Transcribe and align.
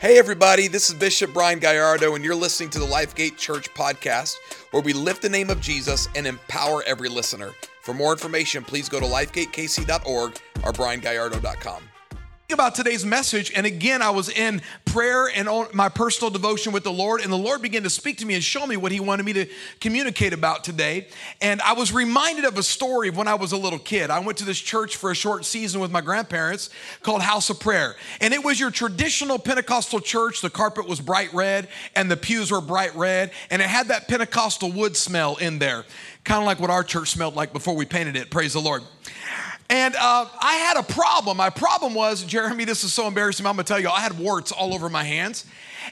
Hey, 0.00 0.16
everybody, 0.16 0.68
this 0.68 0.90
is 0.90 0.94
Bishop 0.94 1.32
Brian 1.32 1.58
Gallardo, 1.58 2.14
and 2.14 2.24
you're 2.24 2.36
listening 2.36 2.70
to 2.70 2.78
the 2.78 2.86
Lifegate 2.86 3.36
Church 3.36 3.68
podcast, 3.74 4.36
where 4.70 4.80
we 4.80 4.92
lift 4.92 5.22
the 5.22 5.28
name 5.28 5.50
of 5.50 5.60
Jesus 5.60 6.08
and 6.14 6.24
empower 6.24 6.84
every 6.84 7.08
listener. 7.08 7.50
For 7.82 7.92
more 7.92 8.12
information, 8.12 8.62
please 8.62 8.88
go 8.88 9.00
to 9.00 9.06
lifegatekc.org 9.06 10.38
or 10.62 10.72
briangallardo.com 10.72 11.82
about 12.50 12.74
today's 12.74 13.04
message 13.04 13.52
and 13.54 13.66
again 13.66 14.00
i 14.00 14.08
was 14.08 14.30
in 14.30 14.62
prayer 14.86 15.28
and 15.34 15.50
on 15.50 15.66
my 15.74 15.86
personal 15.90 16.30
devotion 16.30 16.72
with 16.72 16.82
the 16.82 16.90
lord 16.90 17.20
and 17.20 17.30
the 17.30 17.36
lord 17.36 17.60
began 17.60 17.82
to 17.82 17.90
speak 17.90 18.16
to 18.16 18.24
me 18.24 18.32
and 18.32 18.42
show 18.42 18.66
me 18.66 18.74
what 18.74 18.90
he 18.90 19.00
wanted 19.00 19.26
me 19.26 19.34
to 19.34 19.44
communicate 19.80 20.32
about 20.32 20.64
today. 20.64 21.06
And 21.42 21.60
i 21.60 21.74
was 21.74 21.92
reminded 21.92 22.46
of 22.46 22.56
a 22.56 22.62
story 22.62 23.10
of 23.10 23.18
when 23.18 23.28
i 23.28 23.34
was 23.34 23.52
a 23.52 23.56
little 23.58 23.78
kid. 23.78 24.08
I 24.08 24.20
went 24.20 24.38
to 24.38 24.46
this 24.46 24.58
church 24.58 24.96
for 24.96 25.10
a 25.10 25.14
short 25.14 25.44
season 25.44 25.78
with 25.78 25.90
my 25.90 26.00
grandparents 26.00 26.70
called 27.02 27.20
house 27.20 27.50
of 27.50 27.60
prayer. 27.60 27.96
And 28.18 28.32
it 28.32 28.42
was 28.42 28.58
your 28.58 28.70
traditional 28.70 29.38
pentecostal 29.38 30.00
church. 30.00 30.40
The 30.40 30.48
carpet 30.48 30.88
was 30.88 31.02
bright 31.02 31.34
red 31.34 31.68
and 31.94 32.10
the 32.10 32.16
pews 32.16 32.50
were 32.50 32.62
bright 32.62 32.94
red 32.94 33.30
and 33.50 33.60
it 33.60 33.68
had 33.68 33.88
that 33.88 34.08
pentecostal 34.08 34.72
wood 34.72 34.96
smell 34.96 35.36
in 35.36 35.58
there 35.58 35.84
kind 36.24 36.40
of 36.42 36.46
like 36.46 36.60
what 36.60 36.70
our 36.70 36.82
church 36.82 37.10
smelled 37.10 37.36
like 37.36 37.52
before 37.52 37.76
we 37.76 37.84
painted 37.84 38.16
it. 38.16 38.30
Praise 38.30 38.54
the 38.54 38.60
lord 38.60 38.82
and 39.70 39.94
uh, 39.96 40.26
I 40.40 40.54
had 40.54 40.78
a 40.78 40.82
problem. 40.82 41.36
My 41.36 41.50
problem 41.50 41.94
was, 41.94 42.24
Jeremy, 42.24 42.64
this 42.64 42.84
is 42.84 42.92
so 42.92 43.06
embarrassing. 43.06 43.46
I'm 43.46 43.52
gonna 43.52 43.64
tell 43.64 43.80
you, 43.80 43.90
I 43.90 44.00
had 44.00 44.18
warts 44.18 44.50
all 44.52 44.74
over 44.74 44.88
my 44.88 45.04
hands. 45.04 45.44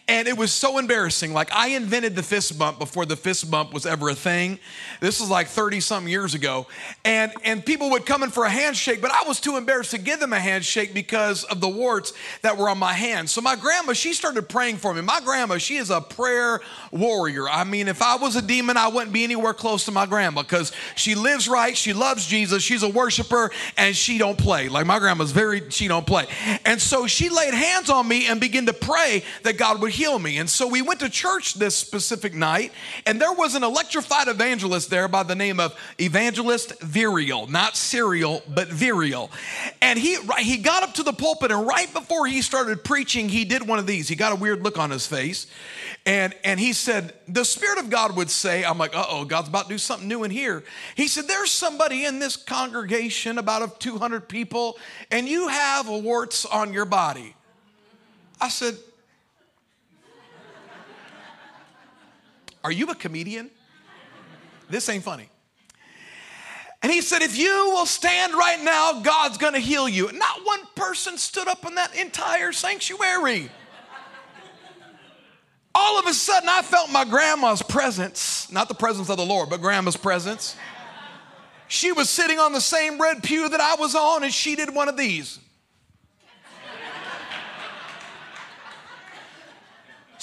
And 0.09 0.29
it 0.29 0.37
was 0.37 0.53
so 0.53 0.79
embarrassing. 0.79 1.33
Like, 1.33 1.53
I 1.53 1.69
invented 1.69 2.15
the 2.15 2.23
fist 2.23 2.59
bump 2.59 2.79
before 2.79 3.07
the 3.07 3.17
fist 3.17 3.51
bump 3.51 3.73
was 3.73 3.87
ever 3.87 4.09
a 4.09 4.15
thing. 4.15 4.59
This 5.01 5.21
was 5.21 5.31
like 5.31 5.49
30 5.49 5.81
something 5.81 6.11
years 6.11 6.35
ago. 6.35 6.67
And, 7.05 7.33
and 7.45 7.65
people 7.65 7.91
would 7.91 8.07
come 8.07 8.23
in 8.23 8.31
for 8.31 8.45
a 8.45 8.51
handshake, 8.51 9.01
but 9.01 9.11
I 9.11 9.27
was 9.27 9.41
too 9.41 9.57
embarrassed 9.57 9.93
to 9.93 9.99
give 9.99 10.21
them 10.21 10.33
a 10.33 10.39
handshake 10.39 10.95
because 10.95 11.45
of 11.45 11.61
the 11.61 11.69
warts 11.69 12.13
that 12.43 12.57
were 12.57 12.69
on 12.69 12.79
my 12.79 12.93
hands. 12.93 13.33
So, 13.33 13.41
my 13.41 13.57
grandma, 13.57 13.93
she 13.95 14.13
started 14.13 14.49
praying 14.49 14.77
for 14.77 14.95
me. 14.95 15.01
My 15.01 15.21
grandma, 15.21 15.59
she 15.59 15.77
is 15.77 15.91
a 15.91 16.01
prayer 16.01 16.61
warrior. 16.91 17.49
I 17.49 17.65
mean, 17.65 17.89
if 17.89 18.03
I 18.03 18.17
was 18.17 18.37
a 18.37 18.43
demon, 18.43 18.77
I 18.77 18.89
wouldn't 18.89 19.13
be 19.13 19.25
anywhere 19.25 19.55
close 19.55 19.85
to 19.87 19.93
my 19.93 20.07
grandma 20.07 20.43
because 20.43 20.73
she 20.95 21.15
lives 21.15 21.49
right, 21.49 21.77
she 21.77 21.93
loves 21.93 22.27
Jesus, 22.27 22.63
she's 22.63 22.83
a 22.83 22.89
worshiper, 22.89 23.51
and 23.77 23.97
she 23.97 24.19
don't 24.19 24.39
play. 24.39 24.69
Like, 24.69 24.87
my 24.87 24.99
grandma's 24.99 25.33
very, 25.33 25.69
she 25.71 25.89
don't 25.89 26.07
play. 26.07 26.27
And 26.65 26.81
so, 26.81 27.07
she 27.07 27.29
laid 27.29 27.55
hands 27.55 27.91
on 27.91 28.07
me 28.07 28.27
and 28.27 28.41
began 28.41 28.67
to 28.67 28.73
pray 28.73 29.23
that 29.43 29.57
God 29.59 29.81
would 29.81 29.93
heal 29.93 30.19
me. 30.19 30.39
And 30.39 30.49
so 30.49 30.67
we 30.67 30.83
went 30.83 31.01
to 31.01 31.09
church 31.09 31.55
this 31.55 31.75
specific 31.75 32.35
night, 32.35 32.73
and 33.07 33.21
there 33.21 33.33
was 33.33 33.55
an 33.55 33.63
electrified 33.63 34.29
evangelist 34.29 34.91
there 34.91 35.09
by 35.09 35.23
the 35.23 35.35
name 35.35 35.61
of 35.61 35.75
Evangelist 35.99 36.79
Virial, 36.81 37.49
not 37.49 37.77
Cereal, 37.77 38.43
but 38.49 38.69
Virial. 38.69 39.31
And 39.81 39.99
he 39.99 40.19
he 40.39 40.59
got 40.59 40.83
up 40.83 40.95
to 40.95 41.03
the 41.03 41.13
pulpit, 41.13 41.51
and 41.51 41.67
right 41.67 41.93
before 41.93 42.27
he 42.27 42.43
started 42.43 42.85
preaching, 42.85 43.29
he 43.29 43.45
did 43.45 43.67
one 43.67 43.79
of 43.79 43.87
these. 43.87 44.09
He 44.09 44.17
got 44.17 44.33
a 44.33 44.37
weird 44.37 44.63
look 44.63 44.79
on 44.79 44.91
his 44.91 45.07
face, 45.07 45.47
and 46.05 46.35
and 46.45 46.61
he 46.61 46.73
said, 46.73 47.15
"The 47.29 47.45
Spirit 47.45 47.79
of 47.79 47.91
God 47.91 48.17
would 48.17 48.31
say, 48.31 48.65
I'm 48.65 48.79
like, 48.79 48.95
uh 48.97 49.07
oh, 49.09 49.25
God's 49.25 49.49
about 49.49 49.65
to 49.65 49.75
do 49.75 49.79
something 49.79 50.09
new 50.09 50.25
in 50.25 50.31
here." 50.31 50.65
He 50.95 51.09
said, 51.09 51.29
"There's 51.29 51.51
somebody 51.51 52.05
in 52.05 52.19
this 52.19 52.37
congregation, 52.37 53.39
about 53.39 53.56
of 53.63 53.79
200 53.79 54.29
people, 54.29 54.79
and 55.11 55.29
you 55.29 55.49
have 55.49 55.89
warts 55.89 56.45
on 56.45 56.73
your 56.73 56.85
body." 56.85 57.35
I 58.41 58.49
said, 58.49 58.77
Are 62.67 62.73
you 62.73 62.91
a 62.91 62.97
comedian? 62.97 63.49
This 64.69 64.89
ain't 64.89 65.05
funny. 65.05 65.29
And 66.83 66.91
he 66.91 67.01
said, 67.01 67.23
If 67.23 67.39
you 67.39 67.71
will 67.73 67.87
stand 67.87 68.35
right 68.35 68.61
now, 68.61 69.03
God's 69.03 69.39
gonna 69.39 69.61
heal 69.61 69.89
you. 69.89 70.11
Not 70.11 70.45
one 70.45 70.61
person 70.75 71.17
stood 71.17 71.47
up 71.47 71.65
in 71.65 71.77
that 71.77 71.95
entire 71.95 72.51
sanctuary. 72.51 73.51
All 75.77 75.97
of 75.97 76.07
a 76.07 76.13
sudden, 76.13 76.49
I 76.49 76.63
felt 76.63 76.91
my 76.91 77.05
grandma's 77.05 77.63
presence, 77.63 78.51
not 78.51 78.67
the 78.67 78.75
presence 78.75 79.11
of 79.11 79.17
the 79.17 79.27
Lord, 79.27 79.49
but 79.49 79.61
grandma's 79.61 79.97
presence. 79.97 80.57
She 81.69 81.93
was 81.93 82.09
sitting 82.09 82.39
on 82.39 82.53
the 82.53 82.61
same 82.61 83.01
red 83.01 83.23
pew 83.23 83.49
that 83.49 83.61
I 83.61 83.75
was 83.77 83.95
on, 83.95 84.23
and 84.23 84.33
she 84.33 84.55
did 84.55 84.75
one 84.75 84.89
of 84.89 84.97
these. 84.97 85.41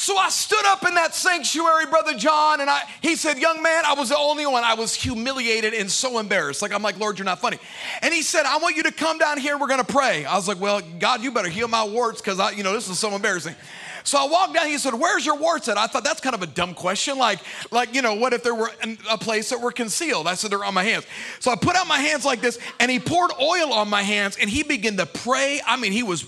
So 0.03 0.17
I 0.17 0.29
stood 0.31 0.65
up 0.65 0.85
in 0.85 0.95
that 0.95 1.15
sanctuary, 1.15 1.85
Brother 1.85 2.13
John, 2.13 2.59
and 2.59 2.69
I, 2.69 2.81
he 3.01 3.15
said, 3.15 3.37
Young 3.37 3.63
man, 3.63 3.83
I 3.85 3.93
was 3.93 4.09
the 4.09 4.17
only 4.17 4.45
one. 4.45 4.65
I 4.65 4.73
was 4.73 4.93
humiliated 4.93 5.73
and 5.73 5.89
so 5.89 6.19
embarrassed. 6.19 6.61
Like, 6.61 6.73
I'm 6.73 6.81
like, 6.81 6.99
Lord, 6.99 7.17
you're 7.17 7.25
not 7.25 7.39
funny. 7.39 7.57
And 8.01 8.13
he 8.13 8.21
said, 8.21 8.45
I 8.45 8.57
want 8.57 8.75
you 8.75 8.83
to 8.83 8.91
come 8.91 9.17
down 9.17 9.37
here. 9.37 9.57
We're 9.57 9.67
going 9.67 9.79
to 9.79 9.89
pray. 9.89 10.25
I 10.25 10.35
was 10.35 10.45
like, 10.45 10.59
Well, 10.59 10.81
God, 10.99 11.21
you 11.21 11.31
better 11.31 11.47
heal 11.47 11.69
my 11.69 11.85
warts 11.85 12.19
because 12.19 12.37
I, 12.37 12.51
you 12.51 12.63
know, 12.63 12.73
this 12.73 12.89
is 12.89 12.99
so 12.99 13.15
embarrassing. 13.15 13.55
So 14.03 14.17
I 14.17 14.27
walked 14.27 14.53
down. 14.53 14.67
He 14.67 14.77
said, 14.77 14.93
"Where's 14.93 15.25
your 15.25 15.37
warts 15.37 15.67
at?" 15.67 15.77
I 15.77 15.87
thought 15.87 16.03
that's 16.03 16.21
kind 16.21 16.35
of 16.35 16.41
a 16.41 16.47
dumb 16.47 16.73
question. 16.73 17.17
Like, 17.17 17.39
like 17.71 17.93
you 17.93 18.01
know, 18.01 18.15
what 18.15 18.33
if 18.33 18.43
there 18.43 18.55
were 18.55 18.71
a 19.09 19.17
place 19.17 19.49
that 19.49 19.61
were 19.61 19.71
concealed? 19.71 20.27
I 20.27 20.35
said 20.35 20.51
they're 20.51 20.63
on 20.63 20.73
my 20.73 20.83
hands. 20.83 21.05
So 21.39 21.51
I 21.51 21.55
put 21.55 21.75
out 21.75 21.87
my 21.87 21.99
hands 21.99 22.25
like 22.25 22.41
this, 22.41 22.59
and 22.79 22.91
he 22.91 22.99
poured 22.99 23.31
oil 23.39 23.73
on 23.73 23.89
my 23.89 24.03
hands, 24.03 24.37
and 24.37 24.49
he 24.49 24.63
began 24.63 24.97
to 24.97 25.05
pray. 25.05 25.61
I 25.65 25.77
mean, 25.77 25.91
he 25.91 26.03
was 26.03 26.25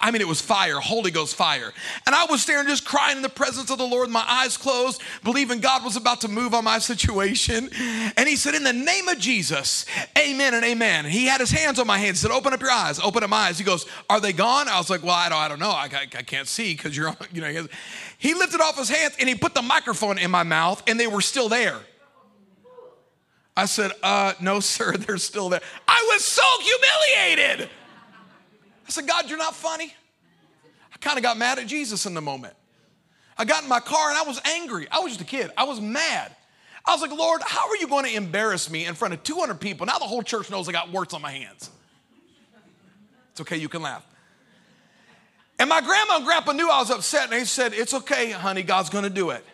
I 0.00 0.10
mean, 0.10 0.20
it 0.20 0.28
was 0.28 0.40
fire, 0.40 0.78
Holy 0.80 1.10
Ghost 1.10 1.34
fire. 1.34 1.72
And 2.06 2.14
I 2.14 2.24
was 2.26 2.44
there 2.46 2.64
just 2.64 2.84
crying 2.84 3.16
in 3.16 3.22
the 3.22 3.28
presence 3.28 3.70
of 3.70 3.78
the 3.78 3.86
Lord, 3.86 4.10
my 4.10 4.24
eyes 4.26 4.56
closed, 4.56 5.02
believing 5.22 5.60
God 5.60 5.84
was 5.84 5.96
about 5.96 6.20
to 6.22 6.28
move 6.28 6.54
on 6.54 6.64
my 6.64 6.78
situation. 6.92 7.70
And 8.16 8.28
he 8.28 8.36
said, 8.36 8.54
In 8.54 8.64
the 8.64 8.72
name 8.72 9.08
of 9.08 9.18
Jesus, 9.18 9.86
amen 10.18 10.54
and 10.54 10.64
amen. 10.64 11.04
He 11.04 11.26
had 11.26 11.40
his 11.40 11.50
hands 11.50 11.78
on 11.78 11.86
my 11.86 11.98
hands, 11.98 12.20
he 12.20 12.28
said, 12.28 12.34
Open 12.34 12.52
up 12.52 12.60
your 12.60 12.70
eyes, 12.70 12.98
open 13.00 13.22
up 13.22 13.30
my 13.30 13.48
eyes. 13.48 13.58
He 13.58 13.64
goes, 13.64 13.86
Are 14.08 14.20
they 14.20 14.32
gone? 14.32 14.68
I 14.68 14.78
was 14.78 14.90
like, 14.90 15.02
Well, 15.02 15.14
I 15.14 15.28
don't, 15.28 15.38
I 15.38 15.48
don't 15.48 15.60
know. 15.60 15.70
I, 15.70 15.88
I, 15.92 16.02
I 16.02 16.22
can't 16.22 16.48
see 16.48 16.74
because 16.74 16.96
you're, 16.96 17.08
on, 17.08 17.16
you 17.32 17.40
know, 17.40 17.66
he 18.18 18.34
lifted 18.34 18.60
off 18.60 18.78
his 18.78 18.88
hands 18.88 19.16
and 19.18 19.28
he 19.28 19.34
put 19.34 19.54
the 19.54 19.62
microphone 19.62 20.18
in 20.18 20.30
my 20.30 20.42
mouth 20.42 20.82
and 20.86 20.98
they 20.98 21.06
were 21.06 21.20
still 21.20 21.48
there. 21.48 21.78
I 23.56 23.66
said, 23.66 23.92
uh, 24.02 24.32
no, 24.40 24.60
sir, 24.60 24.96
they're 24.96 25.18
still 25.18 25.48
there. 25.48 25.62
I 25.86 26.08
was 26.12 26.24
so 26.24 26.42
humiliated. 26.60 27.70
I 28.86 28.90
said, 28.90 29.06
God, 29.06 29.28
you're 29.28 29.38
not 29.38 29.54
funny. 29.54 29.92
I 30.92 30.98
kind 30.98 31.16
of 31.16 31.22
got 31.22 31.38
mad 31.38 31.58
at 31.58 31.66
Jesus 31.66 32.06
in 32.06 32.14
the 32.14 32.20
moment. 32.20 32.54
I 33.38 33.44
got 33.44 33.62
in 33.62 33.68
my 33.68 33.80
car 33.80 34.10
and 34.10 34.18
I 34.18 34.22
was 34.22 34.40
angry. 34.44 34.86
I 34.90 35.00
was 35.00 35.12
just 35.12 35.20
a 35.20 35.24
kid. 35.24 35.50
I 35.56 35.64
was 35.64 35.80
mad. 35.80 36.34
I 36.84 36.92
was 36.92 37.00
like, 37.00 37.16
Lord, 37.16 37.42
how 37.44 37.68
are 37.68 37.76
you 37.76 37.86
going 37.86 38.04
to 38.04 38.14
embarrass 38.14 38.70
me 38.70 38.86
in 38.86 38.94
front 38.94 39.14
of 39.14 39.22
200 39.22 39.60
people? 39.60 39.86
Now 39.86 39.98
the 39.98 40.04
whole 40.04 40.22
church 40.22 40.50
knows 40.50 40.68
I 40.68 40.72
got 40.72 40.90
warts 40.90 41.14
on 41.14 41.22
my 41.22 41.30
hands. 41.30 41.70
It's 43.30 43.40
okay, 43.40 43.56
you 43.56 43.68
can 43.68 43.82
laugh. 43.82 44.06
And 45.58 45.68
my 45.68 45.80
grandma 45.80 46.16
and 46.16 46.24
grandpa 46.24 46.52
knew 46.52 46.68
I 46.68 46.80
was 46.80 46.90
upset 46.90 47.24
and 47.24 47.32
they 47.32 47.44
said, 47.44 47.72
It's 47.72 47.94
okay, 47.94 48.32
honey, 48.32 48.62
God's 48.62 48.90
going 48.90 49.04
to 49.04 49.10
do 49.10 49.30
it. 49.30 49.44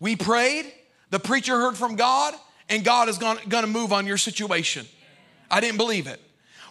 We 0.00 0.16
prayed, 0.16 0.72
the 1.10 1.20
preacher 1.20 1.58
heard 1.58 1.76
from 1.76 1.96
God, 1.96 2.34
and 2.68 2.84
God 2.84 3.08
is 3.08 3.18
going 3.18 3.38
to 3.48 3.66
move 3.66 3.92
on 3.92 4.06
your 4.06 4.16
situation. 4.16 4.86
I 5.50 5.60
didn't 5.60 5.76
believe 5.76 6.06
it. 6.06 6.20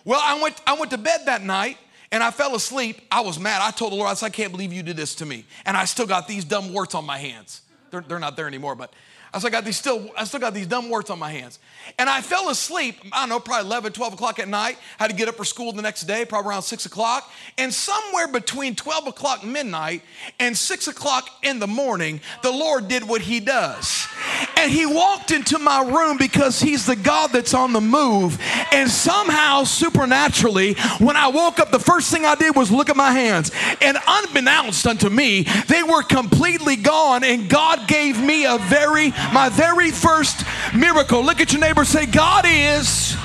Well, 0.06 0.22
I 0.24 0.42
went, 0.42 0.62
I 0.66 0.78
went 0.78 0.92
to 0.92 0.98
bed 0.98 1.26
that 1.26 1.44
night 1.44 1.78
and 2.12 2.24
I 2.24 2.32
fell 2.32 2.56
asleep. 2.56 3.02
I 3.12 3.22
was 3.22 3.40
mad. 3.40 3.62
I 3.62 3.72
told 3.72 3.92
the 3.92 3.98
Lord, 3.98 4.10
I 4.10 4.14
said, 4.14 4.28
I 4.28 4.30
can't 4.30 4.52
believe 4.52 4.72
you 4.72 4.84
did 4.84 4.96
this 4.96 5.16
to 5.16 5.26
me. 5.26 5.46
And 5.66 5.76
I 5.76 5.86
still 5.86 6.06
got 6.06 6.28
these 6.28 6.46
dumb 6.46 6.72
warts 6.72 6.96
on 6.96 7.06
my 7.06 7.18
hands. 7.18 7.62
They're, 7.92 8.02
they're 8.02 8.20
not 8.20 8.38
there 8.38 8.48
anymore, 8.48 8.76
but 8.76 8.94
I 9.36 9.40
still 9.40 9.52
got 9.52 9.66
these 9.66 9.76
still, 9.76 10.10
I 10.18 10.24
still 10.24 10.40
got 10.40 10.54
these 10.54 10.66
dumb 10.66 10.90
warts 10.90 11.10
on 11.10 11.20
my 11.20 11.30
hands. 11.30 11.60
And 12.00 12.10
I 12.10 12.22
fell 12.22 12.50
asleep, 12.50 12.96
I 13.12 13.20
don't 13.20 13.30
know, 13.30 13.40
probably 13.42 13.68
11, 13.68 13.92
12 13.92 14.14
o'clock 14.14 14.40
at 14.40 14.48
night. 14.48 14.78
Had 14.98 15.10
to 15.10 15.16
get 15.16 15.28
up 15.28 15.36
for 15.36 15.44
school 15.44 15.74
the 15.74 15.82
next 15.82 16.04
day, 16.04 16.24
probably 16.24 16.52
around 16.52 16.62
6 16.62 16.86
o'clock. 16.86 17.30
And 17.58 17.74
somewhere 17.74 18.30
between 18.30 18.76
12 18.76 19.08
o'clock 19.08 19.44
midnight 19.44 20.04
and 20.40 20.58
6 20.58 20.88
o'clock 20.88 21.30
in 21.44 21.60
the 21.60 21.68
morning, 21.68 22.22
the 22.44 22.52
Lord 22.52 22.88
did 22.88 23.06
what 23.06 23.20
He 23.20 23.42
does. 23.42 24.08
And 24.56 24.72
He 24.72 24.86
walked 24.86 25.32
into 25.32 25.60
my 25.60 25.82
room 25.82 26.18
because 26.18 26.62
He's 26.62 26.86
the 26.86 26.96
God 26.96 27.32
that's 27.34 27.54
on 27.54 27.74
the 27.74 27.82
move. 27.82 28.40
And 28.72 28.90
somehow, 28.90 29.66
supernaturally, 29.66 30.76
when 31.00 31.18
I 31.18 31.28
woke 31.28 31.60
up, 31.60 31.72
the 31.72 31.80
first 31.80 32.10
thing 32.10 32.24
I 32.24 32.36
did 32.36 32.56
was 32.56 32.72
look 32.72 32.90
at 32.90 32.96
my 32.96 33.12
hands. 33.12 33.52
And 33.82 33.98
unbeknownst 34.08 34.88
unto 34.88 35.10
me, 35.10 35.44
they 35.68 35.84
were 35.84 36.04
completely 36.04 36.78
gone. 36.78 37.26
And 37.26 37.50
God 37.50 37.86
gave 37.90 38.18
me 38.18 38.46
a 38.46 38.58
very, 38.60 39.12
my 39.34 39.50
very 39.50 39.92
first 39.92 40.46
miracle. 40.74 41.24
Look 41.24 41.42
at 41.42 41.52
your 41.52 41.62
neighbor 41.62 41.86
say, 41.86 42.06
God 42.06 42.46
is 42.48 43.16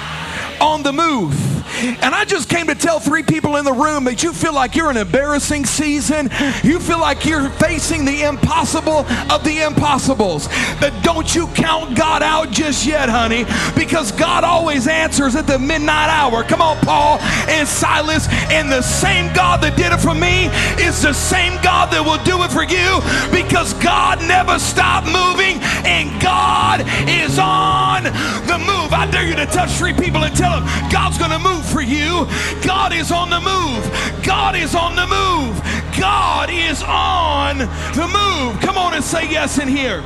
on 0.61 0.83
the 0.83 0.93
move. 0.93 1.60
And 2.03 2.15
I 2.15 2.25
just 2.25 2.49
came 2.49 2.67
to 2.67 2.75
tell 2.75 3.01
three 3.01 3.23
people 3.23 3.57
in 3.57 3.65
the 3.65 3.73
room 3.73 4.05
that 4.05 4.23
you 4.23 4.33
feel 4.33 4.55
like 4.55 4.75
you're 4.75 4.91
an 4.91 4.97
embarrassing 4.97 5.65
season. 5.67 6.31
You 6.63 6.79
feel 6.81 7.01
like 7.01 7.25
you're 7.25 7.51
facing 7.51 8.05
the 8.05 8.23
impossible 8.23 9.07
of 9.31 9.45
the 9.45 9.65
impossibles. 9.65 10.49
But 10.81 10.93
don't 11.03 11.35
you 11.35 11.47
count 11.49 11.97
God 11.97 12.23
out 12.23 12.51
just 12.51 12.87
yet, 12.87 13.09
honey, 13.09 13.45
because 13.75 14.13
God 14.13 14.45
always 14.45 14.87
answers 14.87 15.37
at 15.37 15.47
the 15.47 15.59
midnight 15.59 16.09
hour. 16.09 16.43
Come 16.45 16.61
on, 16.61 16.77
Paul 16.79 17.19
and 17.49 17.67
Silas. 17.67 18.29
And 18.51 18.71
the 18.71 18.83
same 18.83 19.33
God 19.35 19.63
that 19.63 19.77
did 19.77 19.93
it 19.93 20.01
for 20.01 20.15
me 20.15 20.47
is 20.85 21.03
the 21.03 21.13
same 21.13 21.55
God 21.63 21.91
that 21.93 22.05
will 22.05 22.23
do 22.25 22.43
it 22.43 22.51
for 22.51 22.65
you 22.65 23.01
because 23.31 23.75
God 23.75 24.21
never 24.27 24.59
stopped 24.59 25.07
moving 25.07 25.59
and 25.87 26.21
God 26.21 26.85
is 27.09 27.39
on 27.39 28.05
the 28.47 28.59
move. 28.59 28.93
I 28.93 29.09
dare 29.11 29.27
you 29.27 29.37
to 29.37 29.47
touch 29.47 29.71
three 29.73 29.95
people 29.95 30.25
and 30.25 30.35
tell 30.37 30.61
them 30.61 30.69
God's 30.91 31.19
going 31.19 31.31
to 31.31 31.39
move 31.39 31.60
for 31.63 31.81
you. 31.81 32.27
God 32.63 32.93
is 32.93 33.11
on 33.11 33.31
the 33.31 33.41
move. 33.41 34.25
God 34.25 34.57
is 34.57 34.75
on 34.75 34.97
the 34.97 35.07
move. 35.07 35.61
God 35.99 36.51
is 36.51 36.83
on 36.83 37.59
the 37.59 38.07
move. 38.07 38.61
Come 38.61 38.79
on 38.79 38.95
and 38.95 39.05
say 39.05 39.31
yes 39.31 39.59
in 39.59 39.69
here. 39.69 40.03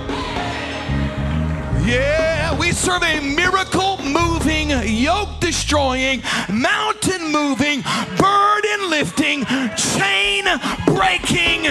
Yeah, 1.84 2.58
we 2.58 2.72
serve 2.72 3.02
a 3.02 3.20
miracle 3.20 3.98
moving, 4.02 4.70
yoke 4.70 5.38
destroying, 5.38 6.22
mountain 6.50 7.30
moving, 7.30 7.82
burden 8.16 8.88
lifting, 8.88 9.44
chain 9.76 10.44
breaking 10.86 11.64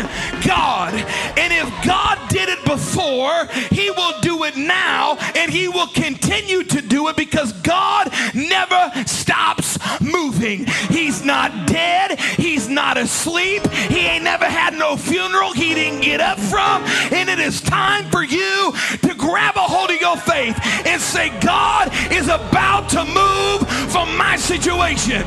God. 0.46 0.94
And 1.36 1.52
if 1.52 1.68
God 1.84 2.23
did 2.34 2.50
it 2.50 2.66
before, 2.66 3.46
He 3.70 3.92
will 3.92 4.20
do 4.22 4.44
it 4.44 4.58
now, 4.58 5.18
and 5.36 5.52
He 5.52 5.68
will 5.68 5.88
continue 5.88 6.64
to 6.64 6.82
do 6.82 7.08
it 7.08 7.16
because 7.16 7.54
God 7.62 8.12
never 8.34 8.92
stops 9.06 9.78
moving. 10.02 10.66
He's 10.90 11.24
not 11.24 11.68
dead, 11.68 12.20
He's 12.20 12.68
not 12.68 12.98
asleep, 12.98 13.66
He 13.68 14.00
ain't 14.00 14.24
never 14.24 14.46
had 14.46 14.74
no 14.74 14.98
funeral 14.98 15.54
He 15.54 15.76
didn't 15.76 16.02
get 16.02 16.22
up 16.22 16.40
from. 16.40 16.84
And 17.14 17.30
it 17.30 17.38
is 17.40 17.62
time 17.62 18.10
for 18.10 18.24
you 18.24 18.74
to 19.04 19.14
grab 19.16 19.56
a 19.56 19.60
hold 19.60 19.92
of 19.92 20.02
your 20.02 20.18
faith 20.18 20.60
and 20.88 21.00
say, 21.00 21.30
God 21.40 21.92
is 22.12 22.26
about 22.30 22.90
to 22.90 23.06
move 23.06 23.70
from 23.92 24.18
my 24.18 24.38
situation. 24.38 25.24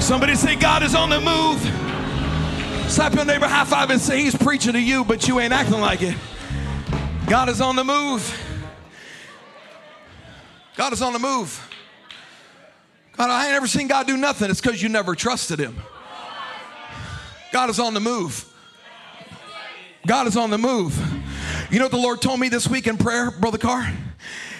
Somebody 0.00 0.34
say, 0.34 0.56
God 0.56 0.82
is 0.82 0.94
on 0.94 1.10
the 1.10 1.20
move. 1.20 1.85
Slap 2.88 3.14
your 3.14 3.24
neighbor 3.24 3.48
high 3.48 3.64
five 3.64 3.90
and 3.90 4.00
say, 4.00 4.22
He's 4.22 4.34
preaching 4.34 4.72
to 4.72 4.80
you, 4.80 5.04
but 5.04 5.26
you 5.26 5.40
ain't 5.40 5.52
acting 5.52 5.80
like 5.80 6.02
it. 6.02 6.16
God 7.28 7.48
is 7.48 7.60
on 7.60 7.74
the 7.74 7.84
move. 7.84 8.42
God 10.76 10.92
is 10.92 11.02
on 11.02 11.12
the 11.12 11.18
move. 11.18 11.68
God, 13.16 13.30
I 13.30 13.46
ain't 13.46 13.52
never 13.52 13.66
seen 13.66 13.88
God 13.88 14.06
do 14.06 14.16
nothing. 14.16 14.50
It's 14.50 14.60
because 14.60 14.82
you 14.82 14.88
never 14.88 15.14
trusted 15.14 15.58
Him. 15.58 15.76
God 17.52 17.70
is 17.70 17.80
on 17.80 17.92
the 17.92 18.00
move. 18.00 18.44
God 20.06 20.28
is 20.28 20.36
on 20.36 20.50
the 20.50 20.58
move. 20.58 20.96
You 21.70 21.80
know 21.80 21.86
what 21.86 21.92
the 21.92 21.98
Lord 21.98 22.22
told 22.22 22.38
me 22.38 22.48
this 22.48 22.68
week 22.68 22.86
in 22.86 22.96
prayer, 22.96 23.32
Brother 23.32 23.58
Carr? 23.58 23.92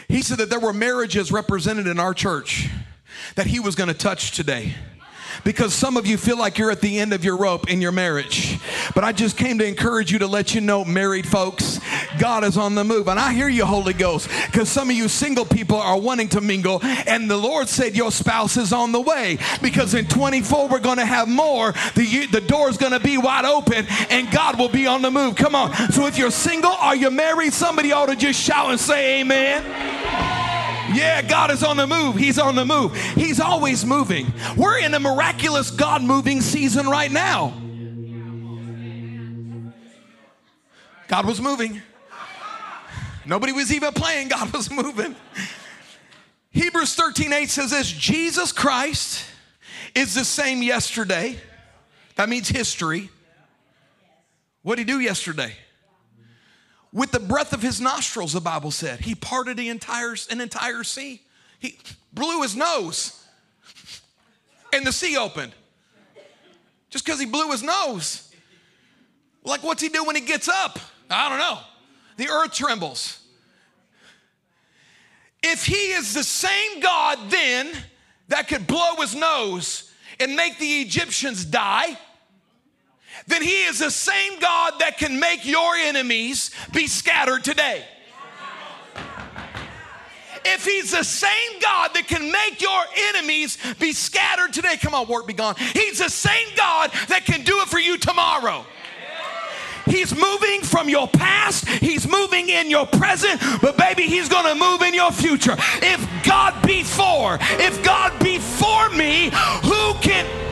He 0.08 0.22
said 0.22 0.38
that 0.38 0.50
there 0.50 0.60
were 0.60 0.72
marriages 0.72 1.30
represented 1.30 1.86
in 1.86 2.00
our 2.00 2.12
church 2.12 2.68
that 3.36 3.46
He 3.46 3.60
was 3.60 3.76
going 3.76 3.88
to 3.88 3.94
touch 3.94 4.32
today 4.32 4.74
because 5.44 5.74
some 5.74 5.96
of 5.96 6.06
you 6.06 6.16
feel 6.16 6.38
like 6.38 6.58
you're 6.58 6.70
at 6.70 6.80
the 6.80 6.98
end 6.98 7.12
of 7.12 7.24
your 7.24 7.36
rope 7.36 7.70
in 7.70 7.80
your 7.80 7.92
marriage. 7.92 8.58
But 8.94 9.04
I 9.04 9.12
just 9.12 9.36
came 9.36 9.58
to 9.58 9.66
encourage 9.66 10.12
you 10.12 10.18
to 10.20 10.26
let 10.26 10.54
you 10.54 10.60
know, 10.60 10.84
married 10.84 11.26
folks, 11.26 11.80
God 12.18 12.44
is 12.44 12.56
on 12.56 12.74
the 12.74 12.84
move. 12.84 13.08
And 13.08 13.18
I 13.18 13.32
hear 13.32 13.48
you, 13.48 13.64
Holy 13.64 13.92
Ghost, 13.92 14.28
because 14.46 14.68
some 14.68 14.90
of 14.90 14.96
you 14.96 15.08
single 15.08 15.44
people 15.44 15.76
are 15.76 15.98
wanting 15.98 16.28
to 16.30 16.40
mingle, 16.40 16.80
and 16.82 17.30
the 17.30 17.36
Lord 17.36 17.68
said 17.68 17.96
your 17.96 18.10
spouse 18.10 18.56
is 18.56 18.72
on 18.72 18.92
the 18.92 19.00
way 19.00 19.38
because 19.62 19.94
in 19.94 20.06
24 20.06 20.68
we're 20.68 20.78
going 20.78 20.98
to 20.98 21.06
have 21.06 21.28
more. 21.28 21.72
The, 21.94 22.26
the 22.30 22.40
door's 22.40 22.76
going 22.76 22.92
to 22.92 23.00
be 23.00 23.18
wide 23.18 23.44
open, 23.44 23.86
and 24.10 24.30
God 24.30 24.58
will 24.58 24.68
be 24.68 24.86
on 24.86 25.02
the 25.02 25.10
move. 25.10 25.36
Come 25.36 25.54
on. 25.54 25.74
So 25.92 26.06
if 26.06 26.18
you're 26.18 26.30
single 26.30 26.72
or 26.72 26.94
you're 26.94 27.10
married, 27.10 27.52
somebody 27.52 27.92
ought 27.92 28.06
to 28.06 28.16
just 28.16 28.40
shout 28.40 28.70
and 28.70 28.80
say, 28.80 29.20
Amen. 29.20 29.95
Yeah, 30.92 31.22
God 31.22 31.50
is 31.50 31.62
on 31.62 31.76
the 31.76 31.86
move. 31.86 32.16
He's 32.16 32.38
on 32.38 32.54
the 32.54 32.64
move. 32.64 32.96
He's 33.14 33.40
always 33.40 33.84
moving. 33.84 34.32
We're 34.56 34.78
in 34.78 34.94
a 34.94 35.00
miraculous 35.00 35.70
God 35.70 36.02
moving 36.02 36.40
season 36.40 36.88
right 36.88 37.10
now. 37.10 37.54
God 41.08 41.26
was 41.26 41.40
moving. 41.40 41.82
Nobody 43.24 43.52
was 43.52 43.72
even 43.72 43.92
playing, 43.92 44.28
God 44.28 44.52
was 44.52 44.70
moving. 44.70 45.16
Hebrews 46.50 46.94
13 46.94 47.32
8 47.32 47.50
says 47.50 47.70
this 47.70 47.90
Jesus 47.90 48.52
Christ 48.52 49.24
is 49.94 50.14
the 50.14 50.24
same 50.24 50.62
yesterday. 50.62 51.36
That 52.14 52.28
means 52.28 52.48
history. 52.48 53.10
What 54.62 54.76
did 54.76 54.88
he 54.88 54.94
do 54.94 55.00
yesterday? 55.00 55.52
With 56.96 57.10
the 57.10 57.20
breath 57.20 57.52
of 57.52 57.60
his 57.60 57.78
nostrils, 57.78 58.32
the 58.32 58.40
Bible 58.40 58.70
said. 58.70 59.00
He 59.00 59.14
parted 59.14 59.58
the 59.58 59.68
entire, 59.68 60.16
an 60.30 60.40
entire 60.40 60.82
sea. 60.82 61.20
He 61.58 61.78
blew 62.14 62.40
his 62.40 62.56
nose 62.56 63.22
and 64.72 64.86
the 64.86 64.92
sea 64.92 65.14
opened. 65.18 65.52
Just 66.88 67.04
because 67.04 67.20
he 67.20 67.26
blew 67.26 67.50
his 67.50 67.62
nose. 67.62 68.34
Like, 69.44 69.62
what's 69.62 69.82
he 69.82 69.90
do 69.90 70.04
when 70.04 70.16
he 70.16 70.22
gets 70.22 70.48
up? 70.48 70.78
I 71.10 71.28
don't 71.28 71.38
know. 71.38 71.58
The 72.16 72.30
earth 72.30 72.54
trembles. 72.54 73.20
If 75.42 75.66
he 75.66 75.92
is 75.92 76.14
the 76.14 76.24
same 76.24 76.80
God 76.80 77.18
then 77.28 77.72
that 78.28 78.48
could 78.48 78.66
blow 78.66 78.96
his 78.96 79.14
nose 79.14 79.92
and 80.18 80.34
make 80.34 80.58
the 80.58 80.80
Egyptians 80.80 81.44
die, 81.44 81.98
then 83.26 83.42
He 83.42 83.64
is 83.64 83.78
the 83.80 83.90
same 83.90 84.38
God 84.38 84.74
that 84.80 84.98
can 84.98 85.18
make 85.18 85.44
your 85.44 85.74
enemies 85.74 86.50
be 86.72 86.86
scattered 86.86 87.44
today. 87.44 87.84
If 90.44 90.64
He's 90.64 90.92
the 90.92 91.02
same 91.02 91.60
God 91.60 91.90
that 91.94 92.06
can 92.06 92.30
make 92.30 92.62
your 92.62 92.84
enemies 93.08 93.58
be 93.80 93.92
scattered 93.92 94.52
today, 94.52 94.76
come 94.76 94.94
on, 94.94 95.08
work 95.08 95.26
be 95.26 95.32
gone. 95.32 95.56
He's 95.56 95.98
the 95.98 96.08
same 96.08 96.46
God 96.56 96.92
that 97.08 97.24
can 97.24 97.42
do 97.42 97.60
it 97.60 97.68
for 97.68 97.80
you 97.80 97.98
tomorrow. 97.98 98.64
He's 99.86 100.12
moving 100.14 100.62
from 100.62 100.88
your 100.88 101.08
past, 101.08 101.68
He's 101.68 102.08
moving 102.08 102.48
in 102.48 102.70
your 102.70 102.86
present, 102.86 103.40
but 103.62 103.76
baby, 103.76 104.02
He's 104.02 104.28
gonna 104.28 104.54
move 104.54 104.82
in 104.82 104.94
your 104.94 105.12
future. 105.12 105.56
If 105.82 106.24
God 106.24 106.60
be 106.66 106.82
for, 106.82 107.38
if 107.40 107.82
God 107.84 108.18
be 108.22 108.38
for 108.38 108.90
me, 108.90 109.30
who 109.62 109.94
can 110.00 110.45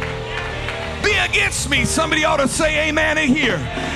be 1.04 1.16
against 1.18 1.68
me. 1.68 1.84
Somebody 1.84 2.24
ought 2.24 2.38
to 2.38 2.48
say 2.48 2.88
amen 2.88 3.18
in 3.18 3.34
here 3.34 3.93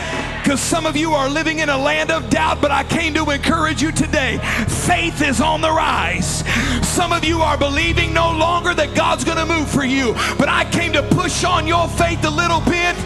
because 0.49 0.62
some 0.62 0.87
of 0.87 0.97
you 0.97 1.12
are 1.12 1.29
living 1.29 1.59
in 1.59 1.69
a 1.69 1.77
land 1.77 2.11
of 2.11 2.31
doubt, 2.31 2.59
but 2.62 2.71
I 2.71 2.83
came 2.83 3.12
to 3.12 3.29
encourage 3.29 3.83
you 3.83 3.93
today. 3.93 4.39
Faith 4.67 5.21
is 5.21 5.43
on 5.43 5.61
the 5.61 5.71
rise. 5.71 6.43
Some 6.89 7.12
of 7.12 7.23
you 7.23 7.41
are 7.41 7.59
believing 7.59 8.15
no 8.15 8.33
longer 8.33 8.73
that 8.73 8.95
God's 8.97 9.25
going 9.25 9.37
to 9.37 9.45
move 9.45 9.69
for 9.69 9.85
you, 9.85 10.15
but 10.39 10.49
I 10.49 10.65
came 10.71 10.95
to 10.95 11.03
push 11.03 11.45
on 11.45 11.67
your 11.67 11.87
faith 11.87 12.25
a 12.25 12.31
little 12.31 12.61
bit, 12.61 12.97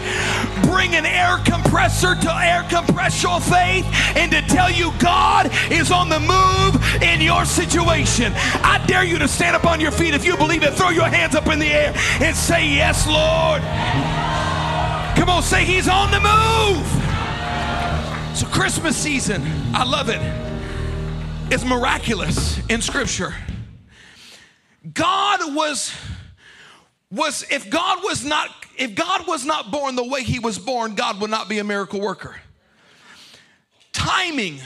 bring 0.71 0.95
an 0.95 1.05
air 1.05 1.35
compressor 1.43 2.15
to 2.15 2.33
air 2.33 2.65
compress 2.69 3.21
your 3.21 3.41
faith, 3.41 3.85
and 4.15 4.31
to 4.31 4.41
tell 4.43 4.71
you 4.71 4.93
God 4.97 5.51
is 5.69 5.91
on 5.91 6.07
the 6.07 6.21
move 6.21 7.03
in 7.03 7.19
your 7.19 7.43
situation. 7.43 8.31
I 8.63 8.81
dare 8.87 9.03
you 9.03 9.19
to 9.19 9.27
stand 9.27 9.57
up 9.57 9.65
on 9.65 9.81
your 9.81 9.91
feet 9.91 10.13
if 10.13 10.23
you 10.23 10.37
believe 10.37 10.63
it. 10.63 10.75
Throw 10.75 10.91
your 10.91 11.09
hands 11.09 11.35
up 11.35 11.47
in 11.47 11.59
the 11.59 11.73
air 11.73 11.93
and 12.21 12.33
say, 12.33 12.65
Yes, 12.65 13.05
Lord. 13.05 13.61
Come 15.17 15.27
on, 15.27 15.43
say 15.43 15.65
He's 15.65 15.89
on 15.89 16.09
the 16.09 16.21
move. 16.21 17.02
So, 18.33 18.47
Christmas 18.47 18.97
season, 18.97 19.43
I 19.75 19.83
love 19.83 20.09
it. 20.09 20.19
It's 21.53 21.63
miraculous 21.63 22.59
in 22.67 22.81
Scripture. 22.81 23.35
God 24.91 25.53
was 25.55 25.93
was 27.11 27.45
if 27.51 27.69
God 27.69 27.99
was 28.03 28.25
not 28.25 28.49
if 28.75 28.95
God 28.95 29.27
was 29.27 29.45
not 29.45 29.69
born 29.71 29.95
the 29.95 30.03
way 30.03 30.23
he 30.23 30.39
was 30.39 30.57
born, 30.57 30.95
God 30.95 31.21
would 31.21 31.29
not 31.29 31.47
be 31.47 31.59
a 31.59 31.63
miracle 31.63 32.01
worker. 32.01 32.35
Timing 33.91 34.59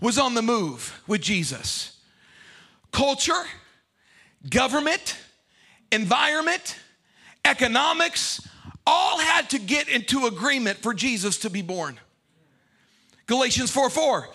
was 0.00 0.16
on 0.16 0.34
the 0.34 0.42
move 0.42 1.02
with 1.08 1.20
Jesus. 1.20 1.98
Culture, 2.92 3.42
government, 4.48 5.18
environment, 5.90 6.76
economics 7.44 8.46
all 8.86 9.18
had 9.18 9.50
to 9.50 9.58
get 9.58 9.88
into 9.88 10.26
agreement 10.26 10.78
for 10.78 10.94
Jesus 10.94 11.38
to 11.38 11.50
be 11.50 11.62
born. 11.62 11.98
Galatians 13.30 13.70
4 13.70 13.90
4. 13.90 14.28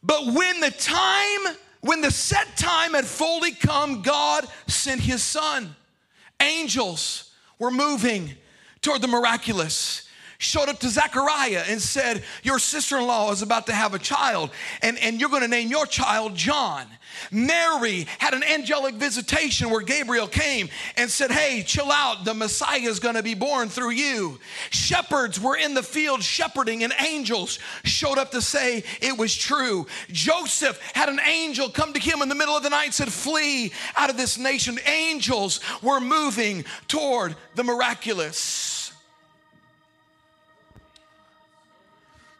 But 0.00 0.26
when 0.26 0.60
the 0.60 0.70
time, 0.70 1.56
when 1.80 2.00
the 2.00 2.12
set 2.12 2.56
time 2.56 2.94
had 2.94 3.04
fully 3.04 3.50
come, 3.50 4.00
God 4.02 4.46
sent 4.68 5.00
his 5.00 5.24
son. 5.24 5.74
Angels 6.40 7.32
were 7.58 7.72
moving 7.72 8.36
toward 8.80 9.02
the 9.02 9.08
miraculous 9.08 10.07
showed 10.38 10.68
up 10.68 10.78
to 10.78 10.88
Zechariah 10.88 11.64
and 11.68 11.82
said, 11.82 12.22
Your 12.44 12.60
sister 12.60 12.98
in 12.98 13.06
law 13.06 13.32
is 13.32 13.42
about 13.42 13.66
to 13.66 13.72
have 13.72 13.94
a 13.94 13.98
child, 13.98 14.50
and, 14.82 14.96
and 14.98 15.20
you're 15.20 15.30
going 15.30 15.42
to 15.42 15.48
name 15.48 15.68
your 15.68 15.84
child 15.84 16.36
John. 16.36 16.86
Mary 17.32 18.06
had 18.18 18.34
an 18.34 18.44
angelic 18.44 18.94
visitation 18.94 19.70
where 19.70 19.80
Gabriel 19.80 20.28
came 20.28 20.68
and 20.96 21.10
said, 21.10 21.32
Hey, 21.32 21.64
chill 21.64 21.90
out, 21.90 22.24
the 22.24 22.34
Messiah 22.34 22.78
is 22.78 23.00
going 23.00 23.16
to 23.16 23.22
be 23.22 23.34
born 23.34 23.68
through 23.68 23.90
you. 23.90 24.38
Shepherds 24.70 25.40
were 25.40 25.56
in 25.56 25.74
the 25.74 25.82
field 25.82 26.22
shepherding, 26.22 26.84
and 26.84 26.92
angels 27.00 27.58
showed 27.82 28.18
up 28.18 28.30
to 28.30 28.40
say 28.40 28.84
it 29.00 29.18
was 29.18 29.34
true. 29.34 29.88
Joseph 30.12 30.80
had 30.94 31.08
an 31.08 31.18
angel 31.18 31.68
come 31.68 31.92
to 31.92 32.00
him 32.00 32.22
in 32.22 32.28
the 32.28 32.36
middle 32.36 32.56
of 32.56 32.62
the 32.62 32.70
night 32.70 32.94
said, 32.94 33.12
Flee 33.12 33.72
out 33.96 34.08
of 34.08 34.16
this 34.16 34.38
nation. 34.38 34.78
Angels 34.86 35.58
were 35.82 35.98
moving 35.98 36.64
toward 36.86 37.34
the 37.56 37.64
miraculous. 37.64 38.77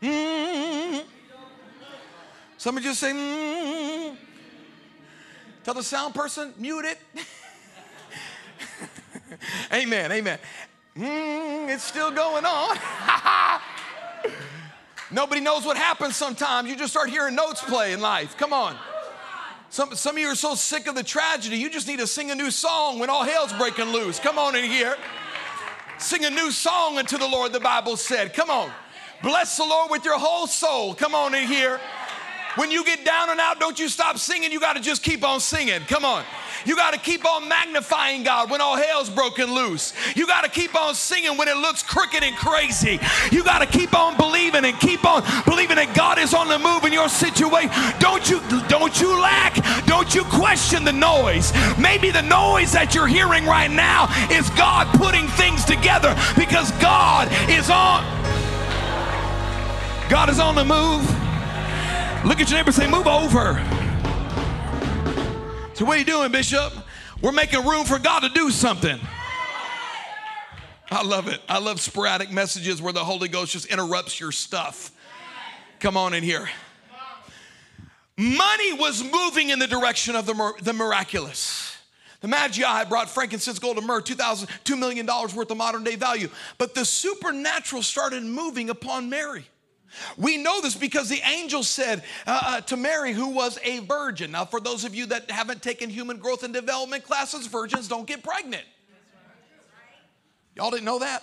Mm. 0.02 1.04
Somebody 2.56 2.86
just 2.86 3.00
say, 3.00 3.12
mm. 3.12 4.16
Tell 5.64 5.74
the 5.74 5.82
sound 5.82 6.14
person, 6.14 6.54
mute 6.56 6.84
it. 6.84 6.98
amen, 9.72 10.12
amen. 10.12 10.38
Mm, 10.96 11.68
it's 11.68 11.84
still 11.84 12.10
going 12.10 12.44
on. 12.44 12.78
Nobody 15.10 15.40
knows 15.40 15.64
what 15.64 15.76
happens 15.76 16.16
sometimes. 16.16 16.68
You 16.68 16.76
just 16.76 16.92
start 16.92 17.10
hearing 17.10 17.34
notes 17.34 17.62
play 17.62 17.92
in 17.92 18.00
life. 18.00 18.36
Come 18.36 18.52
on. 18.52 18.76
Some, 19.70 19.94
some 19.94 20.16
of 20.16 20.20
you 20.20 20.28
are 20.28 20.34
so 20.34 20.54
sick 20.54 20.86
of 20.86 20.94
the 20.94 21.02
tragedy, 21.02 21.58
you 21.58 21.68
just 21.68 21.86
need 21.86 21.98
to 21.98 22.06
sing 22.06 22.30
a 22.30 22.34
new 22.34 22.50
song 22.50 22.98
when 22.98 23.10
all 23.10 23.24
hell's 23.24 23.52
breaking 23.52 23.92
loose. 23.92 24.18
Come 24.18 24.38
on 24.38 24.56
in 24.56 24.64
here. 24.64 24.96
Sing 25.98 26.24
a 26.24 26.30
new 26.30 26.50
song 26.50 26.98
unto 26.98 27.18
the 27.18 27.26
Lord, 27.26 27.52
the 27.52 27.60
Bible 27.60 27.96
said. 27.96 28.32
Come 28.32 28.50
on. 28.50 28.70
Bless 29.22 29.56
the 29.56 29.64
Lord 29.64 29.90
with 29.90 30.04
your 30.04 30.18
whole 30.18 30.46
soul. 30.46 30.94
Come 30.94 31.14
on 31.14 31.34
in 31.34 31.46
here. 31.46 31.80
When 32.54 32.70
you 32.70 32.84
get 32.84 33.04
down 33.04 33.30
and 33.30 33.38
out, 33.38 33.60
don't 33.60 33.78
you 33.78 33.88
stop 33.88 34.18
singing. 34.18 34.50
You 34.50 34.58
got 34.58 34.74
to 34.74 34.82
just 34.82 35.02
keep 35.02 35.22
on 35.24 35.38
singing. 35.38 35.80
Come 35.82 36.04
on. 36.04 36.24
You 36.64 36.74
got 36.74 36.92
to 36.92 36.98
keep 36.98 37.24
on 37.24 37.48
magnifying 37.48 38.24
God 38.24 38.50
when 38.50 38.60
all 38.60 38.76
hell's 38.76 39.08
broken 39.08 39.54
loose. 39.54 39.92
You 40.16 40.26
got 40.26 40.42
to 40.42 40.50
keep 40.50 40.74
on 40.74 40.94
singing 40.94 41.36
when 41.36 41.46
it 41.46 41.56
looks 41.56 41.84
crooked 41.84 42.22
and 42.22 42.34
crazy. 42.36 42.98
You 43.30 43.44
got 43.44 43.60
to 43.60 43.66
keep 43.66 43.96
on 43.96 44.16
believing 44.16 44.64
and 44.64 44.78
keep 44.80 45.04
on 45.04 45.22
believing 45.44 45.76
that 45.76 45.94
God 45.94 46.18
is 46.18 46.34
on 46.34 46.48
the 46.48 46.58
move 46.58 46.84
in 46.84 46.92
your 46.92 47.08
situation. 47.08 47.70
Don't 48.00 48.28
you 48.28 48.40
don't 48.68 49.00
you 49.00 49.20
lack. 49.20 49.54
Don't 49.86 50.12
you 50.14 50.24
question 50.24 50.84
the 50.84 50.92
noise. 50.92 51.52
Maybe 51.78 52.10
the 52.10 52.22
noise 52.22 52.72
that 52.72 52.92
you're 52.92 53.06
hearing 53.06 53.46
right 53.46 53.70
now 53.70 54.08
is 54.30 54.50
God 54.50 54.92
putting 54.98 55.28
things 55.38 55.64
together 55.64 56.16
because 56.36 56.72
God 56.82 57.28
is 57.48 57.70
on 57.70 58.17
God 60.08 60.30
is 60.30 60.40
on 60.40 60.54
the 60.54 60.64
move. 60.64 61.04
Look 62.24 62.40
at 62.40 62.48
your 62.48 62.58
neighbor 62.58 62.72
say, 62.72 62.88
move 62.90 63.06
over. 63.06 63.62
So, 65.74 65.84
what 65.84 65.96
are 65.96 65.98
you 65.98 66.04
doing, 66.04 66.32
Bishop? 66.32 66.72
We're 67.20 67.32
making 67.32 67.66
room 67.66 67.84
for 67.84 67.98
God 67.98 68.20
to 68.20 68.30
do 68.30 68.50
something. 68.50 68.98
I 70.90 71.02
love 71.04 71.28
it. 71.28 71.42
I 71.46 71.58
love 71.58 71.78
sporadic 71.78 72.30
messages 72.30 72.80
where 72.80 72.94
the 72.94 73.04
Holy 73.04 73.28
Ghost 73.28 73.52
just 73.52 73.66
interrupts 73.66 74.18
your 74.18 74.32
stuff. 74.32 74.92
Come 75.78 75.98
on 75.98 76.14
in 76.14 76.24
here. 76.24 76.48
Money 78.16 78.72
was 78.72 79.04
moving 79.04 79.50
in 79.50 79.58
the 79.58 79.66
direction 79.66 80.16
of 80.16 80.24
the, 80.24 80.52
the 80.62 80.72
miraculous. 80.72 81.76
The 82.22 82.28
Magi 82.28 82.84
brought 82.84 83.10
frankincense, 83.10 83.58
gold, 83.58 83.76
and 83.76 83.86
myrrh, 83.86 84.00
$2, 84.00 84.16
$2 84.16 84.78
million 84.78 85.06
worth 85.06 85.50
of 85.50 85.56
modern 85.56 85.84
day 85.84 85.96
value. 85.96 86.30
But 86.56 86.74
the 86.74 86.84
supernatural 86.84 87.82
started 87.82 88.22
moving 88.22 88.70
upon 88.70 89.10
Mary. 89.10 89.44
We 90.16 90.36
know 90.36 90.60
this 90.60 90.74
because 90.74 91.08
the 91.08 91.20
angel 91.26 91.62
said 91.62 92.02
uh, 92.26 92.40
uh, 92.44 92.60
to 92.62 92.76
Mary, 92.76 93.12
who 93.12 93.28
was 93.28 93.58
a 93.64 93.80
virgin. 93.80 94.32
Now, 94.32 94.44
for 94.44 94.60
those 94.60 94.84
of 94.84 94.94
you 94.94 95.06
that 95.06 95.30
haven't 95.30 95.62
taken 95.62 95.90
human 95.90 96.18
growth 96.18 96.42
and 96.42 96.52
development 96.52 97.04
classes, 97.04 97.46
virgins 97.46 97.88
don't 97.88 98.06
get 98.06 98.22
pregnant. 98.22 98.64
Y'all 100.54 100.70
didn't 100.70 100.84
know 100.84 100.98
that? 100.98 101.22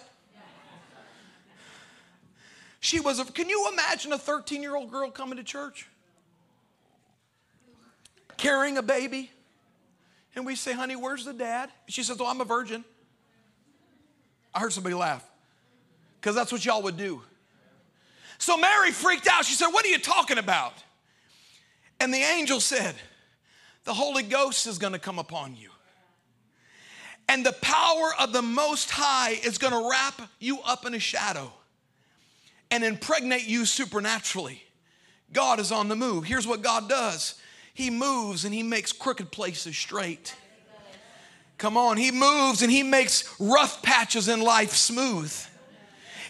She 2.80 3.00
was 3.00 3.20
a, 3.20 3.26
can 3.26 3.50
you 3.50 3.68
imagine 3.74 4.14
a 4.14 4.18
13 4.18 4.62
year 4.62 4.76
old 4.76 4.92
girl 4.92 5.10
coming 5.10 5.38
to 5.38 5.44
church? 5.44 5.88
Carrying 8.38 8.78
a 8.78 8.84
baby. 8.84 9.32
And 10.36 10.46
we 10.46 10.56
say, 10.56 10.74
honey, 10.74 10.96
where's 10.96 11.26
the 11.26 11.34
dad? 11.34 11.70
She 11.88 12.04
says, 12.04 12.18
oh, 12.20 12.28
I'm 12.28 12.42
a 12.42 12.46
virgin. 12.46 12.84
I 14.54 14.60
heard 14.60 14.72
somebody 14.72 14.96
laugh 14.96 15.26
because 16.22 16.36
that's 16.36 16.52
what 16.52 16.64
y'all 16.64 16.84
would 16.84 16.98
do. 16.98 17.22
So 18.38 18.58
Mary 18.58 18.92
freaked 18.92 19.27
out. 19.27 19.46
She 19.46 19.54
said, 19.54 19.68
What 19.68 19.86
are 19.86 19.89
you 19.89 20.00
talking 20.00 20.38
about? 20.38 20.74
And 22.00 22.13
the 22.13 22.20
angel 22.20 22.60
said, 22.60 22.96
The 23.86 23.94
Holy 23.94 24.24
Ghost 24.24 24.68
is 24.68 24.77
going 24.77 24.94
to 24.94 25.00
come 25.00 25.20
upon 25.20 25.56
you. 25.56 25.70
And 27.27 27.46
the 27.46 27.54
power 27.54 28.12
of 28.20 28.34
the 28.34 28.42
Most 28.42 28.92
High 28.92 29.32
is 29.32 29.58
going 29.58 29.74
to 29.74 29.89
wrap 29.89 30.30
you 30.39 30.60
up 30.62 30.86
in 30.86 30.94
a 30.94 31.00
shadow 31.00 31.51
and 32.70 32.84
impregnate 32.84 33.48
you 33.48 33.65
supernaturally. 33.65 34.62
God 35.34 35.60
is 35.60 35.72
on 35.72 35.88
the 35.88 35.96
move. 35.96 36.24
Here's 36.24 36.46
what 36.46 36.62
God 36.62 36.88
does 36.88 37.36
He 37.74 37.89
moves 37.89 38.46
and 38.46 38.54
He 38.54 38.63
makes 38.63 38.92
crooked 38.92 39.32
places 39.32 39.77
straight. 39.77 40.36
Come 41.58 41.77
on, 41.77 41.98
He 41.98 42.12
moves 42.12 42.62
and 42.62 42.72
He 42.72 42.84
makes 42.84 43.34
rough 43.39 43.82
patches 43.82 44.27
in 44.27 44.42
life 44.42 44.74
smooth. 44.74 45.34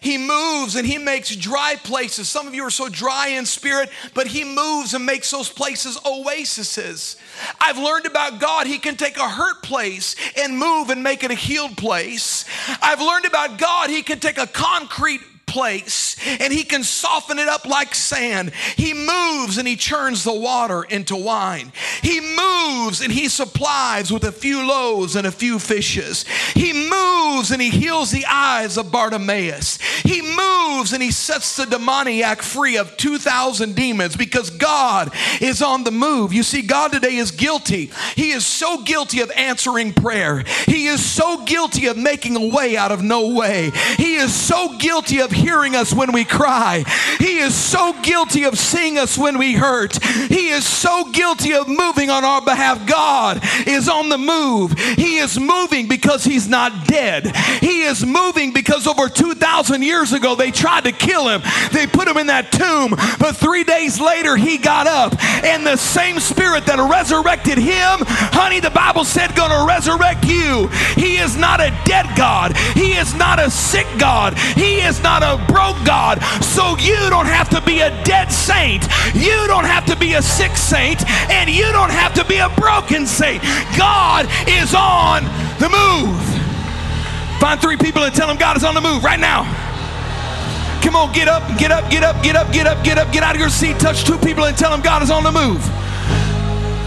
He 0.05 0.19
moves 0.19 0.75
and 0.75 0.85
He 0.85 0.99
makes 0.99 1.35
dry 1.35 1.77
places. 1.83 2.29
Some 2.29 2.45
of 2.45 2.53
you 2.53 2.63
are 2.63 2.69
so 2.69 2.89
dry 2.89 3.29
in 3.29 3.43
spirit, 3.47 3.89
but 4.13 4.27
He 4.27 4.43
moves 4.43 4.93
and 4.93 5.03
makes 5.03 5.31
those 5.31 5.49
places 5.49 5.97
oases. 6.05 7.15
I've 7.59 7.79
learned 7.79 8.05
about 8.05 8.39
God, 8.39 8.67
He 8.67 8.77
can 8.77 8.97
take 8.97 9.17
a 9.17 9.27
hurt 9.27 9.63
place 9.63 10.15
and 10.37 10.59
move 10.59 10.91
and 10.91 11.01
make 11.01 11.23
it 11.23 11.31
a 11.31 11.33
healed 11.35 11.75
place. 11.75 12.45
I've 12.83 13.01
learned 13.01 13.25
about 13.25 13.57
God, 13.57 13.89
He 13.89 14.03
can 14.03 14.19
take 14.19 14.37
a 14.37 14.45
concrete 14.45 15.21
place 15.55 16.17
and 16.41 16.51
he 16.51 16.63
can 16.63 16.83
soften 16.83 17.39
it 17.39 17.47
up 17.47 17.65
like 17.65 17.95
sand. 17.95 18.51
He 18.75 18.93
moves 18.93 19.57
and 19.57 19.65
he 19.65 19.77
churns 19.77 20.25
the 20.25 20.33
water 20.33 20.83
into 20.83 21.15
wine. 21.15 21.71
He 22.01 22.19
moves 22.19 22.99
and 22.99 23.11
he 23.11 23.29
supplies 23.29 24.11
with 24.11 24.25
a 24.25 24.33
few 24.33 24.67
loaves 24.67 25.15
and 25.15 25.25
a 25.25 25.31
few 25.31 25.57
fishes. 25.57 26.25
He 26.53 26.73
moves 26.89 27.51
and 27.51 27.61
he 27.61 27.69
heals 27.69 28.11
the 28.11 28.25
eyes 28.25 28.77
of 28.77 28.91
Bartimaeus. 28.91 29.77
He 30.03 30.21
moves 30.21 30.91
and 30.91 31.01
he 31.01 31.11
sets 31.11 31.55
the 31.55 31.65
demoniac 31.65 32.41
free 32.41 32.75
of 32.75 32.97
2,000 32.97 33.75
demons 33.75 34.17
because 34.17 34.49
God 34.49 35.11
is 35.39 35.61
on 35.61 35.85
the 35.85 35.91
move. 35.91 36.33
You 36.33 36.43
see, 36.43 36.63
God 36.63 36.91
today 36.91 37.15
is 37.15 37.31
guilty. 37.31 37.91
He 38.15 38.31
is 38.31 38.45
so 38.45 38.83
guilty 38.83 39.21
of 39.21 39.31
answering 39.31 39.93
prayer. 39.93 40.43
He 40.65 40.87
is 40.87 41.03
so 41.03 41.45
guilty 41.45 41.87
of 41.87 41.95
making 41.95 42.35
a 42.35 42.53
way 42.53 42.75
out 42.75 42.91
of 42.91 43.01
no 43.01 43.33
way. 43.33 43.71
He 43.95 44.15
is 44.15 44.35
so 44.35 44.77
guilty 44.77 45.21
of 45.21 45.31
hearing 45.45 45.75
us 45.75 45.93
when 45.93 46.11
we 46.11 46.25
cry. 46.25 46.83
He 47.19 47.37
is 47.37 47.53
so 47.53 47.93
guilty 48.01 48.45
of 48.45 48.57
seeing 48.57 48.97
us 48.97 49.15
when 49.15 49.37
we 49.37 49.53
hurt. 49.53 50.03
He 50.03 50.49
is 50.49 50.65
so 50.65 51.05
guilty 51.11 51.53
of 51.53 51.67
moving 51.67 52.09
on 52.09 52.25
our 52.25 52.41
behalf. 52.41 52.87
God 52.87 53.41
is 53.67 53.87
on 53.87 54.09
the 54.09 54.17
move. 54.17 54.71
He 54.97 55.17
is 55.17 55.39
moving 55.39 55.87
because 55.87 56.23
he's 56.23 56.49
not 56.49 56.87
dead. 56.87 57.35
He 57.61 57.83
is 57.83 58.03
moving 58.03 58.53
because 58.53 58.87
over 58.87 59.07
2,000 59.07 59.83
years 59.83 60.13
ago 60.13 60.33
they 60.33 60.49
tried 60.49 60.85
to 60.85 60.91
kill 60.91 61.29
him. 61.29 61.43
They 61.71 61.85
put 61.85 62.07
him 62.07 62.17
in 62.17 62.27
that 62.27 62.51
tomb, 62.51 62.95
but 63.19 63.35
three 63.35 63.63
days 63.63 63.99
later 63.99 64.35
he 64.35 64.57
got 64.57 64.87
up. 64.87 65.13
And 65.43 65.65
the 65.65 65.77
same 65.77 66.19
spirit 66.19 66.65
that 66.65 66.79
resurrected 66.79 67.59
him, 67.59 67.99
honey, 68.33 68.59
the 68.59 68.71
Bible 68.71 69.05
said, 69.05 69.35
gonna 69.35 69.67
resurrect 69.67 70.25
you. 70.25 70.69
He 70.95 71.17
is 71.17 71.37
not 71.37 71.61
a 71.61 71.69
dead 71.85 72.07
God. 72.17 72.57
He 72.73 72.93
is 72.93 73.13
not 73.13 73.39
a 73.39 73.51
sick 73.51 73.87
God. 73.99 74.33
He 74.37 74.81
is 74.81 75.03
not 75.03 75.21
a 75.21 75.24
broke 75.47 75.79
God. 75.85 76.21
So 76.43 76.77
you 76.77 76.97
don't 77.09 77.25
have 77.25 77.49
to 77.49 77.61
be 77.61 77.81
a 77.81 77.89
dead 78.03 78.31
saint. 78.31 78.83
You 79.13 79.47
don't 79.47 79.65
have 79.65 79.85
to 79.87 79.95
be 79.95 80.13
a 80.13 80.21
sick 80.21 80.55
saint. 80.55 81.01
And 81.29 81.49
you 81.49 81.71
don't 81.71 81.91
have 81.91 82.13
to 82.15 82.25
be 82.25 82.37
a 82.37 82.49
broken 82.49 83.05
saint. 83.05 83.41
God 83.77 84.27
is 84.47 84.73
on 84.73 85.23
the 85.59 85.69
move. 85.69 86.21
Find 87.39 87.59
three 87.59 87.77
people 87.77 88.03
and 88.03 88.13
tell 88.13 88.27
them 88.27 88.37
God 88.37 88.57
is 88.57 88.63
on 88.63 88.73
the 88.75 88.81
move 88.81 89.03
right 89.03 89.19
now. 89.19 89.43
Come 90.81 90.95
on, 90.95 91.13
get 91.13 91.27
up, 91.27 91.43
get 91.57 91.71
up, 91.71 91.89
get 91.89 92.03
up, 92.03 92.21
get 92.23 92.35
up, 92.35 92.53
get 92.53 92.67
up, 92.67 92.83
get 92.83 92.97
up, 92.97 93.11
get 93.11 93.23
out 93.23 93.35
of 93.35 93.41
your 93.41 93.49
seat, 93.49 93.79
touch 93.79 94.05
two 94.05 94.17
people 94.19 94.45
and 94.45 94.55
tell 94.55 94.71
them 94.71 94.81
God 94.81 95.01
is 95.01 95.09
on 95.09 95.23
the 95.23 95.31
move. 95.31 95.61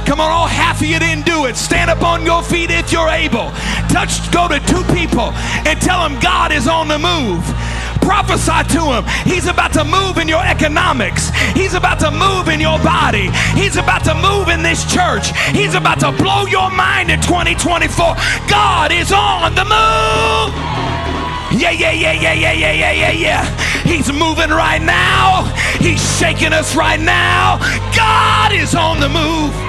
Come 0.07 0.21
on, 0.21 0.30
all 0.30 0.47
half 0.47 0.80
of 0.80 0.87
you 0.87 0.99
didn't 0.99 1.26
do 1.26 1.45
it. 1.45 1.57
Stand 1.57 1.90
up 1.90 2.02
on 2.02 2.25
your 2.25 2.42
feet 2.42 2.71
if 2.71 2.90
you're 2.92 3.11
able. 3.11 3.50
Touch, 3.90 4.30
go 4.33 4.49
to 4.49 4.59
two 4.61 4.83
people 4.95 5.33
and 5.68 5.78
tell 5.83 6.09
them 6.09 6.18
God 6.21 6.50
is 6.50 6.66
on 6.66 6.88
the 6.88 6.99
move 6.99 7.45
prophesy 8.08 8.64
to 8.72 8.82
him. 8.88 9.04
He's 9.28 9.46
about 9.46 9.74
to 9.74 9.84
move 9.84 10.16
in 10.16 10.28
your 10.28 10.42
economics. 10.42 11.28
He's 11.52 11.74
about 11.74 12.00
to 12.00 12.10
move 12.10 12.48
in 12.48 12.58
your 12.58 12.78
body. 12.78 13.28
He's 13.52 13.76
about 13.76 14.02
to 14.04 14.14
move 14.14 14.48
in 14.48 14.62
this 14.62 14.90
church. 14.90 15.28
He's 15.52 15.74
about 15.74 16.00
to 16.00 16.12
blow 16.12 16.46
your 16.46 16.70
mind 16.70 17.10
in 17.10 17.20
2024. 17.20 18.16
God 18.48 18.92
is 18.92 19.12
on 19.12 19.54
the 19.54 19.64
move. 19.64 20.54
Yeah, 21.52 21.70
yeah, 21.70 21.92
yeah, 21.92 22.12
yeah, 22.12 22.32
yeah, 22.32 22.52
yeah, 22.52 22.72
yeah, 22.72 22.92
yeah, 22.92 23.10
yeah. 23.10 23.82
He's 23.84 24.10
moving 24.10 24.48
right 24.48 24.80
now. 24.80 25.44
He's 25.78 26.00
shaking 26.18 26.54
us 26.54 26.74
right 26.74 27.00
now. 27.00 27.58
God 27.94 28.52
is 28.54 28.74
on 28.74 29.00
the 29.00 29.08
move. 29.10 29.67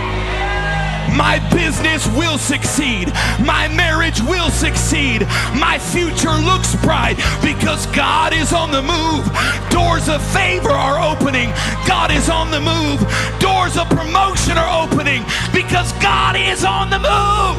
My 1.16 1.40
business 1.54 2.08
will 2.18 2.38
succeed. 2.38 3.12
My 3.40 3.68
marriage 3.76 4.22
will 4.22 4.50
succeed. 4.50 5.22
My 5.56 5.78
future 5.80 6.34
looks 6.34 6.76
bright 6.78 7.18
because 7.42 7.86
God 7.88 8.34
is 8.34 8.54
on 8.54 8.72
the 8.72 8.82
move. 8.82 9.26
Doors 9.70 10.10
of 10.10 10.22
favor 10.32 10.72
are 10.72 11.00
opening. 11.00 11.50
God 11.88 12.12
is 12.12 12.30
on 12.30 12.52
the 12.52 12.62
move. 12.62 13.00
Doors 13.40 13.78
of 13.78 13.90
promotion 13.90 14.58
are 14.58 14.84
opening 14.84 15.24
because 15.54 15.92
God 16.02 16.36
is 16.36 16.64
on 16.64 16.90
the 16.90 17.00
move. 17.00 17.58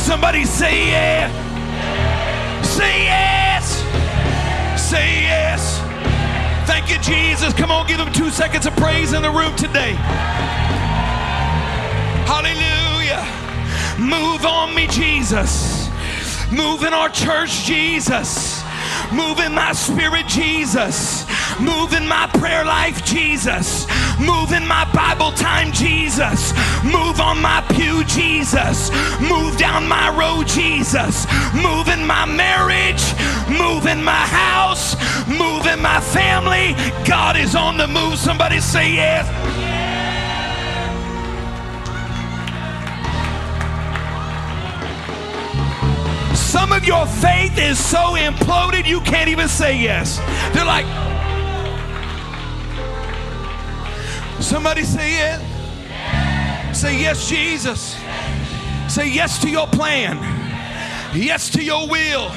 Somebody 0.00 0.44
say 0.44 0.90
yeah. 0.90 1.30
Say 2.62 3.04
yes. 3.04 3.80
Say 4.80 5.22
yes. 5.22 5.78
Thank 6.66 6.90
you, 6.90 6.98
Jesus. 6.98 7.52
Come 7.52 7.70
on, 7.70 7.86
give 7.86 7.98
them 7.98 8.12
two 8.12 8.30
seconds 8.30 8.66
of 8.66 8.74
praise 8.76 9.12
in 9.12 9.22
the 9.22 9.30
room 9.30 9.54
today. 9.56 9.92
Hallelujah. 12.26 12.79
Move 14.00 14.46
on 14.46 14.74
me, 14.74 14.86
Jesus. 14.86 15.90
Move 16.50 16.84
in 16.84 16.94
our 16.94 17.10
church, 17.10 17.64
Jesus. 17.64 18.64
Move 19.12 19.40
in 19.40 19.52
my 19.52 19.72
spirit, 19.72 20.26
Jesus. 20.26 21.26
Move 21.60 21.92
in 21.92 22.08
my 22.08 22.26
prayer 22.32 22.64
life, 22.64 23.04
Jesus. 23.04 23.86
Move 24.18 24.52
in 24.52 24.66
my 24.66 24.90
Bible 24.92 25.32
time, 25.32 25.70
Jesus. 25.72 26.52
Move 26.82 27.20
on 27.20 27.42
my 27.42 27.60
pew, 27.68 28.02
Jesus. 28.04 28.90
Move 29.20 29.58
down 29.58 29.86
my 29.86 30.08
road, 30.16 30.46
Jesus. 30.46 31.26
Move 31.54 31.88
in 31.88 32.06
my 32.06 32.24
marriage. 32.24 33.02
Move 33.50 33.86
in 33.86 34.02
my 34.02 34.24
house. 34.26 34.96
Move 35.28 35.66
in 35.66 35.80
my 35.80 36.00
family. 36.00 36.74
God 37.06 37.36
is 37.36 37.54
on 37.54 37.76
the 37.76 37.86
move. 37.86 38.18
Somebody 38.18 38.60
say 38.60 38.94
yes. 38.94 39.69
Some 46.70 46.82
of 46.82 46.86
your 46.86 47.04
faith 47.04 47.58
is 47.58 47.84
so 47.84 48.14
imploded 48.14 48.86
you 48.86 49.00
can't 49.00 49.28
even 49.28 49.48
say 49.48 49.76
yes. 49.76 50.18
They're 50.54 50.64
like, 50.64 50.86
somebody 54.40 54.84
say 54.84 55.10
yes. 55.10 56.78
Say 56.78 57.00
yes, 57.00 57.28
Jesus. 57.28 57.96
Say 58.88 59.10
yes 59.10 59.40
to 59.40 59.50
your 59.50 59.66
plan. 59.66 60.16
Yes 61.12 61.50
to 61.50 61.60
your 61.60 61.88
will. 61.88 62.28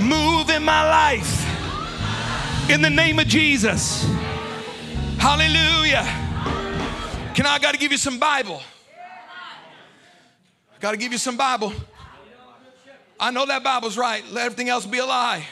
Move 0.00 0.48
in 0.48 0.64
my 0.64 0.88
life. 0.88 2.70
In 2.70 2.80
the 2.80 2.88
name 2.88 3.18
of 3.18 3.26
Jesus. 3.26 4.04
Hallelujah. 5.18 6.04
Can 7.34 7.44
I, 7.44 7.56
I 7.56 7.58
got 7.58 7.72
to 7.72 7.78
give 7.78 7.92
you 7.92 7.98
some 7.98 8.18
Bible? 8.18 8.62
Got 10.80 10.92
to 10.92 10.96
give 10.96 11.12
you 11.12 11.18
some 11.18 11.36
Bible. 11.36 11.74
I 13.20 13.30
know 13.30 13.44
that 13.44 13.62
Bible's 13.62 13.98
right. 13.98 14.24
Let 14.32 14.46
everything 14.46 14.70
else 14.70 14.86
be 14.86 14.98
a 14.98 15.04
lie. 15.04 15.44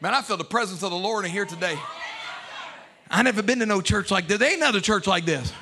Man, 0.00 0.14
I 0.14 0.22
feel 0.22 0.36
the 0.36 0.44
presence 0.44 0.84
of 0.84 0.90
the 0.90 0.96
Lord 0.96 1.24
in 1.24 1.32
here 1.32 1.44
today. 1.44 1.76
I 3.10 3.22
never 3.22 3.42
been 3.42 3.58
to 3.58 3.66
no 3.66 3.80
church 3.80 4.12
like 4.12 4.28
this. 4.28 4.38
There 4.38 4.48
ain't 4.48 4.62
another 4.62 4.80
church 4.80 5.08
like 5.08 5.24
this. 5.24 5.52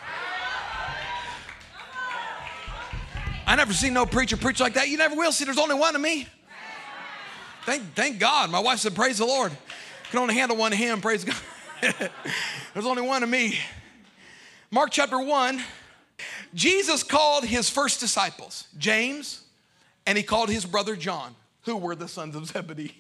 I 3.47 3.57
never 3.57 3.73
seen 3.73 3.95
no 3.95 4.05
preacher 4.05 4.37
preach 4.37 4.61
like 4.61 4.75
that. 4.75 4.89
You 4.89 4.99
never 4.99 5.15
will 5.15 5.33
see. 5.33 5.45
There's 5.45 5.59
only 5.59 5.77
one 5.77 5.95
of 5.95 6.03
me. 6.03 6.27
Thank, 7.65 7.95
thank 7.95 8.19
God. 8.19 8.51
My 8.51 8.59
wife 8.59 8.81
said, 8.81 8.95
Praise 8.95 9.19
the 9.19 9.27
Lord. 9.27 9.53
Can 10.11 10.21
only 10.21 10.35
handle 10.35 10.57
one 10.57 10.73
hymn. 10.73 11.01
Praise 11.01 11.25
God. 11.25 11.37
There's 12.75 12.87
only 12.87 13.03
one 13.03 13.23
of 13.23 13.29
me. 13.29 13.59
Mark 14.71 14.91
chapter 14.91 15.19
1. 15.19 15.63
Jesus 16.55 17.03
called 17.03 17.45
his 17.45 17.71
first 17.71 18.01
disciples, 18.01 18.67
James, 18.79 19.44
and 20.07 20.19
he 20.19 20.25
called 20.25 20.51
his 20.51 20.65
brother 20.65 20.97
John, 20.97 21.35
who 21.63 21.77
were 21.77 21.95
the 21.95 22.09
sons 22.09 22.37
of 22.37 22.47
Zebedee. 22.47 22.95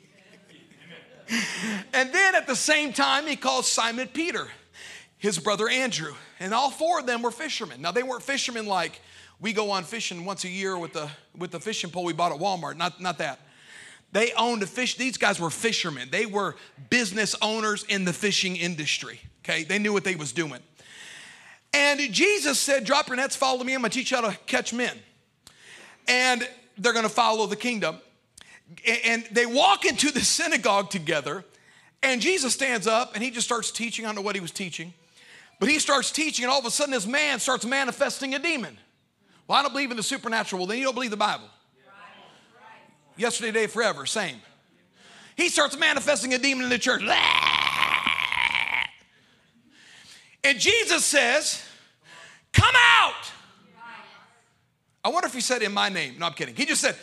and 1.92 2.12
then 2.12 2.34
at 2.34 2.46
the 2.46 2.56
same 2.56 2.92
time, 2.92 3.26
he 3.26 3.36
called 3.36 3.64
Simon 3.64 4.08
Peter, 4.08 4.48
his 5.18 5.38
brother 5.38 5.68
Andrew. 5.68 6.14
And 6.40 6.52
all 6.52 6.70
four 6.70 7.00
of 7.00 7.06
them 7.06 7.22
were 7.22 7.30
fishermen. 7.30 7.80
Now, 7.80 7.92
they 7.92 8.02
weren't 8.02 8.22
fishermen 8.22 8.66
like 8.66 9.00
we 9.40 9.52
go 9.52 9.70
on 9.70 9.84
fishing 9.84 10.24
once 10.24 10.44
a 10.44 10.48
year 10.48 10.76
with 10.76 10.92
the, 10.92 11.08
with 11.36 11.50
the 11.50 11.60
fishing 11.60 11.90
pole 11.90 12.04
we 12.04 12.12
bought 12.12 12.32
at 12.32 12.38
Walmart. 12.38 12.76
Not, 12.76 13.00
not 13.00 13.18
that. 13.18 13.40
They 14.12 14.32
owned 14.34 14.62
a 14.62 14.66
fish. 14.66 14.96
These 14.96 15.16
guys 15.16 15.40
were 15.40 15.50
fishermen. 15.50 16.08
They 16.10 16.24
were 16.24 16.54
business 16.88 17.34
owners 17.42 17.84
in 17.88 18.04
the 18.04 18.12
fishing 18.12 18.54
industry. 18.56 19.20
Okay, 19.40 19.64
they 19.64 19.78
knew 19.80 19.92
what 19.92 20.04
they 20.04 20.14
was 20.14 20.32
doing. 20.32 20.60
And 21.74 22.00
Jesus 22.12 22.60
said, 22.60 22.84
"Drop 22.84 23.08
your 23.08 23.16
nets, 23.16 23.34
follow 23.34 23.64
me. 23.64 23.74
I'm 23.74 23.80
gonna 23.80 23.90
teach 23.90 24.12
you 24.12 24.16
how 24.16 24.30
to 24.30 24.36
catch 24.46 24.72
men." 24.72 24.96
And 26.06 26.48
they're 26.78 26.92
gonna 26.92 27.08
follow 27.08 27.46
the 27.46 27.56
kingdom. 27.56 27.98
And 29.04 29.24
they 29.30 29.46
walk 29.46 29.84
into 29.84 30.10
the 30.10 30.20
synagogue 30.20 30.90
together. 30.90 31.44
And 32.02 32.20
Jesus 32.20 32.52
stands 32.52 32.86
up 32.86 33.14
and 33.14 33.22
he 33.22 33.30
just 33.30 33.46
starts 33.46 33.70
teaching. 33.70 34.04
I 34.04 34.08
don't 34.08 34.16
know 34.16 34.22
what 34.22 34.34
he 34.34 34.40
was 34.40 34.50
teaching, 34.50 34.92
but 35.58 35.68
he 35.68 35.78
starts 35.78 36.10
teaching, 36.10 36.44
and 36.44 36.52
all 36.52 36.58
of 36.58 36.66
a 36.66 36.70
sudden, 36.70 36.92
this 36.92 37.06
man 37.06 37.40
starts 37.40 37.64
manifesting 37.64 38.34
a 38.34 38.38
demon. 38.38 38.76
Well, 39.46 39.58
I 39.58 39.62
don't 39.62 39.72
believe 39.72 39.90
in 39.90 39.96
the 39.96 40.02
supernatural. 40.02 40.60
Well, 40.60 40.66
then 40.66 40.78
you 40.78 40.84
don't 40.84 40.94
believe 40.94 41.10
the 41.10 41.16
Bible. 41.16 41.48
Yesterday, 43.16 43.52
today, 43.52 43.66
forever, 43.68 44.06
same. 44.06 44.36
He 45.36 45.48
starts 45.48 45.78
manifesting 45.78 46.34
a 46.34 46.38
demon 46.38 46.64
in 46.64 46.70
the 46.70 46.78
church. 46.78 47.02
And 50.42 50.58
Jesus 50.58 51.04
says, 51.04 51.62
Come 52.52 52.74
out. 52.76 53.32
I 55.04 55.10
wonder 55.10 55.26
if 55.26 55.34
he 55.34 55.40
said 55.40 55.62
in 55.62 55.72
my 55.72 55.90
name. 55.90 56.16
No, 56.18 56.26
I'm 56.26 56.32
kidding. 56.32 56.56
He 56.56 56.64
just 56.64 56.80
said, 56.80 56.96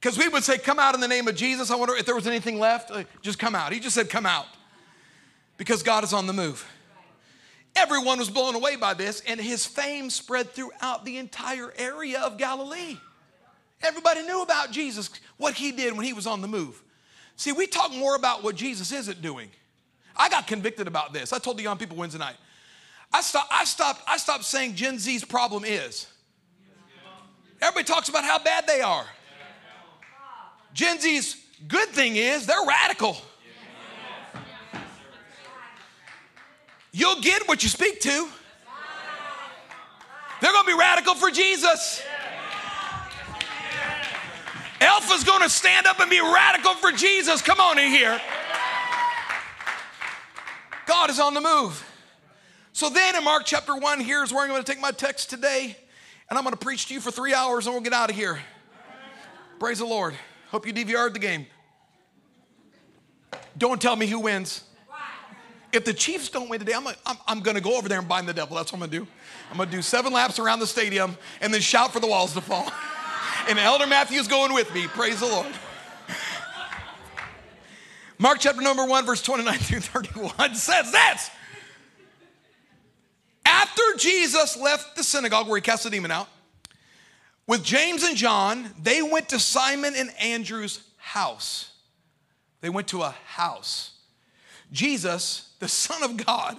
because 0.00 0.16
we 0.18 0.28
would 0.28 0.44
say, 0.44 0.58
Come 0.58 0.78
out 0.78 0.94
in 0.94 1.00
the 1.00 1.08
name 1.08 1.26
of 1.28 1.34
Jesus. 1.34 1.70
I 1.70 1.76
wonder 1.76 1.96
if 1.96 2.06
there 2.06 2.14
was 2.14 2.26
anything 2.26 2.58
left. 2.58 2.92
Just 3.22 3.38
come 3.38 3.54
out. 3.54 3.72
He 3.72 3.80
just 3.80 3.94
said, 3.94 4.10
Come 4.10 4.26
out. 4.26 4.46
Because 5.56 5.82
God 5.82 6.04
is 6.04 6.12
on 6.12 6.26
the 6.26 6.32
move. 6.32 6.66
Everyone 7.76 8.18
was 8.18 8.30
blown 8.30 8.54
away 8.54 8.76
by 8.76 8.94
this, 8.94 9.22
and 9.26 9.40
his 9.40 9.66
fame 9.66 10.10
spread 10.10 10.50
throughout 10.50 11.04
the 11.04 11.16
entire 11.16 11.72
area 11.76 12.20
of 12.20 12.38
Galilee. 12.38 12.98
Everybody 13.82 14.22
knew 14.22 14.42
about 14.42 14.70
Jesus, 14.70 15.10
what 15.38 15.54
he 15.54 15.72
did 15.72 15.96
when 15.96 16.04
he 16.04 16.12
was 16.12 16.26
on 16.26 16.40
the 16.40 16.48
move. 16.48 16.82
See, 17.36 17.52
we 17.52 17.66
talk 17.66 17.92
more 17.92 18.14
about 18.14 18.44
what 18.44 18.54
Jesus 18.54 18.92
isn't 18.92 19.20
doing. 19.22 19.48
I 20.16 20.28
got 20.28 20.46
convicted 20.46 20.86
about 20.86 21.12
this. 21.12 21.32
I 21.32 21.38
told 21.38 21.58
the 21.58 21.64
young 21.64 21.76
people 21.76 21.96
Wednesday 21.96 22.20
night. 22.20 22.36
I 23.12 23.20
stopped, 23.22 23.48
I 23.50 23.64
stopped, 23.64 24.02
I 24.06 24.18
stopped 24.18 24.44
saying 24.44 24.74
Gen 24.74 24.98
Z's 24.98 25.24
problem 25.24 25.64
is. 25.64 26.06
Everybody 27.64 27.84
talks 27.84 28.10
about 28.10 28.24
how 28.24 28.38
bad 28.38 28.66
they 28.66 28.82
are. 28.82 29.06
Gen 30.74 31.00
Z's 31.00 31.42
good 31.66 31.88
thing 31.88 32.16
is 32.16 32.44
they're 32.44 32.66
radical. 32.66 33.16
You'll 36.92 37.22
get 37.22 37.48
what 37.48 37.62
you 37.62 37.70
speak 37.70 38.02
to. 38.02 38.28
They're 40.42 40.52
going 40.52 40.64
to 40.66 40.70
be 40.70 40.78
radical 40.78 41.14
for 41.14 41.30
Jesus. 41.30 42.02
Alpha's 44.82 45.24
going 45.24 45.40
to 45.40 45.48
stand 45.48 45.86
up 45.86 46.00
and 46.00 46.10
be 46.10 46.20
radical 46.20 46.74
for 46.74 46.92
Jesus. 46.92 47.40
Come 47.40 47.60
on 47.60 47.78
in 47.78 47.90
here. 47.90 48.20
God 50.84 51.08
is 51.08 51.18
on 51.18 51.32
the 51.32 51.40
move. 51.40 51.82
So 52.74 52.90
then 52.90 53.16
in 53.16 53.24
Mark 53.24 53.44
chapter 53.46 53.74
1, 53.74 54.00
here's 54.00 54.34
where 54.34 54.42
I'm 54.42 54.50
going 54.50 54.62
to 54.62 54.70
take 54.70 54.82
my 54.82 54.90
text 54.90 55.30
today. 55.30 55.78
And 56.28 56.38
I'm 56.38 56.44
going 56.44 56.54
to 56.54 56.60
preach 56.60 56.86
to 56.86 56.94
you 56.94 57.00
for 57.00 57.10
three 57.10 57.34
hours 57.34 57.66
and 57.66 57.74
we'll 57.74 57.82
get 57.82 57.92
out 57.92 58.10
of 58.10 58.16
here. 58.16 58.40
Praise 59.58 59.78
the 59.78 59.84
Lord. 59.84 60.14
Hope 60.50 60.66
you 60.66 60.72
DVR'd 60.72 61.14
the 61.14 61.18
game. 61.18 61.46
Don't 63.56 63.80
tell 63.80 63.96
me 63.96 64.06
who 64.06 64.20
wins. 64.20 64.64
If 65.72 65.84
the 65.84 65.92
Chiefs 65.92 66.28
don't 66.28 66.48
win 66.48 66.60
today, 66.60 66.72
I'm, 66.74 66.86
I'm, 66.86 67.16
I'm 67.26 67.40
going 67.40 67.56
to 67.56 67.60
go 67.60 67.76
over 67.76 67.88
there 67.88 67.98
and 67.98 68.08
bind 68.08 68.28
the 68.28 68.32
devil. 68.32 68.56
That's 68.56 68.72
what 68.72 68.80
I'm 68.80 68.88
going 68.88 68.92
to 68.92 69.06
do. 69.06 69.12
I'm 69.50 69.56
going 69.56 69.68
to 69.68 69.74
do 69.74 69.82
seven 69.82 70.12
laps 70.12 70.38
around 70.38 70.60
the 70.60 70.68
stadium 70.68 71.16
and 71.40 71.52
then 71.52 71.60
shout 71.60 71.92
for 71.92 71.98
the 71.98 72.06
walls 72.06 72.32
to 72.34 72.40
fall. 72.40 72.70
and 73.48 73.58
Elder 73.58 73.86
Matthew's 73.86 74.28
going 74.28 74.54
with 74.54 74.72
me. 74.72 74.86
Praise 74.86 75.20
the 75.20 75.26
Lord. 75.26 75.52
Mark 78.18 78.38
chapter 78.38 78.62
number 78.62 78.86
1, 78.86 79.04
verse 79.04 79.22
29 79.22 79.58
through 79.58 79.80
31 79.80 80.54
says 80.54 80.92
this. 80.92 81.30
After 83.64 83.82
Jesus 83.96 84.58
left 84.58 84.94
the 84.94 85.02
synagogue 85.02 85.48
where 85.48 85.56
he 85.56 85.62
cast 85.62 85.84
the 85.84 85.90
demon 85.90 86.10
out, 86.10 86.28
with 87.46 87.64
James 87.64 88.02
and 88.02 88.14
John, 88.14 88.68
they 88.82 89.00
went 89.00 89.30
to 89.30 89.38
Simon 89.38 89.94
and 89.96 90.10
Andrew's 90.20 90.82
house. 90.98 91.72
They 92.60 92.68
went 92.68 92.88
to 92.88 93.00
a 93.00 93.14
house. 93.24 93.92
Jesus, 94.70 95.54
the 95.60 95.68
Son 95.68 96.02
of 96.02 96.18
God, 96.18 96.58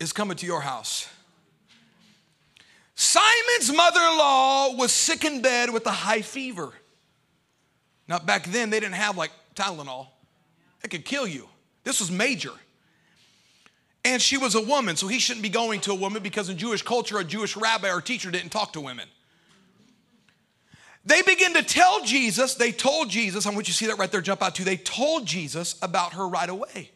is 0.00 0.14
coming 0.14 0.38
to 0.38 0.46
your 0.46 0.62
house. 0.62 1.08
Simon's 2.94 3.70
mother 3.70 4.00
in 4.00 4.16
law 4.16 4.74
was 4.76 4.92
sick 4.92 5.26
in 5.26 5.42
bed 5.42 5.70
with 5.70 5.86
a 5.86 5.90
high 5.90 6.22
fever. 6.22 6.72
Now, 8.08 8.18
back 8.18 8.46
then, 8.46 8.70
they 8.70 8.80
didn't 8.80 8.94
have 8.94 9.18
like 9.18 9.30
Tylenol, 9.54 10.06
it 10.82 10.88
could 10.88 11.04
kill 11.04 11.26
you. 11.26 11.48
This 11.82 12.00
was 12.00 12.10
major. 12.10 12.52
And 14.04 14.20
she 14.20 14.36
was 14.36 14.54
a 14.54 14.60
woman, 14.60 14.96
so 14.96 15.08
he 15.08 15.18
shouldn't 15.18 15.42
be 15.42 15.48
going 15.48 15.80
to 15.80 15.92
a 15.92 15.94
woman 15.94 16.22
because 16.22 16.50
in 16.50 16.58
Jewish 16.58 16.82
culture, 16.82 17.18
a 17.18 17.24
Jewish 17.24 17.56
rabbi 17.56 17.90
or 17.90 18.02
teacher 18.02 18.30
didn't 18.30 18.50
talk 18.50 18.74
to 18.74 18.80
women. 18.80 19.08
They 21.06 21.22
begin 21.22 21.54
to 21.54 21.62
tell 21.62 22.02
Jesus, 22.02 22.54
they 22.54 22.72
told 22.72 23.10
Jesus, 23.10 23.46
I 23.46 23.50
want 23.50 23.68
you 23.68 23.72
to 23.72 23.78
see 23.78 23.86
that 23.86 23.98
right 23.98 24.10
there, 24.10 24.20
jump 24.20 24.42
out 24.42 24.54
to. 24.56 24.64
They 24.64 24.76
told 24.76 25.26
Jesus 25.26 25.76
about 25.82 26.14
her 26.14 26.26
right 26.26 26.48
away. 26.48 26.90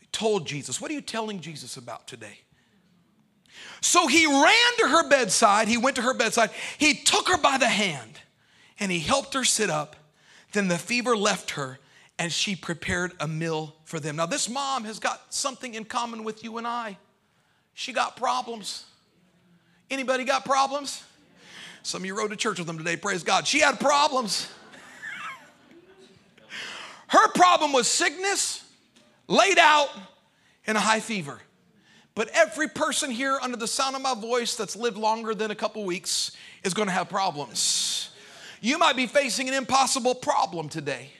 They 0.00 0.06
told 0.12 0.46
Jesus. 0.46 0.80
What 0.80 0.90
are 0.90 0.94
you 0.94 1.00
telling 1.00 1.40
Jesus 1.40 1.76
about 1.76 2.06
today? 2.06 2.40
So 3.80 4.06
he 4.06 4.26
ran 4.26 4.76
to 4.78 4.88
her 4.88 5.08
bedside. 5.08 5.68
He 5.68 5.78
went 5.78 5.96
to 5.96 6.02
her 6.02 6.14
bedside. 6.14 6.50
He 6.78 6.94
took 6.94 7.28
her 7.28 7.38
by 7.38 7.56
the 7.58 7.68
hand 7.68 8.20
and 8.78 8.92
he 8.92 9.00
helped 9.00 9.34
her 9.34 9.44
sit 9.44 9.70
up. 9.70 9.96
Then 10.52 10.68
the 10.68 10.78
fever 10.78 11.16
left 11.16 11.52
her 11.52 11.78
and 12.20 12.30
she 12.30 12.54
prepared 12.54 13.14
a 13.18 13.26
meal 13.26 13.74
for 13.84 13.98
them. 13.98 14.16
Now, 14.16 14.26
this 14.26 14.46
mom 14.46 14.84
has 14.84 14.98
got 14.98 15.32
something 15.32 15.72
in 15.72 15.86
common 15.86 16.22
with 16.22 16.44
you 16.44 16.58
and 16.58 16.66
I. 16.66 16.98
She 17.72 17.94
got 17.94 18.14
problems. 18.14 18.84
Anybody 19.90 20.24
got 20.24 20.44
problems? 20.44 21.02
Some 21.82 22.02
of 22.02 22.06
you 22.06 22.16
rode 22.16 22.28
to 22.28 22.36
church 22.36 22.58
with 22.58 22.66
them 22.66 22.76
today, 22.76 22.98
praise 22.98 23.22
God. 23.22 23.46
She 23.46 23.60
had 23.60 23.80
problems. 23.80 24.52
Her 27.08 27.26
problem 27.32 27.72
was 27.72 27.88
sickness, 27.88 28.68
laid 29.26 29.58
out, 29.58 29.88
and 30.66 30.76
a 30.76 30.80
high 30.80 31.00
fever. 31.00 31.40
But 32.14 32.28
every 32.34 32.68
person 32.68 33.10
here 33.10 33.38
under 33.40 33.56
the 33.56 33.66
sound 33.66 33.96
of 33.96 34.02
my 34.02 34.14
voice 34.14 34.56
that's 34.56 34.76
lived 34.76 34.98
longer 34.98 35.34
than 35.34 35.50
a 35.50 35.54
couple 35.54 35.82
weeks 35.86 36.32
is 36.64 36.74
gonna 36.74 36.90
have 36.90 37.08
problems. 37.08 38.10
You 38.60 38.76
might 38.76 38.94
be 38.94 39.06
facing 39.06 39.48
an 39.48 39.54
impossible 39.54 40.14
problem 40.14 40.68
today. 40.68 41.12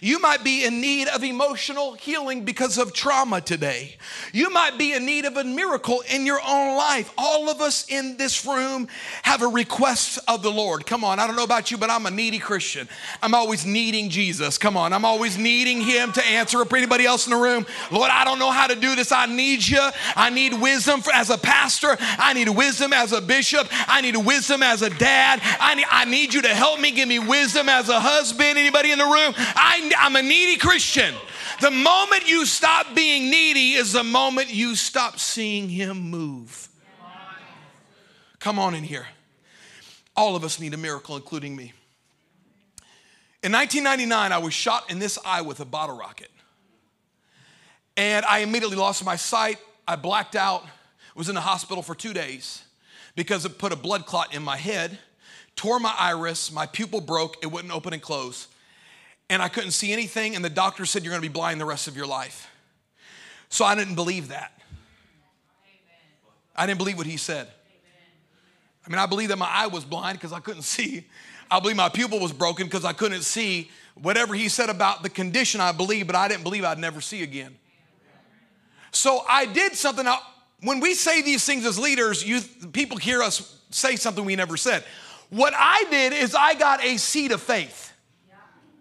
You 0.00 0.18
might 0.20 0.44
be 0.44 0.64
in 0.64 0.80
need 0.80 1.08
of 1.08 1.24
emotional 1.24 1.94
healing 1.94 2.44
because 2.44 2.78
of 2.78 2.92
trauma 2.92 3.40
today. 3.40 3.96
You 4.32 4.50
might 4.50 4.78
be 4.78 4.92
in 4.92 5.04
need 5.04 5.24
of 5.24 5.36
a 5.36 5.44
miracle 5.44 6.02
in 6.12 6.26
your 6.26 6.40
own 6.46 6.76
life. 6.76 7.12
All 7.18 7.48
of 7.50 7.60
us 7.60 7.86
in 7.88 8.16
this 8.16 8.46
room 8.46 8.88
have 9.22 9.42
a 9.42 9.46
request 9.46 10.18
of 10.28 10.42
the 10.42 10.50
Lord. 10.50 10.86
Come 10.86 11.04
on, 11.04 11.18
I 11.18 11.26
don't 11.26 11.36
know 11.36 11.44
about 11.44 11.70
you, 11.70 11.78
but 11.78 11.90
I'm 11.90 12.06
a 12.06 12.10
needy 12.10 12.38
Christian. 12.38 12.88
I'm 13.22 13.34
always 13.34 13.66
needing 13.66 14.08
Jesus. 14.10 14.58
Come 14.58 14.76
on, 14.76 14.92
I'm 14.92 15.04
always 15.04 15.36
needing 15.36 15.80
Him 15.80 16.12
to 16.12 16.24
answer. 16.24 16.64
Anybody 16.74 17.06
else 17.06 17.26
in 17.26 17.32
the 17.32 17.36
room, 17.36 17.66
Lord, 17.90 18.10
I 18.10 18.24
don't 18.24 18.38
know 18.38 18.50
how 18.50 18.66
to 18.66 18.76
do 18.76 18.94
this. 18.94 19.10
I 19.12 19.26
need 19.26 19.66
you. 19.66 19.80
I 20.14 20.30
need 20.30 20.54
wisdom 20.54 21.00
for, 21.00 21.12
as 21.12 21.30
a 21.30 21.38
pastor. 21.38 21.96
I 22.00 22.32
need 22.32 22.48
wisdom 22.48 22.92
as 22.92 23.12
a 23.12 23.20
bishop. 23.20 23.68
I 23.88 24.00
need 24.00 24.16
wisdom 24.16 24.62
as 24.62 24.82
a 24.82 24.90
dad. 24.90 25.40
I 25.60 25.74
need, 25.74 25.86
I 25.90 26.04
need 26.04 26.34
you 26.34 26.42
to 26.42 26.48
help 26.48 26.80
me. 26.80 26.92
Give 26.92 27.08
me 27.08 27.18
wisdom 27.18 27.68
as 27.68 27.88
a 27.88 28.00
husband. 28.00 28.58
Anybody 28.58 28.92
in 28.92 28.98
the 28.98 29.04
room? 29.04 29.34
I, 29.36 29.67
I'm 29.68 30.16
a 30.16 30.22
needy 30.22 30.56
Christian. 30.56 31.14
The 31.60 31.70
moment 31.70 32.28
you 32.28 32.46
stop 32.46 32.94
being 32.94 33.30
needy 33.30 33.72
is 33.72 33.92
the 33.92 34.04
moment 34.04 34.48
you 34.48 34.74
stop 34.74 35.18
seeing 35.18 35.68
Him 35.68 35.98
move. 35.98 36.68
Come 38.38 38.58
on 38.58 38.74
in 38.74 38.84
here. 38.84 39.06
All 40.16 40.36
of 40.36 40.44
us 40.44 40.60
need 40.60 40.74
a 40.74 40.76
miracle, 40.76 41.16
including 41.16 41.54
me. 41.54 41.72
In 43.42 43.52
1999, 43.52 44.32
I 44.32 44.38
was 44.38 44.54
shot 44.54 44.90
in 44.90 44.98
this 44.98 45.18
eye 45.24 45.42
with 45.42 45.60
a 45.60 45.64
bottle 45.64 45.96
rocket. 45.96 46.30
And 47.96 48.24
I 48.24 48.38
immediately 48.38 48.76
lost 48.76 49.04
my 49.04 49.16
sight. 49.16 49.58
I 49.86 49.96
blacked 49.96 50.36
out, 50.36 50.64
was 51.14 51.28
in 51.28 51.34
the 51.34 51.40
hospital 51.40 51.82
for 51.82 51.94
two 51.94 52.12
days 52.12 52.62
because 53.16 53.44
it 53.44 53.58
put 53.58 53.72
a 53.72 53.76
blood 53.76 54.06
clot 54.06 54.34
in 54.34 54.42
my 54.42 54.56
head, 54.56 54.98
tore 55.56 55.80
my 55.80 55.94
iris, 55.98 56.52
my 56.52 56.66
pupil 56.66 57.00
broke, 57.00 57.36
it 57.42 57.46
wouldn't 57.48 57.74
open 57.74 57.92
and 57.92 58.02
close 58.02 58.48
and 59.30 59.42
I 59.42 59.48
couldn't 59.48 59.72
see 59.72 59.92
anything, 59.92 60.34
and 60.34 60.44
the 60.44 60.50
doctor 60.50 60.86
said, 60.86 61.04
You're 61.04 61.12
gonna 61.12 61.22
be 61.22 61.28
blind 61.28 61.60
the 61.60 61.66
rest 61.66 61.88
of 61.88 61.96
your 61.96 62.06
life. 62.06 62.50
So 63.48 63.64
I 63.64 63.74
didn't 63.74 63.94
believe 63.94 64.28
that. 64.28 64.52
I 66.54 66.66
didn't 66.66 66.78
believe 66.78 66.96
what 66.96 67.06
he 67.06 67.16
said. 67.16 67.48
I 68.86 68.90
mean, 68.90 68.98
I 68.98 69.06
believe 69.06 69.28
that 69.28 69.38
my 69.38 69.48
eye 69.48 69.66
was 69.66 69.84
blind 69.84 70.18
because 70.18 70.32
I 70.32 70.40
couldn't 70.40 70.62
see. 70.76 71.04
I 71.50 71.60
believe 71.60 71.76
my 71.76 71.88
pupil 71.88 72.20
was 72.20 72.32
broken 72.32 72.66
because 72.66 72.84
I 72.84 72.92
couldn't 72.92 73.22
see. 73.22 73.70
Whatever 73.94 74.34
he 74.34 74.48
said 74.48 74.70
about 74.70 75.02
the 75.02 75.08
condition, 75.08 75.60
I 75.60 75.72
believe, 75.72 76.06
but 76.06 76.14
I 76.16 76.28
didn't 76.28 76.42
believe 76.42 76.64
I'd 76.64 76.78
never 76.78 77.00
see 77.00 77.22
again. 77.22 77.56
So 78.92 79.24
I 79.28 79.46
did 79.46 79.74
something. 79.74 80.06
When 80.60 80.80
we 80.80 80.94
say 80.94 81.22
these 81.22 81.44
things 81.44 81.66
as 81.66 81.78
leaders, 81.78 82.26
you, 82.26 82.40
people 82.72 82.96
hear 82.96 83.22
us 83.22 83.60
say 83.70 83.96
something 83.96 84.24
we 84.24 84.36
never 84.36 84.56
said. 84.56 84.84
What 85.30 85.52
I 85.56 85.84
did 85.90 86.12
is 86.12 86.34
I 86.34 86.54
got 86.54 86.82
a 86.82 86.96
seed 86.96 87.32
of 87.32 87.42
faith 87.42 87.92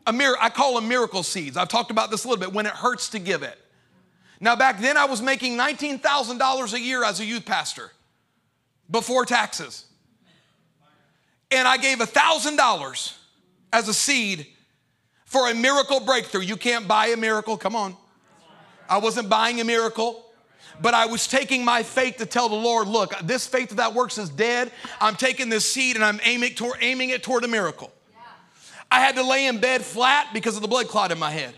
a 0.08 0.14
mir- 0.14 0.38
I 0.40 0.50
call 0.50 0.76
them 0.76 0.88
miracle 0.88 1.22
seeds. 1.22 1.58
I've 1.58 1.68
talked 1.68 1.92
about 1.92 2.10
this 2.10 2.24
a 2.24 2.28
little 2.28 2.40
bit 2.40 2.54
when 2.54 2.66
it 2.66 2.72
hurts 2.72 3.10
to 3.10 3.20
give 3.20 3.44
it. 3.44 3.60
Now, 4.40 4.56
back 4.56 4.80
then, 4.80 4.98
I 4.98 5.06
was 5.06 5.22
making 5.22 5.58
$19,000 5.58 6.74
a 6.74 6.80
year 6.80 7.04
as 7.04 7.20
a 7.20 7.26
youth 7.26 7.46
pastor 7.46 7.92
before 8.90 9.26
taxes. 9.26 9.86
And 11.52 11.68
I 11.68 11.78
gave 11.78 12.00
$1,000 12.00 13.14
as 13.74 13.88
a 13.88 13.94
seed 13.94 14.48
for 15.26 15.50
a 15.50 15.54
miracle 15.54 16.00
breakthrough. 16.00 16.42
You 16.42 16.56
can't 16.56 16.88
buy 16.88 17.08
a 17.08 17.18
miracle, 17.18 17.58
come 17.58 17.76
on. 17.76 17.98
I 18.90 19.00
wasn't 19.00 19.28
buying 19.28 19.60
a 19.60 19.66
miracle, 19.66 20.26
but 20.82 20.94
I 20.94 21.08
was 21.08 21.28
taking 21.28 21.66
my 21.66 21.84
faith 21.84 22.18
to 22.18 22.26
tell 22.26 22.48
the 22.48 22.56
Lord, 22.56 22.88
look, 22.88 23.14
this 23.24 23.46
faith 23.46 23.72
that 23.72 23.94
works 23.94 24.18
is 24.18 24.30
dead. 24.30 24.72
I'm 25.02 25.16
taking 25.16 25.50
this 25.50 25.70
seed 25.70 25.96
and 25.98 26.06
I'm 26.06 26.22
aiming, 26.24 26.56
toward, 26.56 26.78
aiming 26.82 27.10
it 27.10 27.24
toward 27.24 27.44
a 27.44 27.48
miracle. 27.50 27.92
I 28.98 29.00
had 29.00 29.14
to 29.18 29.24
lay 29.24 29.46
in 29.46 29.60
bed 29.60 29.84
flat 29.84 30.30
because 30.34 30.56
of 30.56 30.64
the 30.64 30.68
blood 30.68 30.88
clot 30.88 31.12
in 31.12 31.20
my 31.20 31.30
head. 31.30 31.54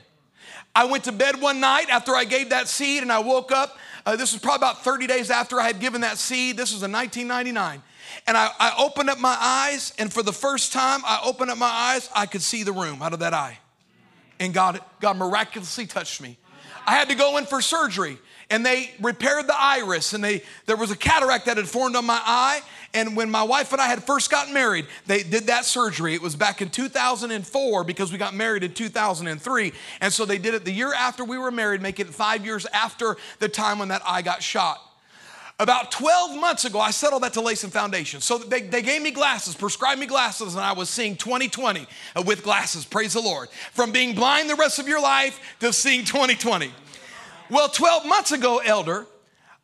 I 0.76 0.84
went 0.84 1.06
to 1.06 1.14
bed 1.14 1.40
one 1.40 1.62
night 1.62 1.90
after 1.90 2.14
I 2.14 2.26
gave 2.26 2.50
that 2.50 2.68
seed 2.68 3.02
and 3.02 3.10
I 3.10 3.20
woke 3.20 3.54
up. 3.54 3.78
Uh, 4.06 4.18
this 4.18 4.34
was 4.34 4.42
probably 4.42 4.58
about 4.58 4.84
30 4.84 5.08
days 5.08 5.32
after 5.32 5.58
I 5.58 5.68
had 5.68 5.80
given 5.80 6.02
that 6.02 6.18
seed. 6.18 6.58
This 6.58 6.74
was 6.74 6.84
in 6.84 6.92
1999. 6.92 7.82
And 8.28 8.36
I, 8.36 8.50
I 8.60 8.74
opened 8.78 9.10
up 9.10 9.20
my 9.20 9.38
eyes, 9.40 9.94
and 9.98 10.12
for 10.12 10.22
the 10.22 10.34
first 10.34 10.74
time 10.74 11.00
I 11.06 11.22
opened 11.24 11.50
up 11.50 11.58
my 11.58 11.66
eyes, 11.66 12.10
I 12.14 12.26
could 12.26 12.42
see 12.42 12.64
the 12.64 12.74
room 12.74 13.02
out 13.02 13.14
of 13.14 13.20
that 13.20 13.34
eye. 13.34 13.58
And 14.38 14.54
God, 14.54 14.82
God 15.00 15.16
miraculously 15.16 15.88
touched 15.88 16.20
me. 16.20 16.38
I 16.86 16.96
had 16.96 17.08
to 17.08 17.16
go 17.16 17.38
in 17.38 17.46
for 17.46 17.62
surgery 17.62 18.18
and 18.50 18.66
they 18.66 18.92
repaired 19.00 19.48
the 19.48 19.56
iris 19.58 20.14
and 20.14 20.24
they 20.24 20.44
there 20.66 20.76
was 20.76 20.92
a 20.92 20.98
cataract 20.98 21.46
that 21.46 21.58
had 21.58 21.68
formed 21.68 21.96
on 21.96 22.06
my 22.06 22.20
eye 22.26 22.62
and 22.94 23.16
when 23.16 23.30
my 23.30 23.44
wife 23.44 23.72
and 23.72 23.82
I 23.82 23.88
had 23.88 24.04
first 24.04 24.30
gotten 24.30 24.54
married 24.54 24.86
they 25.06 25.24
did 25.24 25.48
that 25.48 25.66
surgery 25.66 26.14
it 26.14 26.22
was 26.22 26.36
back 26.36 26.62
in 26.62 26.70
2004 26.70 27.84
because 27.84 28.12
we 28.12 28.18
got 28.18 28.34
married 28.34 28.64
in 28.64 28.74
2003 28.74 29.74
and 30.02 30.14
so 30.14 30.26
they 30.26 30.38
did 30.38 30.54
it 30.54 30.66
the 30.66 30.72
year 30.72 30.94
after 30.94 31.24
we 31.24 31.38
were 31.38 31.52
married 31.52 31.82
making 31.82 32.08
it 32.08 32.14
5 32.14 32.46
years 32.46 32.66
after 32.74 33.18
the 33.40 33.50
time 33.50 33.80
when 33.80 33.90
that 33.90 34.02
eye 34.06 34.22
got 34.22 34.42
shot 34.42 34.82
about 35.62 35.92
12 35.92 36.40
months 36.40 36.64
ago, 36.64 36.80
I 36.80 36.92
settled 36.92 37.24
that 37.24 37.34
to 37.34 37.42
Layson 37.42 37.70
Foundation. 37.70 38.22
So 38.22 38.38
they, 38.38 38.62
they 38.62 38.82
gave 38.82 39.02
me 39.02 39.12
glasses, 39.12 39.56
prescribed 39.56 40.00
me 40.00 40.06
glasses, 40.06 40.56
and 40.56 40.64
I 40.64 40.72
was 40.72 40.90
seeing 40.90 41.18
2020 41.18 41.86
uh, 42.16 42.24
with 42.26 42.44
glasses. 42.44 42.86
Praise 42.86 43.12
the 43.12 43.20
Lord. 43.20 43.50
From 43.74 43.92
being 43.92 44.16
blind 44.16 44.50
the 44.50 44.56
rest 44.56 44.80
of 44.80 44.88
your 44.88 45.02
life 45.02 45.58
to 45.60 45.74
seeing 45.74 46.06
2020. 46.06 46.72
Well, 47.50 47.68
12 47.68 48.06
months 48.06 48.32
ago, 48.32 48.62
elder, 48.64 49.06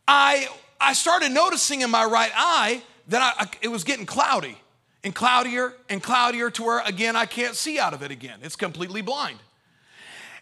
I, 0.05 0.49
I 0.81 0.91
started 0.91 1.31
noticing 1.31 1.79
in 1.79 1.89
my 1.89 2.03
right 2.03 2.31
eye 2.35 2.81
that 3.07 3.21
I, 3.21 3.43
I, 3.43 3.49
it 3.61 3.67
was 3.67 3.83
getting 3.83 4.05
cloudy 4.05 4.57
and 5.03 5.13
cloudier 5.13 5.73
and 5.89 6.01
cloudier 6.01 6.49
to 6.51 6.63
where, 6.63 6.81
again, 6.85 7.15
I 7.15 7.25
can't 7.25 7.55
see 7.55 7.79
out 7.79 7.93
of 7.93 8.01
it 8.01 8.11
again. 8.11 8.39
It's 8.41 8.55
completely 8.55 9.01
blind. 9.01 9.39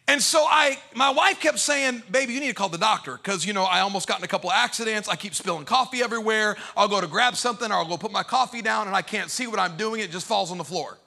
And 0.07 0.21
so 0.21 0.45
I, 0.45 0.79
my 0.95 1.11
wife 1.11 1.39
kept 1.39 1.59
saying, 1.59 2.03
baby, 2.11 2.33
you 2.33 2.41
need 2.41 2.49
to 2.49 2.53
call 2.53 2.69
the 2.69 2.77
doctor 2.77 3.15
because, 3.15 3.45
you 3.45 3.53
know, 3.53 3.63
I 3.63 3.79
almost 3.79 4.07
got 4.07 4.19
in 4.19 4.25
a 4.25 4.27
couple 4.27 4.51
accidents. 4.51 5.07
I 5.07 5.15
keep 5.15 5.33
spilling 5.33 5.63
coffee 5.63 6.01
everywhere. 6.01 6.57
I'll 6.75 6.89
go 6.89 6.99
to 6.99 7.07
grab 7.07 7.37
something 7.37 7.71
or 7.71 7.75
I'll 7.75 7.87
go 7.87 7.97
put 7.97 8.11
my 8.11 8.23
coffee 8.23 8.61
down 8.61 8.87
and 8.87 8.95
I 8.95 9.01
can't 9.01 9.29
see 9.29 9.47
what 9.47 9.59
I'm 9.59 9.77
doing. 9.77 10.01
It 10.01 10.11
just 10.11 10.27
falls 10.27 10.51
on 10.51 10.57
the 10.57 10.63
floor. 10.63 10.97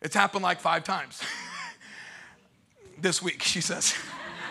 It's 0.00 0.14
happened 0.14 0.42
like 0.42 0.60
five 0.60 0.84
times 0.84 1.20
this 2.98 3.20
week, 3.22 3.42
she 3.42 3.60
says. 3.60 3.94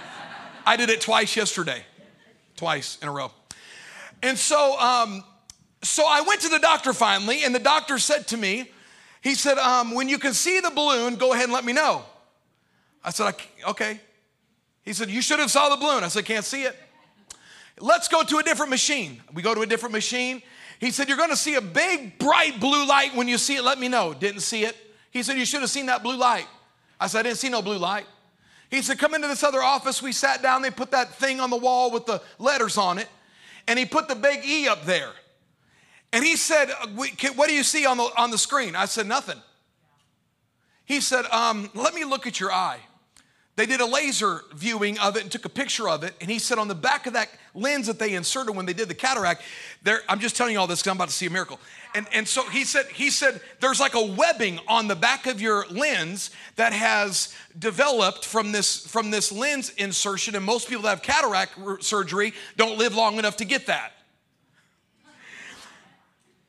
I 0.65 0.75
did 0.75 0.89
it 0.89 1.01
twice 1.01 1.35
yesterday, 1.35 1.83
twice 2.57 2.99
in 3.01 3.07
a 3.07 3.11
row. 3.11 3.31
And 4.21 4.37
so, 4.37 4.79
um, 4.79 5.23
so 5.83 6.05
I 6.07 6.21
went 6.21 6.41
to 6.41 6.49
the 6.49 6.59
doctor 6.59 6.93
finally, 6.93 7.43
and 7.43 7.53
the 7.53 7.59
doctor 7.59 7.97
said 7.97 8.27
to 8.29 8.37
me, 8.37 8.71
he 9.21 9.35
said, 9.35 9.57
um, 9.57 9.93
when 9.93 10.09
you 10.09 10.17
can 10.17 10.33
see 10.33 10.59
the 10.59 10.71
balloon, 10.71 11.15
go 11.15 11.33
ahead 11.33 11.45
and 11.45 11.53
let 11.53 11.65
me 11.65 11.73
know. 11.73 12.03
I 13.03 13.11
said, 13.11 13.35
okay. 13.69 13.99
He 14.83 14.93
said, 14.93 15.09
you 15.09 15.21
should 15.21 15.39
have 15.39 15.51
saw 15.51 15.69
the 15.69 15.75
balloon. 15.75 16.03
I 16.03 16.07
said, 16.07 16.25
can't 16.25 16.45
see 16.45 16.63
it. 16.63 16.75
Let's 17.79 18.07
go 18.07 18.23
to 18.23 18.37
a 18.37 18.43
different 18.43 18.69
machine. 18.69 19.21
We 19.33 19.41
go 19.41 19.53
to 19.53 19.61
a 19.61 19.65
different 19.65 19.93
machine. 19.93 20.41
He 20.79 20.91
said, 20.91 21.07
you're 21.07 21.17
going 21.17 21.29
to 21.29 21.35
see 21.35 21.55
a 21.55 21.61
big, 21.61 22.17
bright 22.19 22.59
blue 22.59 22.87
light. 22.87 23.15
When 23.15 23.27
you 23.27 23.37
see 23.37 23.55
it, 23.55 23.63
let 23.63 23.79
me 23.79 23.87
know. 23.87 24.13
Didn't 24.13 24.41
see 24.41 24.63
it. 24.63 24.75
He 25.11 25.23
said, 25.23 25.37
you 25.37 25.45
should 25.45 25.61
have 25.61 25.69
seen 25.69 25.87
that 25.87 26.03
blue 26.03 26.15
light. 26.15 26.47
I 26.99 27.07
said, 27.07 27.19
I 27.19 27.23
didn't 27.23 27.37
see 27.37 27.49
no 27.49 27.61
blue 27.61 27.77
light. 27.77 28.05
He 28.69 28.81
said, 28.81 28.99
Come 28.99 29.13
into 29.13 29.27
this 29.27 29.43
other 29.43 29.63
office. 29.63 30.01
We 30.01 30.11
sat 30.11 30.41
down. 30.41 30.61
They 30.61 30.71
put 30.71 30.91
that 30.91 31.15
thing 31.15 31.39
on 31.39 31.49
the 31.49 31.57
wall 31.57 31.91
with 31.91 32.05
the 32.05 32.21
letters 32.37 32.77
on 32.77 32.97
it. 32.97 33.07
And 33.67 33.79
he 33.79 33.85
put 33.85 34.07
the 34.07 34.15
big 34.15 34.45
E 34.45 34.67
up 34.67 34.85
there. 34.85 35.11
And 36.13 36.23
he 36.23 36.35
said, 36.35 36.69
What 36.95 37.47
do 37.47 37.53
you 37.53 37.63
see 37.63 37.85
on 37.85 37.97
the, 37.97 38.09
on 38.17 38.31
the 38.31 38.37
screen? 38.37 38.75
I 38.75 38.85
said, 38.85 39.07
Nothing. 39.07 39.41
He 40.85 41.01
said, 41.01 41.25
um, 41.25 41.69
Let 41.73 41.93
me 41.93 42.05
look 42.05 42.27
at 42.27 42.39
your 42.39 42.51
eye. 42.51 42.79
They 43.57 43.65
did 43.65 43.81
a 43.81 43.85
laser 43.87 44.43
viewing 44.53 44.99
of 44.99 45.17
it 45.17 45.23
and 45.23 45.31
took 45.31 45.45
a 45.45 45.49
picture 45.49 45.89
of 45.89 46.03
it. 46.03 46.13
And 46.21 46.29
he 46.29 46.37
said, 46.37 46.59
On 46.59 46.67
the 46.67 46.75
back 46.75 47.07
of 47.07 47.13
that 47.13 47.29
lens 47.55 47.87
that 47.87 47.97
they 47.97 48.13
inserted 48.13 48.55
when 48.55 48.67
they 48.67 48.73
did 48.73 48.87
the 48.87 48.93
cataract, 48.93 49.41
there, 49.81 50.01
I'm 50.07 50.19
just 50.19 50.37
telling 50.37 50.53
you 50.53 50.59
all 50.59 50.67
this 50.67 50.79
because 50.79 50.91
I'm 50.91 50.97
about 50.97 51.09
to 51.09 51.13
see 51.13 51.25
a 51.25 51.31
miracle. 51.31 51.59
And, 51.95 52.05
and 52.13 52.27
so 52.27 52.47
he 52.49 52.63
said, 52.63 52.85
he 52.85 53.09
said, 53.09 53.41
there's 53.59 53.79
like 53.79 53.95
a 53.95 54.05
webbing 54.05 54.59
on 54.67 54.87
the 54.87 54.95
back 54.95 55.25
of 55.25 55.41
your 55.41 55.65
lens 55.67 56.29
that 56.55 56.71
has 56.71 57.33
developed 57.57 58.25
from 58.25 58.51
this, 58.51 58.85
from 58.85 59.09
this 59.09 59.31
lens 59.31 59.71
insertion. 59.71 60.35
And 60.35 60.45
most 60.45 60.69
people 60.69 60.83
that 60.83 60.89
have 60.89 61.01
cataract 61.01 61.83
surgery 61.83 62.33
don't 62.55 62.77
live 62.77 62.95
long 62.95 63.17
enough 63.17 63.37
to 63.37 63.45
get 63.45 63.65
that. 63.65 63.93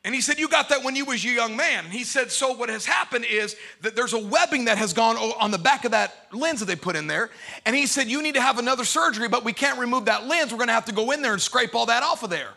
And 0.05 0.15
he 0.15 0.21
said, 0.21 0.39
You 0.39 0.47
got 0.47 0.69
that 0.69 0.83
when 0.83 0.95
you 0.95 1.05
was 1.05 1.23
a 1.25 1.29
young 1.29 1.57
man. 1.57 1.85
He 1.85 2.03
said, 2.03 2.31
So 2.31 2.53
what 2.53 2.69
has 2.69 2.85
happened 2.85 3.25
is 3.25 3.55
that 3.81 3.95
there's 3.95 4.13
a 4.13 4.19
webbing 4.19 4.65
that 4.65 4.77
has 4.77 4.93
gone 4.93 5.17
on 5.17 5.51
the 5.51 5.57
back 5.57 5.83
of 5.83 5.91
that 5.91 6.27
lens 6.31 6.61
that 6.61 6.67
they 6.67 6.75
put 6.75 6.95
in 6.95 7.07
there. 7.07 7.29
And 7.65 7.75
he 7.75 7.85
said, 7.85 8.07
You 8.07 8.21
need 8.21 8.35
to 8.35 8.41
have 8.41 8.59
another 8.59 8.85
surgery, 8.85 9.27
but 9.27 9.43
we 9.43 9.51
can't 9.51 9.77
remove 9.77 10.05
that 10.05 10.25
lens. 10.25 10.53
We're 10.53 10.59
gonna 10.59 10.71
have 10.71 10.85
to 10.85 10.93
go 10.93 11.11
in 11.11 11.21
there 11.21 11.33
and 11.33 11.41
scrape 11.41 11.75
all 11.75 11.87
that 11.87 12.01
off 12.01 12.23
of 12.23 12.29
there. 12.29 12.51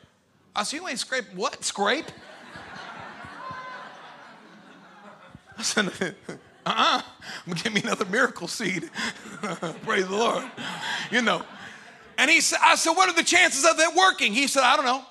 I 0.54 0.62
said, 0.62 0.80
You 0.80 0.88
ain't 0.88 1.00
scrape 1.00 1.24
what? 1.34 1.64
Scrape? 1.64 2.06
I 5.58 5.62
said, 5.62 5.88
uh-uh, 6.66 7.02
give 7.62 7.74
me 7.74 7.82
another 7.82 8.04
miracle 8.04 8.46
seed. 8.46 8.88
Praise 9.84 10.06
the 10.06 10.16
Lord. 10.16 10.44
You 11.10 11.22
know. 11.22 11.42
And 12.18 12.30
he 12.30 12.40
said, 12.40 12.58
I 12.62 12.76
said, 12.76 12.92
what 12.92 13.08
are 13.08 13.14
the 13.14 13.24
chances 13.24 13.64
of 13.64 13.78
it 13.78 13.96
working? 13.96 14.32
He 14.32 14.46
said, 14.46 14.62
I 14.62 14.76
don't 14.76 14.84
know. 14.84 15.04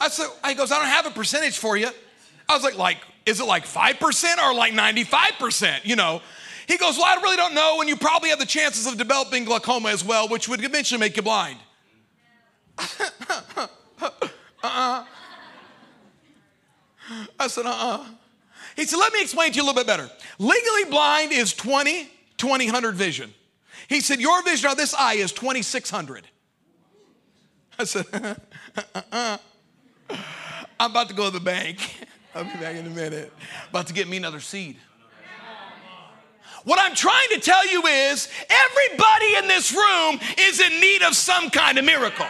I 0.00 0.08
said, 0.08 0.28
he 0.46 0.54
goes, 0.54 0.72
I 0.72 0.78
don't 0.78 0.88
have 0.88 1.06
a 1.06 1.10
percentage 1.10 1.58
for 1.58 1.76
you. 1.76 1.88
I 2.48 2.54
was 2.54 2.62
like, 2.62 2.76
like, 2.76 2.98
is 3.26 3.40
it 3.40 3.44
like 3.44 3.66
5% 3.66 4.38
or 4.38 4.54
like 4.54 4.72
95%? 4.72 5.84
You 5.84 5.96
know. 5.96 6.22
He 6.66 6.76
goes, 6.76 6.98
Well, 6.98 7.06
I 7.06 7.20
really 7.22 7.36
don't 7.36 7.54
know, 7.54 7.80
and 7.80 7.88
you 7.88 7.96
probably 7.96 8.28
have 8.28 8.38
the 8.38 8.46
chances 8.46 8.86
of 8.86 8.98
developing 8.98 9.44
glaucoma 9.44 9.88
as 9.88 10.04
well, 10.04 10.28
which 10.28 10.48
would 10.48 10.62
eventually 10.62 11.00
make 11.00 11.16
you 11.16 11.22
blind. 11.22 11.58
uh-uh. 14.62 15.04
I 17.40 17.46
said, 17.46 17.66
uh-uh. 17.66 18.04
He 18.76 18.84
said, 18.84 18.98
let 18.98 19.12
me 19.12 19.22
explain 19.22 19.50
to 19.52 19.56
you 19.56 19.62
a 19.62 19.66
little 19.66 19.82
bit 19.82 19.86
better. 19.86 20.08
Legally 20.38 20.84
blind 20.90 21.32
is 21.32 21.52
20, 21.52 22.08
2000 22.36 22.94
vision. 22.94 23.34
He 23.88 24.00
said, 24.00 24.20
your 24.20 24.42
vision 24.42 24.70
of 24.70 24.76
this 24.76 24.94
eye 24.94 25.14
is 25.14 25.32
2600. 25.32 26.28
I 27.78 27.84
said, 27.84 28.06
uh-uh. 28.94 29.38
I'm 30.80 30.90
about 30.90 31.08
to 31.08 31.14
go 31.14 31.26
to 31.26 31.30
the 31.30 31.40
bank. 31.40 32.06
I'll 32.34 32.44
be 32.44 32.50
back 32.50 32.76
in 32.76 32.86
a 32.86 32.90
minute. 32.90 33.32
About 33.70 33.86
to 33.88 33.92
get 33.92 34.08
me 34.08 34.16
another 34.16 34.40
seed. 34.40 34.76
What 36.64 36.78
I'm 36.80 36.94
trying 36.94 37.28
to 37.30 37.40
tell 37.40 37.66
you 37.70 37.86
is 37.86 38.28
everybody 38.50 39.34
in 39.36 39.48
this 39.48 39.72
room 39.72 40.20
is 40.38 40.60
in 40.60 40.80
need 40.80 41.02
of 41.02 41.14
some 41.14 41.50
kind 41.50 41.78
of 41.78 41.84
miracle. 41.84 42.26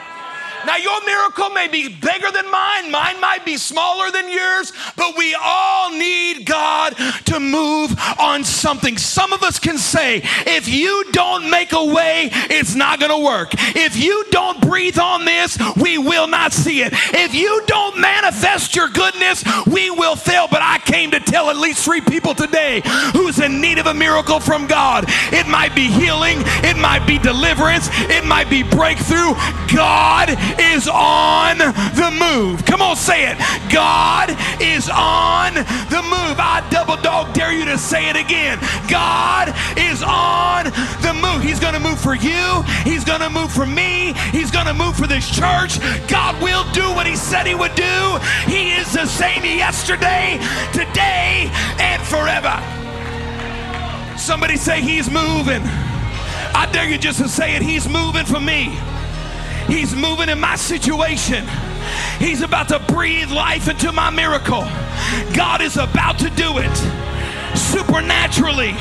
Now, 0.67 0.77
your 0.77 1.05
miracle 1.05 1.51
may 1.51 1.69
be 1.69 1.89
bigger 1.89 2.31
than 2.31 2.51
mine, 2.51 2.91
mine 2.91 3.21
might 3.21 3.45
be 3.45 3.57
smaller 3.57 4.11
than 4.11 4.31
yours, 4.31 4.73
but 4.97 5.17
we 5.17 5.37
all 5.41 5.91
need 5.91 6.45
God 6.47 6.95
to 7.27 7.41
move 7.41 7.95
on 8.19 8.45
something. 8.45 8.97
Some 8.99 9.33
of 9.33 9.43
us 9.43 9.59
can 9.59 9.79
say, 9.79 10.23
if 10.47 10.69
you 10.69 11.05
don't 11.13 11.51
make 11.51 11.73
a 11.73 11.85
way, 11.85 12.31
it's 12.33 12.75
not 12.75 13.01
going 13.01 13.11
to 13.11 13.25
work. 13.25 13.51
If 13.77 13.97
you 13.97 14.25
don't 14.31 14.61
breathe 14.61 14.99
on 14.99 15.25
this, 15.25 15.59
we 15.77 15.99
will 15.99 16.27
not 16.27 16.53
see 16.53 16.83
it. 16.83 16.93
If 17.15 17.35
you 17.35 17.63
don't 17.67 17.99
manifest 17.99 18.75
your 18.75 18.89
goodness, 18.89 19.45
we 19.67 19.91
will 19.91 20.17
fail. 20.17 20.49
But 20.51 20.63
I 20.63 20.79
came 20.79 21.11
to 21.13 21.21
tell 21.21 21.51
at 21.51 21.57
least 21.57 21.85
three 21.85 22.01
people 22.01 22.35
today 22.35 22.83
who's 23.13 23.39
in 23.39 23.61
need 23.61 23.79
of 23.79 23.87
a 23.87 23.95
miracle 23.95 24.41
from 24.41 24.67
God. 24.67 25.05
It 25.33 25.47
might 25.47 25.75
be 25.75 25.89
healing, 25.89 26.39
it 26.65 26.77
might 26.77 27.07
be 27.07 27.19
deliverance, 27.19 27.89
it 27.93 28.25
might 28.25 28.51
be 28.51 28.63
breakthrough. 28.63 29.35
God 29.75 30.31
is 30.59 30.89
on 30.89 31.59
the 31.59 32.11
move. 32.13 32.65
Come 32.65 32.83
on, 32.83 32.97
say 32.97 33.31
it. 33.31 33.39
God 33.73 34.31
is 34.61 34.89
on 34.89 35.55
the 35.55 36.03
move. 36.03 36.37
I 36.39 36.67
double 36.71 36.97
dog 36.97 37.35
dare 37.35 37.53
you 37.53 37.65
to 37.67 37.79
say 37.79 38.09
it 38.09 38.17
again. 38.17 38.59
God 38.89 39.55
is 39.77 40.03
on 40.03 40.65
the 41.03 41.15
move. 41.15 41.43
He's 41.43 41.61
going 41.61 41.75
to 41.75 41.81
move 41.81 42.01
for 42.01 42.15
you. 42.15 42.63
He's 42.85 43.05
going 43.05 43.21
to 43.21 43.31
move 43.31 43.53
for 43.53 43.67
me. 43.67 44.13
He's 44.33 44.51
going 44.51 44.67
to 44.67 44.75
move 44.75 44.97
for 44.97 45.07
this 45.07 45.29
church. 45.29 45.79
God 46.09 46.41
will 46.43 46.65
do 46.73 46.83
what 46.95 47.07
he 47.07 47.17
said 47.17 47.47
he 47.47 47.55
would 47.55 47.75
do. 47.75 48.19
He 48.47 48.73
is 48.73 48.93
the 48.93 49.07
same 49.07 49.45
yesterday, 49.45 50.39
today, 50.73 51.51
and 51.79 52.03
forever. 52.03 52.57
Somebody 54.19 54.57
say 54.57 54.83
he's 54.83 55.11
moving. 55.11 55.63
I 56.55 56.69
dare 56.73 56.89
you 56.89 56.99
just 56.99 57.21
to 57.21 57.29
say 57.29 57.55
it. 57.55 57.63
He's 57.63 57.89
moving 57.89 58.25
for 58.25 58.41
me. 58.41 58.77
He's 59.69 59.95
moving 59.95 60.31
in 60.31 60.41
my 60.41 60.57
situation. 60.57 61.47
He's 62.19 62.41
about 62.41 62.69
to 62.69 62.79
breathe 62.93 63.31
life 63.31 63.69
into 63.69 63.93
my 63.93 64.11
miracle. 64.11 64.63
God 65.35 65.61
is 65.61 65.77
about 65.77 66.19
to 66.21 66.31
do 66.31 66.59
it 66.59 66.77
supernaturally. 67.57 68.75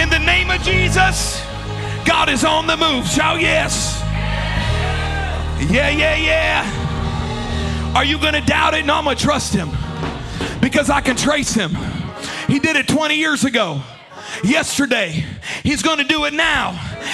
In 0.00 0.10
the 0.10 0.18
name 0.18 0.50
of 0.50 0.60
Jesus, 0.62 1.40
God 2.04 2.28
is 2.28 2.44
on 2.44 2.66
the 2.66 2.76
move. 2.76 3.06
Shout 3.06 3.40
yes. 3.40 4.00
Yeah, 5.70 5.88
yeah, 5.88 6.16
yeah. 6.16 7.92
Are 7.94 8.04
you 8.04 8.18
going 8.18 8.34
to 8.34 8.40
doubt 8.40 8.74
it? 8.74 8.84
No, 8.84 8.94
I'm 8.94 9.04
going 9.04 9.16
to 9.16 9.22
trust 9.22 9.54
him 9.54 9.70
because 10.60 10.90
I 10.90 11.00
can 11.00 11.16
trace 11.16 11.54
him. 11.54 11.76
He 12.48 12.58
did 12.58 12.74
it 12.74 12.88
20 12.88 13.14
years 13.14 13.44
ago 13.44 13.80
yesterday. 14.42 15.24
He's 15.62 15.82
going 15.82 15.98
to 15.98 16.04
do 16.04 16.24
it 16.24 16.32
now. 16.32 16.72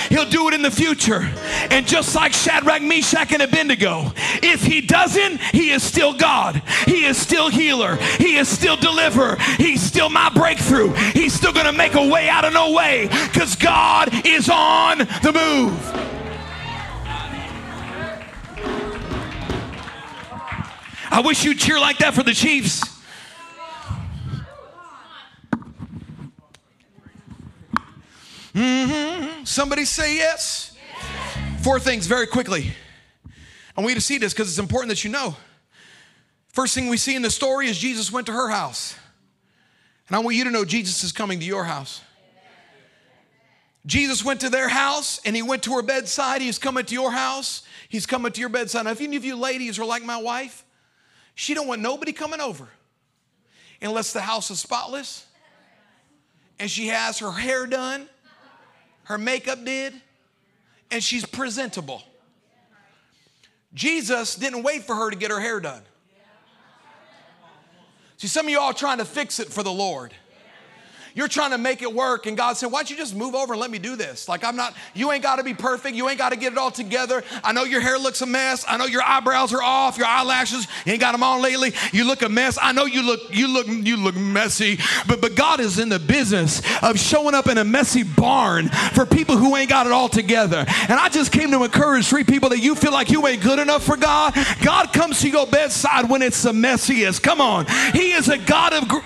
He'll 0.09 0.29
do 0.29 0.49
it 0.49 0.55
in 0.55 0.63
the 0.63 0.71
future. 0.71 1.31
And 1.71 1.87
just 1.87 2.15
like 2.15 2.33
Shadrach, 2.33 2.83
Meshach, 2.83 3.33
and 3.33 3.43
Abednego, 3.43 4.13
if 4.43 4.63
he 4.63 4.81
doesn't, 4.81 5.41
he 5.41 5.71
is 5.71 5.83
still 5.83 6.13
God. 6.13 6.63
He 6.87 7.05
is 7.05 7.17
still 7.17 7.49
healer. 7.49 7.97
He 8.19 8.37
is 8.37 8.49
still 8.49 8.77
deliverer. 8.77 9.37
He's 9.57 9.83
still 9.83 10.09
my 10.09 10.31
breakthrough. 10.31 10.93
He's 11.13 11.33
still 11.33 11.53
going 11.53 11.67
to 11.67 11.73
make 11.73 11.95
a 11.95 12.07
way 12.07 12.29
out 12.29 12.45
of 12.45 12.53
no 12.53 12.73
way 12.73 13.09
because 13.09 13.57
God 13.57 14.27
is 14.27 14.49
on 14.49 14.99
the 14.99 15.33
move. 15.33 16.07
I 21.13 21.23
wish 21.25 21.45
you'd 21.45 21.59
cheer 21.59 21.81
like 21.81 21.99
that 21.99 22.15
for 22.15 22.23
the 22.23 22.33
Chiefs. 22.33 23.00
Mm-hmm. 28.61 29.45
Somebody 29.45 29.87
say 29.87 30.17
yes. 30.17 30.77
yes. 30.77 31.65
Four 31.65 31.81
things 31.81 32.07
very 32.07 32.27
quickly. 32.27 32.73
I 33.77 33.81
want 33.81 33.91
you 33.91 33.95
to 33.95 34.01
see 34.01 34.19
this 34.19 34.35
because 34.35 34.49
it's 34.49 34.59
important 34.59 34.91
that 34.91 35.03
you 35.03 35.11
know. 35.11 35.35
First 36.49 36.75
thing 36.75 36.89
we 36.89 36.99
see 36.99 37.17
in 37.17 37.23
the 37.23 37.31
story 37.31 37.69
is 37.69 37.79
Jesus 37.79 38.13
went 38.13 38.27
to 38.27 38.33
her 38.33 38.51
house. 38.51 38.95
And 40.09 40.17
I 40.17 40.19
want 40.21 40.37
you 40.37 40.45
to 40.45 40.51
know 40.51 40.65
Jesus 40.65 41.03
is 41.05 41.13
coming 41.13 41.41
to 41.41 41.47
your 41.47 41.65
house. 41.65 42.03
Jesus 43.87 44.23
went 44.23 44.41
to 44.41 44.51
their 44.51 44.69
house 44.69 45.21
and 45.25 45.35
he 45.35 45.41
went 45.41 45.63
to 45.63 45.73
her 45.73 45.83
bedside. 45.83 46.43
He's 46.43 46.59
coming 46.59 46.85
to 46.85 46.95
your 46.95 47.11
house. 47.11 47.63
He's 47.89 48.05
coming 48.05 48.31
to 48.31 48.41
your 48.41 48.51
bedside. 48.51 48.85
Now, 48.85 48.91
if 48.91 49.01
any 49.01 49.17
of 49.17 49.25
you 49.25 49.37
ladies 49.37 49.79
are 49.79 49.87
like 49.87 50.05
my 50.05 50.21
wife, 50.21 50.67
she 51.35 51.55
don't 51.55 51.67
want 51.67 51.81
nobody 51.81 52.13
coming 52.13 52.41
over 52.41 52.69
unless 53.81 54.13
the 54.13 54.21
house 54.21 54.51
is 54.51 54.61
spotless 54.61 55.25
and 56.59 56.71
she 56.71 56.89
has 56.89 57.21
her 57.21 57.33
hair 57.33 57.67
done 57.67 58.07
her 59.11 59.19
makeup 59.19 59.65
did, 59.65 59.93
and 60.93 61.03
she's 61.03 61.27
presentable. 61.27 62.01
Jesus 63.75 64.37
didn't 64.37 64.63
wait 64.63 64.85
for 64.85 64.95
her 64.95 65.11
to 65.11 65.17
get 65.17 65.33
her 65.33 65.41
hair 65.41 65.59
done. 65.59 65.83
See, 68.19 68.29
some 68.29 68.47
of 68.47 68.53
y'all 68.53 68.73
trying 68.73 68.99
to 68.99 69.05
fix 69.05 69.41
it 69.41 69.49
for 69.49 69.65
the 69.65 69.73
Lord. 69.73 70.15
You're 71.21 71.29
trying 71.29 71.51
to 71.51 71.59
make 71.59 71.83
it 71.83 71.93
work, 71.93 72.25
and 72.25 72.35
God 72.35 72.57
said, 72.57 72.73
Why 72.73 72.79
don't 72.79 72.89
you 72.89 72.97
just 72.97 73.15
move 73.15 73.35
over 73.35 73.53
and 73.53 73.61
let 73.61 73.71
me 73.71 73.79
do 73.79 73.95
this? 73.95 74.27
Like, 74.27 74.43
I'm 74.43 74.57
not, 74.57 74.75
you 74.95 75.13
ain't 75.13 75.23
got 75.23 75.37
to 75.37 75.45
be 75.45 75.53
perfect. 75.53 75.95
You 75.95 76.09
ain't 76.09 76.17
got 76.17 76.31
to 76.31 76.37
get 76.37 76.53
it 76.53 76.59
all 76.59 76.71
together. 76.71 77.23
I 77.45 77.53
know 77.53 77.65
your 77.65 77.83
hair 77.83 77.99
looks 77.99 78.23
a 78.23 78.27
mess. 78.27 78.65
I 78.67 78.79
know 78.79 78.87
your 78.87 79.03
eyebrows 79.03 79.53
are 79.53 79.63
off, 79.63 79.99
your 79.99 80.07
eyelashes, 80.07 80.67
ain't 80.87 80.99
got 80.99 81.13
them 81.13 81.23
on 81.23 81.43
lately. 81.43 81.75
You 81.93 82.05
look 82.05 82.23
a 82.23 82.31
mess. 82.31 82.57
I 82.59 82.73
know 82.73 82.87
you 82.87 83.03
look, 83.03 83.21
you 83.37 83.49
look, 83.49 83.69
you 83.69 83.99
look 83.99 84.15
messy, 84.17 84.79
but, 85.07 85.21
but 85.21 85.35
God 85.35 85.61
is 85.61 85.79
in 85.79 85.91
the 85.91 85.99
business 85.99 86.63
of 86.83 86.99
showing 86.99 87.35
up 87.35 87.49
in 87.49 87.59
a 87.59 87.65
messy 87.65 88.03
barn 88.03 88.71
for 88.71 89.05
people 89.05 89.37
who 89.37 89.57
ain't 89.57 89.69
got 89.69 89.85
it 89.85 89.93
all 89.93 90.09
together. 90.09 90.65
And 90.89 90.93
I 90.93 91.11
just 91.11 91.33
came 91.33 91.51
to 91.51 91.65
encourage 91.65 92.07
three 92.07 92.25
people 92.25 92.49
that 92.49 92.61
you 92.61 92.75
feel 92.75 92.93
like 92.93 93.11
you 93.11 93.27
ain't 93.27 93.43
good 93.43 93.59
enough 93.59 93.85
for 93.85 93.99
God. 93.99 94.35
God 94.63 94.95
comes 94.95 95.21
to 95.21 95.29
your 95.29 95.47
bedside 95.47 96.09
when 96.09 96.23
it's 96.23 96.43
the 96.43 96.53
messiest. 96.53 97.23
Come 97.23 97.43
on. 97.43 97.67
He 97.93 98.13
is 98.13 98.31
a 98.31 98.39
God 98.39 98.73
of. 98.73 98.89
Gr- 98.89 99.01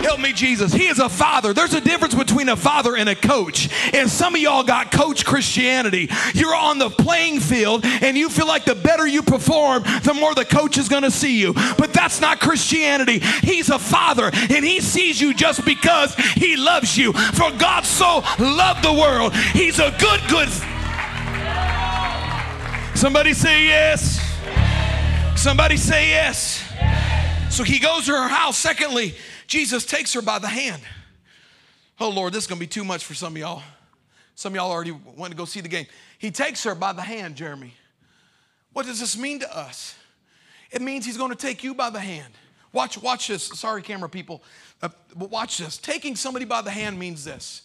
Help 0.00 0.18
me, 0.18 0.32
Jesus. 0.32 0.72
He 0.72 0.86
is 0.86 0.98
a 0.98 1.10
father. 1.10 1.52
There's 1.52 1.74
a 1.74 1.80
difference 1.80 2.14
between 2.14 2.48
a 2.48 2.56
father 2.56 2.96
and 2.96 3.08
a 3.08 3.14
coach. 3.14 3.68
And 3.94 4.08
some 4.08 4.34
of 4.34 4.40
y'all 4.40 4.62
got 4.62 4.90
coach 4.90 5.26
Christianity. 5.26 6.08
You're 6.34 6.54
on 6.54 6.78
the 6.78 6.88
playing 6.88 7.40
field 7.40 7.84
and 7.84 8.16
you 8.16 8.30
feel 8.30 8.46
like 8.46 8.64
the 8.64 8.74
better 8.74 9.06
you 9.06 9.22
perform, 9.22 9.82
the 10.02 10.14
more 10.14 10.34
the 10.34 10.46
coach 10.46 10.78
is 10.78 10.88
going 10.88 11.02
to 11.02 11.10
see 11.10 11.38
you. 11.38 11.52
But 11.52 11.92
that's 11.92 12.18
not 12.20 12.40
Christianity. 12.40 13.18
He's 13.42 13.68
a 13.68 13.78
father 13.78 14.30
and 14.32 14.64
he 14.64 14.80
sees 14.80 15.20
you 15.20 15.34
just 15.34 15.66
because 15.66 16.14
he 16.14 16.56
loves 16.56 16.96
you. 16.96 17.12
For 17.12 17.50
God 17.52 17.84
so 17.84 18.22
loved 18.38 18.82
the 18.82 18.92
world. 18.92 19.34
He's 19.34 19.78
a 19.78 19.94
good, 19.98 20.20
good. 20.30 20.48
Somebody 22.96 23.34
say 23.34 23.64
yes. 23.64 24.18
Somebody 25.36 25.76
say 25.76 26.08
yes. 26.08 26.62
So 27.50 27.64
he 27.64 27.78
goes 27.78 28.06
to 28.06 28.12
her 28.12 28.28
house. 28.28 28.56
Secondly, 28.56 29.14
Jesus 29.50 29.84
takes 29.84 30.12
her 30.12 30.22
by 30.22 30.38
the 30.38 30.46
hand. 30.46 30.80
Oh, 31.98 32.08
Lord, 32.08 32.32
this 32.32 32.44
is 32.44 32.46
going 32.46 32.58
to 32.58 32.60
be 32.60 32.68
too 32.68 32.84
much 32.84 33.04
for 33.04 33.14
some 33.14 33.32
of 33.32 33.38
y'all. 33.38 33.62
Some 34.36 34.52
of 34.52 34.56
y'all 34.56 34.70
already 34.70 34.92
want 34.92 35.32
to 35.32 35.36
go 35.36 35.44
see 35.44 35.60
the 35.60 35.68
game. 35.68 35.86
He 36.18 36.30
takes 36.30 36.62
her 36.62 36.76
by 36.76 36.92
the 36.92 37.02
hand, 37.02 37.34
Jeremy. 37.34 37.74
What 38.72 38.86
does 38.86 39.00
this 39.00 39.18
mean 39.18 39.40
to 39.40 39.56
us? 39.56 39.96
It 40.70 40.80
means 40.80 41.04
he's 41.04 41.16
going 41.16 41.32
to 41.32 41.36
take 41.36 41.64
you 41.64 41.74
by 41.74 41.90
the 41.90 41.98
hand. 41.98 42.32
Watch, 42.72 42.96
watch 43.02 43.26
this. 43.26 43.42
Sorry, 43.48 43.82
camera 43.82 44.08
people. 44.08 44.40
Uh, 44.80 44.90
watch 45.16 45.58
this. 45.58 45.78
Taking 45.78 46.14
somebody 46.14 46.44
by 46.44 46.62
the 46.62 46.70
hand 46.70 46.96
means 46.96 47.24
this. 47.24 47.62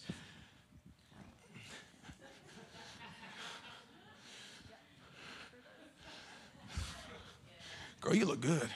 Girl, 8.00 8.16
you 8.16 8.24
look 8.24 8.40
good. 8.40 8.68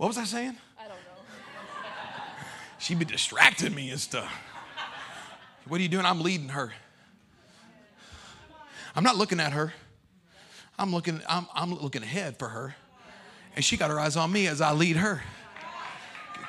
What 0.00 0.06
was 0.06 0.16
I 0.16 0.24
saying? 0.24 0.56
I 0.78 0.84
don't 0.84 0.92
know. 0.92 0.94
She 2.78 2.94
be 2.94 3.04
distracting 3.04 3.74
me 3.74 3.90
and 3.90 4.00
stuff. 4.00 4.32
What 5.68 5.78
are 5.78 5.82
you 5.82 5.90
doing? 5.90 6.06
I'm 6.06 6.22
leading 6.22 6.48
her. 6.48 6.72
I'm 8.96 9.04
not 9.04 9.18
looking 9.18 9.40
at 9.40 9.52
her. 9.52 9.74
I'm 10.78 10.90
looking, 10.90 11.20
I'm, 11.28 11.46
I'm 11.54 11.74
looking 11.74 12.02
ahead 12.02 12.38
for 12.38 12.48
her. 12.48 12.74
And 13.54 13.62
she 13.62 13.76
got 13.76 13.90
her 13.90 14.00
eyes 14.00 14.16
on 14.16 14.32
me 14.32 14.46
as 14.46 14.62
I 14.62 14.72
lead 14.72 14.96
her. 14.96 15.20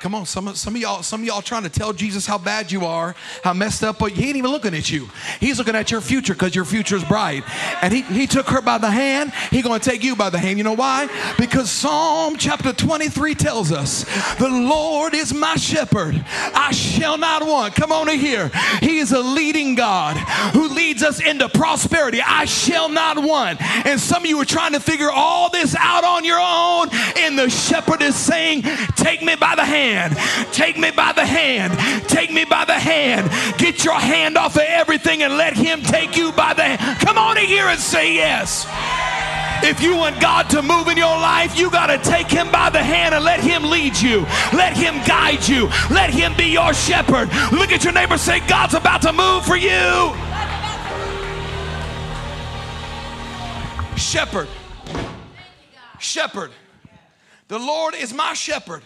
Come 0.02 0.16
on, 0.16 0.26
some 0.26 0.52
some 0.56 0.74
of 0.74 0.82
y'all, 0.82 1.00
some 1.04 1.20
of 1.20 1.26
y'all 1.28 1.42
trying 1.42 1.62
to 1.62 1.68
tell 1.68 1.92
Jesus 1.92 2.26
how 2.26 2.36
bad 2.36 2.72
you 2.72 2.84
are, 2.84 3.14
how 3.44 3.52
messed 3.52 3.84
up, 3.84 4.00
but 4.00 4.10
he 4.10 4.26
ain't 4.26 4.36
even 4.36 4.50
looking 4.50 4.74
at 4.74 4.90
you. 4.90 5.08
He's 5.38 5.58
looking 5.58 5.76
at 5.76 5.92
your 5.92 6.00
future 6.00 6.32
because 6.32 6.56
your 6.56 6.64
future 6.64 6.96
is 6.96 7.04
bright. 7.04 7.44
And 7.80 7.94
he, 7.94 8.02
he 8.02 8.26
took 8.26 8.48
her 8.48 8.60
by 8.60 8.78
the 8.78 8.90
hand. 8.90 9.32
He 9.52 9.62
gonna 9.62 9.78
take 9.78 10.02
you 10.02 10.16
by 10.16 10.28
the 10.28 10.40
hand. 10.40 10.58
You 10.58 10.64
know 10.64 10.72
why? 10.72 11.06
Because 11.38 11.70
Psalm 11.70 12.36
chapter 12.36 12.72
23 12.72 13.36
tells 13.36 13.70
us, 13.70 14.02
the 14.38 14.48
Lord 14.48 15.14
is 15.14 15.32
my 15.32 15.54
shepherd. 15.54 16.20
I 16.52 16.72
shall 16.72 17.16
not 17.16 17.46
want. 17.46 17.76
Come 17.76 17.92
on 17.92 18.08
in 18.08 18.18
here. 18.18 18.50
He 18.80 18.98
is 18.98 19.12
a 19.12 19.20
leading 19.20 19.76
God 19.76 20.16
who 20.52 20.66
leads 20.66 21.04
us 21.04 21.20
into 21.20 21.48
prosperity. 21.48 22.20
I 22.20 22.46
shall 22.46 22.88
not 22.88 23.22
want. 23.22 23.62
And 23.86 24.00
some 24.00 24.24
of 24.24 24.28
you 24.28 24.40
are 24.40 24.44
trying 24.44 24.72
to 24.72 24.80
figure 24.80 25.12
all 25.12 25.48
this 25.48 25.76
out 25.78 26.02
on 26.02 26.24
your 26.24 26.40
own. 26.40 26.88
And 27.18 27.38
the 27.38 27.48
shepherd 27.48 28.02
is 28.02 28.16
saying, 28.16 28.62
take 28.96 29.22
me 29.22 29.36
by 29.36 29.54
the 29.54 29.64
hand 29.64 29.91
hand. 29.92 30.16
Take 30.52 30.78
me 30.78 30.90
by 30.90 31.12
the 31.12 31.24
hand. 31.24 32.08
Take 32.08 32.32
me 32.32 32.44
by 32.44 32.64
the 32.64 32.78
hand. 32.78 33.30
Get 33.58 33.84
your 33.84 33.98
hand 33.98 34.36
off 34.36 34.56
of 34.56 34.62
everything 34.62 35.22
and 35.22 35.36
let 35.36 35.54
Him 35.54 35.82
take 35.82 36.16
you 36.16 36.32
by 36.32 36.54
the 36.54 36.62
hand. 36.62 37.00
Come 37.00 37.18
on 37.18 37.38
in 37.38 37.46
here 37.46 37.66
and 37.66 37.80
say 37.80 38.14
yes. 38.14 38.66
If 39.64 39.80
you 39.80 39.96
want 39.96 40.20
God 40.20 40.50
to 40.50 40.62
move 40.62 40.88
in 40.88 40.96
your 40.96 41.06
life, 41.06 41.56
you 41.56 41.70
got 41.70 41.86
to 41.86 41.98
take 41.98 42.28
Him 42.28 42.50
by 42.50 42.70
the 42.70 42.82
hand 42.82 43.14
and 43.14 43.24
let 43.24 43.40
Him 43.40 43.64
lead 43.64 43.96
you. 43.96 44.22
Let 44.52 44.76
Him 44.76 44.94
guide 45.06 45.46
you. 45.46 45.68
Let 45.90 46.10
Him 46.10 46.34
be 46.36 46.46
your 46.46 46.74
shepherd. 46.74 47.28
Look 47.52 47.70
at 47.70 47.84
your 47.84 47.92
neighbor 47.92 48.18
say, 48.18 48.40
God's 48.48 48.74
about 48.74 49.02
to 49.02 49.12
move 49.12 49.44
for 49.44 49.56
you. 49.56 50.12
Shepherd. 53.96 54.48
Shepherd. 56.00 56.50
The 57.46 57.58
Lord 57.58 57.94
is 57.94 58.12
my 58.12 58.34
shepherd. 58.34 58.82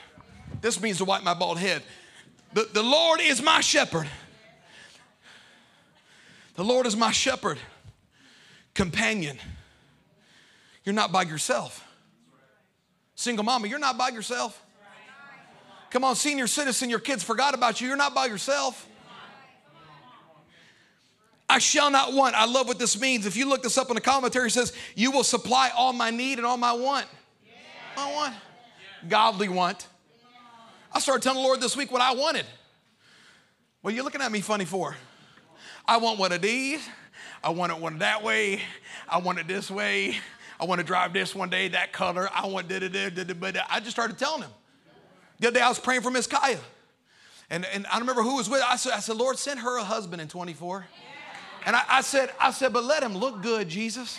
This 0.66 0.80
means 0.80 0.98
to 0.98 1.04
wipe 1.04 1.22
my 1.22 1.32
bald 1.32 1.58
head. 1.58 1.80
The, 2.52 2.68
the 2.72 2.82
Lord 2.82 3.20
is 3.20 3.40
my 3.40 3.60
shepherd. 3.60 4.08
The 6.56 6.64
Lord 6.64 6.86
is 6.86 6.96
my 6.96 7.12
shepherd, 7.12 7.58
companion. 8.74 9.38
You're 10.82 10.92
not 10.96 11.12
by 11.12 11.22
yourself. 11.22 11.86
Single 13.14 13.44
mama, 13.44 13.68
you're 13.68 13.78
not 13.78 13.96
by 13.96 14.08
yourself. 14.08 14.60
Come 15.90 16.02
on, 16.02 16.16
senior 16.16 16.48
citizen, 16.48 16.90
your 16.90 16.98
kids 16.98 17.22
forgot 17.22 17.54
about 17.54 17.80
you. 17.80 17.86
You're 17.86 17.96
not 17.96 18.12
by 18.12 18.26
yourself. 18.26 18.88
I 21.48 21.60
shall 21.60 21.92
not 21.92 22.12
want. 22.12 22.34
I 22.34 22.44
love 22.44 22.66
what 22.66 22.80
this 22.80 23.00
means. 23.00 23.24
If 23.24 23.36
you 23.36 23.48
look 23.48 23.62
this 23.62 23.78
up 23.78 23.88
in 23.88 23.94
the 23.94 24.00
commentary, 24.00 24.48
it 24.48 24.50
says, 24.50 24.72
You 24.96 25.12
will 25.12 25.22
supply 25.22 25.70
all 25.76 25.92
my 25.92 26.10
need 26.10 26.38
and 26.38 26.44
all 26.44 26.56
my 26.56 26.72
want. 26.72 27.06
My 27.96 28.12
want. 28.12 28.34
Godly 29.08 29.48
want. 29.48 29.86
I 30.96 30.98
started 30.98 31.22
telling 31.22 31.42
the 31.42 31.46
Lord 31.46 31.60
this 31.60 31.76
week 31.76 31.92
what 31.92 32.00
I 32.00 32.14
wanted. 32.14 32.46
What 33.82 33.92
are 33.92 33.96
you 33.96 34.02
looking 34.02 34.22
at 34.22 34.32
me 34.32 34.40
funny 34.40 34.64
for? 34.64 34.96
I 35.84 35.98
want 35.98 36.18
one 36.18 36.32
of 36.32 36.40
these. 36.40 36.88
I 37.44 37.50
want 37.50 37.70
it 37.70 37.78
one 37.78 37.98
that 37.98 38.22
way. 38.22 38.62
I 39.06 39.18
want 39.18 39.38
it 39.38 39.46
this 39.46 39.70
way. 39.70 40.16
I 40.58 40.64
want 40.64 40.80
to 40.80 40.86
drive 40.86 41.12
this 41.12 41.34
one 41.34 41.50
day, 41.50 41.68
that 41.68 41.92
color. 41.92 42.30
I 42.34 42.46
want 42.46 42.68
da 42.68 42.78
da 42.78 42.88
da 42.88 43.10
da 43.10 43.24
da. 43.24 43.60
I 43.68 43.80
just 43.80 43.90
started 43.90 44.16
telling 44.16 44.40
him. 44.40 44.50
The 45.38 45.48
other 45.48 45.58
day 45.58 45.60
I 45.60 45.68
was 45.68 45.78
praying 45.78 46.00
for 46.00 46.10
Miss 46.10 46.26
Kaya. 46.26 46.58
And, 47.50 47.66
and 47.74 47.86
I 47.92 47.98
remember 47.98 48.22
who 48.22 48.36
was 48.36 48.48
with 48.48 48.62
I 48.66 48.76
said, 48.76 48.92
I 48.94 49.00
said, 49.00 49.16
Lord, 49.16 49.36
send 49.36 49.60
her 49.60 49.76
a 49.76 49.84
husband 49.84 50.22
in 50.22 50.28
24. 50.28 50.86
And 51.66 51.76
I, 51.76 51.82
I 51.90 52.00
said, 52.00 52.30
I 52.40 52.52
said, 52.52 52.72
but 52.72 52.84
let 52.84 53.02
him 53.02 53.14
look 53.14 53.42
good, 53.42 53.68
Jesus. 53.68 54.18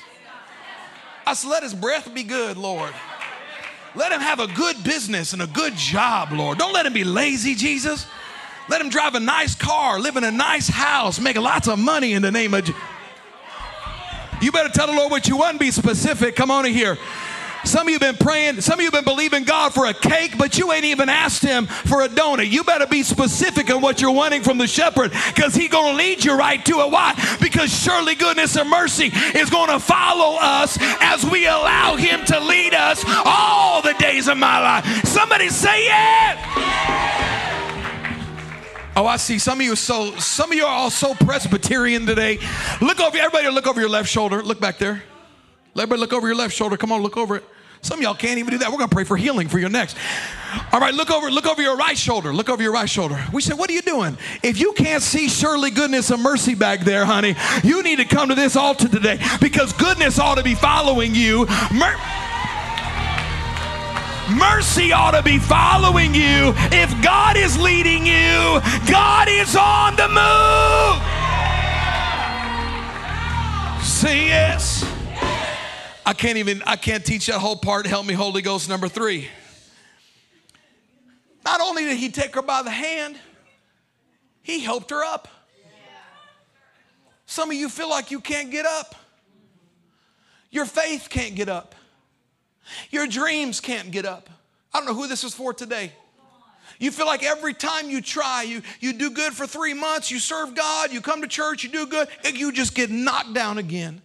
I 1.25 1.33
said, 1.33 1.49
let 1.49 1.63
his 1.63 1.73
breath 1.73 2.13
be 2.13 2.21
good, 2.21 2.55
Lord. 2.55 2.93
Let 3.97 4.11
him 4.11 4.21
have 4.21 4.39
a 4.39 4.45
good 4.45 4.83
business 4.83 5.33
and 5.33 5.41
a 5.41 5.47
good 5.47 5.75
job, 5.75 6.31
Lord. 6.31 6.59
Don't 6.59 6.71
let 6.71 6.85
him 6.85 6.93
be 6.93 7.03
lazy, 7.03 7.55
Jesus. 7.55 8.05
Let 8.69 8.79
him 8.79 8.89
drive 8.89 9.15
a 9.15 9.19
nice 9.19 9.55
car, 9.55 9.99
live 9.99 10.17
in 10.17 10.23
a 10.23 10.29
nice 10.29 10.67
house, 10.67 11.19
make 11.19 11.35
lots 11.35 11.67
of 11.67 11.79
money 11.79 12.13
in 12.13 12.21
the 12.21 12.29
name 12.29 12.53
of. 12.53 12.69
You 14.39 14.51
better 14.51 14.69
tell 14.69 14.85
the 14.85 14.93
Lord 14.93 15.09
what 15.09 15.27
you 15.27 15.37
want 15.37 15.51
and 15.51 15.59
be 15.59 15.71
specific. 15.71 16.35
Come 16.35 16.51
on 16.51 16.67
in 16.67 16.73
here. 16.73 16.95
Some 17.67 17.87
of 17.87 17.91
you 17.91 17.99
have 17.99 18.17
been 18.17 18.25
praying, 18.25 18.61
some 18.61 18.75
of 18.75 18.79
you 18.79 18.85
have 18.85 18.93
been 18.93 19.03
believing 19.03 19.43
God 19.43 19.73
for 19.73 19.87
a 19.87 19.93
cake, 19.93 20.37
but 20.37 20.57
you 20.57 20.71
ain't 20.71 20.85
even 20.85 21.09
asked 21.09 21.43
him 21.43 21.65
for 21.65 22.01
a 22.01 22.07
donut. 22.07 22.49
You 22.49 22.63
better 22.63 22.87
be 22.87 23.03
specific 23.03 23.69
in 23.69 23.81
what 23.81 23.99
you're 23.99 24.11
wanting 24.11 24.41
from 24.41 24.57
the 24.57 24.67
shepherd 24.67 25.11
because 25.35 25.53
he's 25.53 25.69
going 25.69 25.91
to 25.91 25.97
lead 25.97 26.23
you 26.23 26.37
right 26.37 26.63
to 26.65 26.79
it. 26.79 26.89
Why? 26.89 27.13
Because 27.41 27.69
surely 27.69 28.15
goodness 28.15 28.55
and 28.55 28.69
mercy 28.69 29.11
is 29.35 29.49
going 29.49 29.69
to 29.69 29.81
follow 29.81 30.37
us 30.39 30.77
as 31.01 31.25
we 31.25 31.45
allow 31.45 31.97
him 31.97 32.23
to 32.27 32.39
lead 32.39 32.73
us 32.73 33.03
all 33.25 33.81
the 33.81 33.95
days 33.95 34.29
of 34.29 34.37
my 34.37 34.61
life. 34.61 35.05
Somebody 35.05 35.49
say 35.49 35.87
it. 35.87 36.37
Oh, 38.95 39.05
I 39.05 39.17
see. 39.17 39.39
Some 39.39 39.59
of 39.59 39.65
you 39.65 39.73
are 39.73 39.75
so 39.75 40.15
some 40.15 40.51
of 40.51 40.57
you 40.57 40.63
are 40.63 40.73
all 40.73 40.89
so 40.89 41.15
Presbyterian 41.15 42.05
today. 42.05 42.39
Look 42.79 43.01
over 43.01 43.17
everybody 43.17 43.49
look 43.49 43.67
over 43.67 43.81
your 43.81 43.89
left 43.89 44.09
shoulder. 44.09 44.41
Look 44.41 44.61
back 44.61 44.77
there. 44.77 45.03
Everybody 45.75 45.99
look 45.99 46.13
over 46.13 46.27
your 46.27 46.37
left 46.37 46.55
shoulder. 46.55 46.77
Come 46.77 46.93
on, 46.93 47.03
look 47.03 47.17
over 47.17 47.35
it. 47.35 47.43
Some 47.81 47.99
of 47.99 48.03
y'all 48.03 48.15
can't 48.15 48.39
even 48.39 48.51
do 48.51 48.57
that. 48.59 48.71
We're 48.71 48.77
gonna 48.79 48.89
pray 48.89 49.03
for 49.03 49.17
healing 49.17 49.47
for 49.47 49.59
your 49.59 49.69
next. 49.69 49.97
All 50.71 50.79
right, 50.79 50.93
look 50.93 51.11
over, 51.11 51.29
look 51.29 51.45
over 51.45 51.61
your 51.61 51.77
right 51.77 51.97
shoulder. 51.97 52.33
Look 52.33 52.49
over 52.49 52.61
your 52.61 52.71
right 52.71 52.89
shoulder. 52.89 53.23
We 53.31 53.41
said, 53.41 53.57
what 53.57 53.69
are 53.69 53.73
you 53.73 53.81
doing? 53.81 54.17
If 54.43 54.59
you 54.59 54.73
can't 54.73 55.03
see 55.03 55.29
surely 55.29 55.71
goodness 55.71 56.09
and 56.09 56.21
mercy 56.21 56.55
back 56.55 56.81
there, 56.81 57.05
honey, 57.05 57.35
you 57.63 57.83
need 57.83 57.97
to 57.97 58.05
come 58.05 58.29
to 58.29 58.35
this 58.35 58.55
altar 58.55 58.87
today 58.87 59.19
because 59.41 59.73
goodness 59.73 60.19
ought 60.19 60.35
to 60.35 60.43
be 60.43 60.55
following 60.55 61.13
you. 61.15 61.45
Mer- 61.73 61.97
Mercy 64.29 64.91
ought 64.91 65.11
to 65.11 65.23
be 65.23 65.39
following 65.39 66.13
you. 66.13 66.53
If 66.71 67.01
God 67.01 67.37
is 67.37 67.57
leading 67.57 68.05
you, 68.05 68.59
God 68.89 69.29
is 69.29 69.55
on 69.55 69.95
the 69.95 70.09
move. 70.09 71.01
Say 73.81 74.27
yes. 74.27 74.83
I 76.07 76.13
can't 76.13 76.37
even, 76.37 76.63
I 76.65 76.77
can't 76.77 77.03
teach 77.03 77.25
that 77.25 77.39
whole 77.39 77.57
part. 77.57 77.85
Help 77.85 78.05
me, 78.05 78.13
Holy 78.13 78.41
Ghost, 78.41 78.69
number 78.69 78.87
three. 78.87 79.27
Not 81.43 81.59
only 81.59 81.83
did 81.83 81.97
he 81.97 82.07
take 82.07 82.33
her 82.35 82.41
by 82.41 82.63
the 82.63 82.71
hand, 82.71 83.19
he 84.41 84.61
helped 84.61 84.89
her 84.91 85.03
up. 85.03 85.27
Some 87.25 87.51
of 87.51 87.57
you 87.57 87.67
feel 87.67 87.89
like 87.89 88.09
you 88.09 88.21
can't 88.21 88.51
get 88.51 88.65
up. 88.65 88.95
Your 90.49 90.63
faith 90.63 91.07
can't 91.09 91.35
get 91.35 91.49
up. 91.49 91.75
Your 92.89 93.05
dreams 93.05 93.59
can't 93.59 93.91
get 93.91 94.05
up. 94.05 94.29
I 94.73 94.79
don't 94.79 94.87
know 94.87 94.95
who 94.95 95.09
this 95.09 95.25
is 95.25 95.33
for 95.33 95.53
today. 95.53 95.91
You 96.79 96.91
feel 96.91 97.05
like 97.05 97.21
every 97.21 97.53
time 97.53 97.89
you 97.89 98.01
try, 98.01 98.43
you, 98.43 98.61
you 98.79 98.93
do 98.93 99.09
good 99.09 99.33
for 99.33 99.45
three 99.45 99.73
months, 99.73 100.09
you 100.09 100.19
serve 100.19 100.55
God, 100.55 100.93
you 100.93 101.01
come 101.01 101.21
to 101.21 101.27
church, 101.27 101.65
you 101.65 101.69
do 101.69 101.85
good, 101.85 102.07
and 102.23 102.37
you 102.37 102.53
just 102.53 102.75
get 102.75 102.89
knocked 102.89 103.33
down 103.33 103.57
again. 103.57 104.01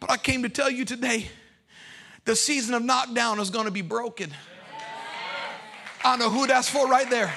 But 0.00 0.10
I 0.10 0.16
came 0.16 0.42
to 0.42 0.48
tell 0.48 0.70
you 0.70 0.84
today 0.84 1.28
the 2.24 2.36
season 2.36 2.74
of 2.74 2.82
knockdown 2.82 3.40
is 3.40 3.50
going 3.50 3.64
to 3.64 3.70
be 3.70 3.82
broken. 3.82 4.30
I 6.04 6.16
know 6.16 6.30
who 6.30 6.46
that's 6.46 6.68
for 6.68 6.86
right 6.86 7.08
there. 7.10 7.32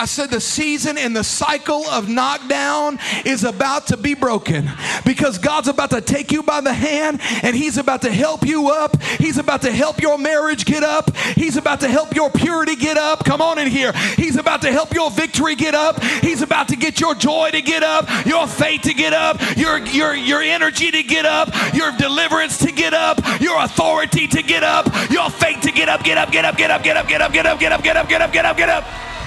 I 0.00 0.04
said 0.04 0.30
the 0.30 0.40
season 0.40 0.96
and 0.96 1.14
the 1.14 1.24
cycle 1.24 1.84
of 1.88 2.08
knockdown 2.08 3.00
is 3.24 3.42
about 3.42 3.88
to 3.88 3.96
be 3.96 4.14
broken 4.14 4.70
because 5.04 5.38
God's 5.38 5.66
about 5.66 5.90
to 5.90 6.00
take 6.00 6.30
you 6.30 6.44
by 6.44 6.60
the 6.60 6.72
hand 6.72 7.20
and 7.42 7.56
He's 7.56 7.78
about 7.78 8.02
to 8.02 8.12
help 8.12 8.46
you 8.46 8.68
up. 8.68 9.02
He's 9.02 9.38
about 9.38 9.62
to 9.62 9.72
help 9.72 10.00
your 10.00 10.16
marriage 10.16 10.64
get 10.64 10.84
up. 10.84 11.16
He's 11.16 11.56
about 11.56 11.80
to 11.80 11.88
help 11.88 12.14
your 12.14 12.30
purity 12.30 12.76
get 12.76 12.96
up. 12.96 13.24
Come 13.24 13.42
on 13.42 13.58
in 13.58 13.66
here. 13.66 13.92
He's 14.16 14.36
about 14.36 14.62
to 14.62 14.70
help 14.70 14.94
your 14.94 15.10
victory 15.10 15.56
get 15.56 15.74
up. 15.74 16.00
He's 16.00 16.42
about 16.42 16.68
to 16.68 16.76
get 16.76 17.00
your 17.00 17.16
joy 17.16 17.50
to 17.50 17.60
get 17.60 17.82
up, 17.82 18.06
your 18.24 18.46
faith 18.46 18.82
to 18.82 18.94
get 18.94 19.12
up, 19.12 19.40
your, 19.56 19.78
your, 19.78 20.14
your 20.14 20.42
energy 20.42 20.92
to 20.92 21.02
get 21.02 21.26
up, 21.26 21.48
your 21.74 21.90
deliverance 21.98 22.58
to 22.58 22.70
get 22.70 22.94
up, 22.94 23.18
your 23.40 23.64
authority 23.64 24.28
to 24.28 24.42
get 24.44 24.62
up, 24.62 24.86
your 25.10 25.28
faith 25.28 25.62
to 25.62 25.72
get 25.72 25.88
up, 25.88 26.04
get 26.04 26.18
up, 26.18 26.30
get 26.30 26.44
up, 26.44 26.56
get 26.56 26.70
up, 26.70 26.84
get 26.84 26.96
up, 26.96 27.08
get 27.08 27.20
up, 27.20 27.32
get 27.32 27.46
up, 27.46 27.58
get 27.58 27.72
up, 27.72 27.82
get 27.82 27.96
up, 27.96 28.08
get 28.08 28.22
up, 28.22 28.32
get 28.32 28.44
up, 28.44 28.56
get 28.56 28.68
up. 28.68 29.17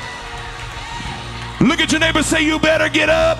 Look 1.61 1.79
at 1.79 1.91
your 1.91 1.99
neighbor, 1.99 2.23
say, 2.23 2.41
You 2.41 2.59
better 2.59 2.89
get 2.89 3.09
up. 3.09 3.39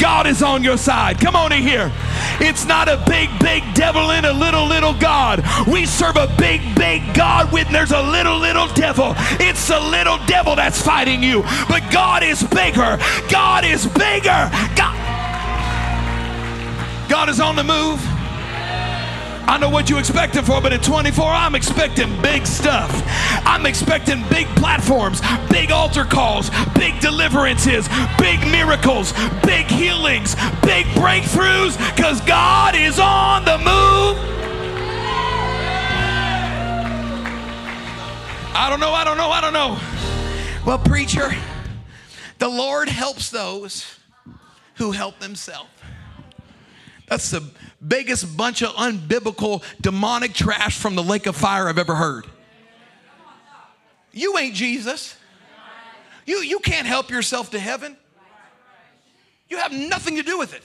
God 0.00 0.26
is 0.26 0.42
on 0.42 0.64
your 0.64 0.78
side. 0.78 1.20
Come 1.20 1.36
on 1.36 1.52
in 1.52 1.62
here. 1.62 1.92
It's 2.40 2.64
not 2.64 2.88
a 2.88 3.02
big, 3.06 3.28
big 3.38 3.62
devil 3.74 4.10
and 4.10 4.24
a 4.24 4.32
little, 4.32 4.66
little 4.66 4.94
God. 4.94 5.44
We 5.66 5.84
serve 5.84 6.16
a 6.16 6.26
big, 6.38 6.62
big 6.74 7.02
God 7.14 7.52
with 7.52 7.68
there's 7.68 7.92
a 7.92 8.00
little, 8.00 8.38
little 8.38 8.66
devil. 8.68 9.14
It's 9.38 9.68
the 9.68 9.78
little 9.78 10.18
devil 10.26 10.56
that's 10.56 10.80
fighting 10.80 11.22
you. 11.22 11.42
But 11.68 11.82
God 11.92 12.22
is 12.22 12.42
bigger. 12.42 12.98
God 13.30 13.64
is 13.64 13.86
bigger. 13.86 14.48
God, 14.74 14.96
God 17.10 17.28
is 17.28 17.40
on 17.40 17.56
the 17.56 17.64
move. 17.64 18.19
I 19.46 19.58
know 19.58 19.68
what 19.68 19.90
you're 19.90 19.98
expecting 19.98 20.42
for, 20.42 20.60
but 20.60 20.72
in 20.72 20.80
24, 20.80 21.24
I'm 21.24 21.54
expecting 21.54 22.20
big 22.22 22.46
stuff. 22.46 22.90
I'm 23.44 23.66
expecting 23.66 24.22
big 24.28 24.46
platforms, 24.56 25.20
big 25.50 25.70
altar 25.70 26.04
calls, 26.04 26.50
big 26.74 27.00
deliverances, 27.00 27.88
big 28.18 28.40
miracles, 28.50 29.12
big 29.44 29.66
healings, 29.66 30.34
big 30.62 30.86
breakthroughs, 30.94 31.76
because 31.94 32.20
God 32.22 32.74
is 32.74 32.98
on 32.98 33.44
the 33.44 33.58
move. 33.58 34.16
I 38.54 38.68
don't 38.68 38.80
know, 38.80 38.92
I 38.92 39.04
don't 39.04 39.16
know, 39.16 39.30
I 39.30 39.40
don't 39.40 39.52
know. 39.52 39.78
Well, 40.66 40.78
preacher, 40.78 41.34
the 42.38 42.48
Lord 42.48 42.88
helps 42.88 43.30
those 43.30 43.98
who 44.74 44.92
help 44.92 45.18
themselves. 45.18 45.70
That's 47.10 47.30
the 47.32 47.42
biggest 47.86 48.36
bunch 48.36 48.62
of 48.62 48.70
unbiblical, 48.70 49.64
demonic 49.80 50.32
trash 50.32 50.78
from 50.78 50.94
the 50.94 51.02
lake 51.02 51.26
of 51.26 51.36
fire 51.36 51.68
I've 51.68 51.76
ever 51.76 51.96
heard. 51.96 52.24
You 54.12 54.38
ain't 54.38 54.54
Jesus. 54.54 55.16
You, 56.24 56.36
you 56.36 56.60
can't 56.60 56.86
help 56.86 57.10
yourself 57.10 57.50
to 57.50 57.58
heaven. 57.58 57.96
You 59.48 59.56
have 59.56 59.72
nothing 59.72 60.16
to 60.16 60.22
do 60.22 60.38
with 60.38 60.54
it. 60.54 60.62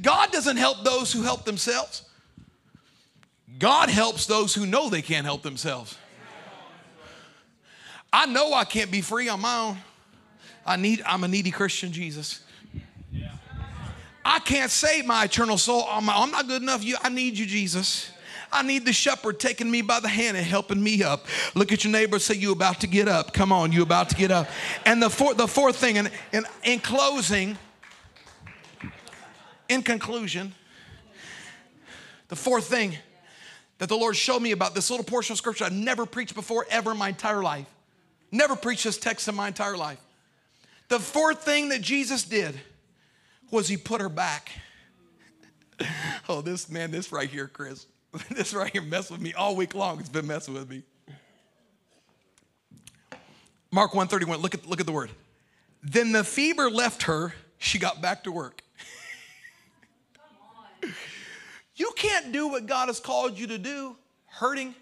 God 0.00 0.32
doesn't 0.32 0.56
help 0.56 0.82
those 0.82 1.12
who 1.12 1.22
help 1.22 1.44
themselves. 1.44 2.08
God 3.58 3.90
helps 3.90 4.24
those 4.24 4.54
who 4.54 4.64
know 4.64 4.88
they 4.88 5.02
can't 5.02 5.26
help 5.26 5.42
themselves. 5.42 5.98
I 8.10 8.24
know 8.24 8.54
I 8.54 8.64
can't 8.64 8.90
be 8.90 9.02
free 9.02 9.28
on 9.28 9.40
my 9.40 9.58
own. 9.58 9.76
I 10.64 10.76
need, 10.76 11.02
I'm 11.04 11.22
a 11.22 11.28
needy 11.28 11.50
Christian, 11.50 11.92
Jesus. 11.92 12.40
I 14.28 14.40
can't 14.40 14.70
save 14.70 15.06
my 15.06 15.24
eternal 15.24 15.56
soul 15.56 15.86
I'm 15.88 16.04
not 16.04 16.46
good 16.46 16.60
enough. 16.60 16.84
You, 16.84 16.98
I 17.02 17.08
need 17.08 17.38
you, 17.38 17.46
Jesus. 17.46 18.10
I 18.52 18.62
need 18.62 18.84
the 18.84 18.92
shepherd 18.92 19.40
taking 19.40 19.70
me 19.70 19.80
by 19.80 20.00
the 20.00 20.08
hand 20.08 20.36
and 20.36 20.44
helping 20.44 20.82
me 20.82 21.02
up. 21.02 21.24
Look 21.54 21.72
at 21.72 21.82
your 21.82 21.92
neighbor 21.92 22.16
and 22.16 22.22
say, 22.22 22.34
You 22.34 22.52
about 22.52 22.80
to 22.80 22.86
get 22.86 23.08
up. 23.08 23.32
Come 23.32 23.52
on, 23.52 23.72
you 23.72 23.82
about 23.82 24.10
to 24.10 24.16
get 24.16 24.30
up. 24.30 24.46
And 24.84 25.02
the 25.02 25.08
fourth, 25.08 25.38
the 25.38 25.48
fourth 25.48 25.76
thing, 25.76 25.96
and 25.96 26.10
in, 26.32 26.44
in 26.62 26.78
closing, 26.78 27.56
in 29.70 29.82
conclusion, 29.82 30.54
the 32.28 32.36
fourth 32.36 32.66
thing 32.66 32.98
that 33.78 33.88
the 33.88 33.96
Lord 33.96 34.14
showed 34.14 34.40
me 34.40 34.52
about 34.52 34.74
this 34.74 34.90
little 34.90 35.04
portion 35.06 35.32
of 35.32 35.38
scripture 35.38 35.64
I've 35.64 35.72
never 35.72 36.04
preached 36.04 36.34
before 36.34 36.66
ever 36.68 36.90
in 36.90 36.98
my 36.98 37.08
entire 37.08 37.42
life. 37.42 37.66
Never 38.30 38.56
preached 38.56 38.84
this 38.84 38.98
text 38.98 39.26
in 39.26 39.34
my 39.34 39.48
entire 39.48 39.76
life. 39.78 40.00
The 40.88 40.98
fourth 40.98 41.44
thing 41.44 41.70
that 41.70 41.80
Jesus 41.80 42.24
did 42.24 42.60
was 43.50 43.68
he 43.68 43.76
put 43.76 44.00
her 44.00 44.08
back. 44.08 44.50
oh, 46.28 46.40
this 46.40 46.70
man, 46.70 46.90
this 46.90 47.12
right 47.12 47.28
here, 47.28 47.48
Chris. 47.48 47.86
this 48.30 48.54
right 48.54 48.70
here 48.72 48.82
messed 48.82 49.10
with 49.10 49.20
me 49.20 49.34
all 49.34 49.56
week 49.56 49.74
long. 49.74 50.00
It's 50.00 50.08
been 50.08 50.26
messing 50.26 50.54
with 50.54 50.68
me. 50.68 50.82
Mark 53.70 53.94
131, 53.94 54.40
look 54.40 54.54
at, 54.54 54.66
look 54.66 54.80
at 54.80 54.86
the 54.86 54.92
word. 54.92 55.10
Then 55.82 56.12
the 56.12 56.24
fever 56.24 56.70
left 56.70 57.02
her, 57.04 57.34
she 57.58 57.78
got 57.78 58.00
back 58.00 58.24
to 58.24 58.32
work. 58.32 58.62
you 61.76 61.92
can't 61.94 62.32
do 62.32 62.48
what 62.48 62.66
God 62.66 62.88
has 62.88 62.98
called 62.98 63.38
you 63.38 63.46
to 63.48 63.58
do 63.58 63.96
hurting. 64.26 64.74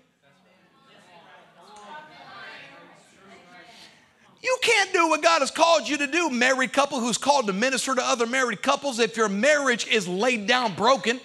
Can't 4.67 4.93
do 4.93 5.09
what 5.09 5.23
God 5.23 5.41
has 5.41 5.53
called 5.53 5.89
you 5.89 5.97
to 5.99 6.09
do, 6.09 6.29
married 6.29 6.73
couple 6.73 6.99
who's 6.99 7.19
called 7.19 7.47
to 7.47 7.53
minister 7.53 7.95
to 7.95 8.03
other 8.03 8.27
married 8.27 8.63
couples, 8.63 8.99
if 8.99 9.17
your 9.17 9.29
marriage 9.29 9.87
is 9.87 10.09
laid 10.09 10.49
down 10.49 10.75
broken. 10.75 11.21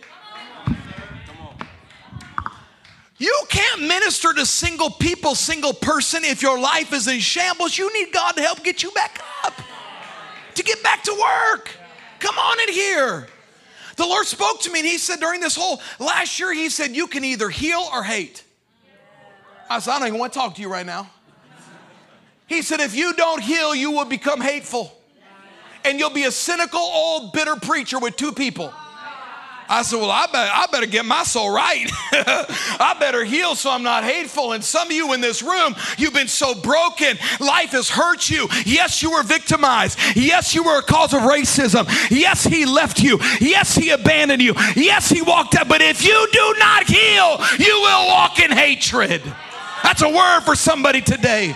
You 3.17 3.35
can't 3.49 3.81
minister 3.81 4.33
to 4.33 4.45
single 4.45 4.91
people, 4.91 5.33
single 5.35 5.73
person, 5.73 6.23
if 6.23 6.41
your 6.41 6.59
life 6.59 6.93
is 6.93 7.07
in 7.07 7.19
shambles. 7.19 7.77
You 7.77 7.91
need 7.93 8.13
God 8.13 8.33
to 8.33 8.41
help 8.41 8.63
get 8.63 8.83
you 8.83 8.91
back 8.91 9.23
up, 9.43 9.53
to 10.55 10.63
get 10.63 10.81
back 10.83 11.03
to 11.03 11.11
work. 11.11 11.69
Come 12.19 12.37
on 12.37 12.59
in 12.67 12.73
here. 12.73 13.27
The 13.97 14.05
Lord 14.05 14.25
spoke 14.25 14.61
to 14.61 14.71
me 14.71 14.79
and 14.79 14.87
He 14.87 14.97
said 14.97 15.19
during 15.19 15.41
this 15.41 15.55
whole 15.55 15.81
last 15.99 16.39
year, 16.39 16.53
He 16.53 16.69
said, 16.69 16.95
You 16.95 17.07
can 17.07 17.23
either 17.23 17.49
heal 17.49 17.87
or 17.91 18.03
hate. 18.03 18.43
I 19.69 19.79
said, 19.79 19.93
I 19.93 19.99
don't 19.99 20.07
even 20.09 20.19
want 20.19 20.33
to 20.33 20.39
talk 20.39 20.55
to 20.55 20.61
you 20.61 20.71
right 20.71 20.85
now. 20.85 21.09
He 22.52 22.62
said, 22.62 22.82
if 22.82 22.93
you 22.93 23.14
don't 23.14 23.41
heal, 23.41 23.74
you 23.74 23.91
will 23.91 24.04
become 24.04 24.41
hateful. 24.41 24.91
And 25.86 25.97
you'll 25.97 26.10
be 26.10 26.26
a 26.26 26.32
cynical, 26.32 26.82
old, 26.82 27.32
bitter 27.32 27.56
preacher 27.56 27.97
with 27.97 28.18
two 28.18 28.34
people. 28.34 28.74
I 29.70 29.84
said, 29.84 29.99
Well, 29.99 30.12
I 30.12 30.26
better, 30.26 30.52
I 30.54 30.66
better 30.70 30.86
get 30.86 31.06
my 31.06 31.24
soul 31.24 31.49
right. 31.49 31.89
I 32.12 32.97
better 32.99 33.24
heal 33.24 33.56
so 33.56 33.72
I'm 33.72 33.84
not 33.84 34.04
hateful. 34.04 34.52
And 34.52 34.62
some 34.62 34.88
of 34.88 34.91
you 34.91 35.14
in 35.14 35.22
this 35.22 35.41
room, 35.41 35.76
you've 35.97 36.14
been 36.14 36.28
so 36.28 36.54
broken. 36.54 37.18
Life 37.39 37.72
has 37.72 37.88
hurt 37.88 38.30
you. 38.30 38.49
Yes, 38.66 39.02
you 39.02 39.12
were 39.12 39.24
victimized. 39.24 39.97
Yes, 40.14 40.54
you 40.54 40.64
were 40.64 40.80
a 40.80 40.84
cause 40.84 41.14
of 41.14 41.22
racism. 41.22 41.88
Yes, 42.12 42.43
he 42.43 42.66
left 42.66 43.02
you. 43.02 43.18
Yes, 43.39 43.74
he 43.74 43.91
abandoned 43.91 44.41
you. 44.41 44.56
Yes, 44.76 45.08
he 45.08 45.22
walked 45.22 45.56
out. 45.56 45.70
But 45.70 45.82
if 45.82 46.04
you 46.04 46.28
do 46.34 46.56
not 46.60 46.84
heal, 46.84 47.38
you 47.58 47.82
will 47.82 48.08
walk 48.08 48.39
in 48.41 48.52
hatred. 48.52 49.24
That's 49.84 50.02
a 50.02 50.10
word 50.10 50.41
for 50.41 50.56
somebody 50.58 50.99
today. 50.99 51.56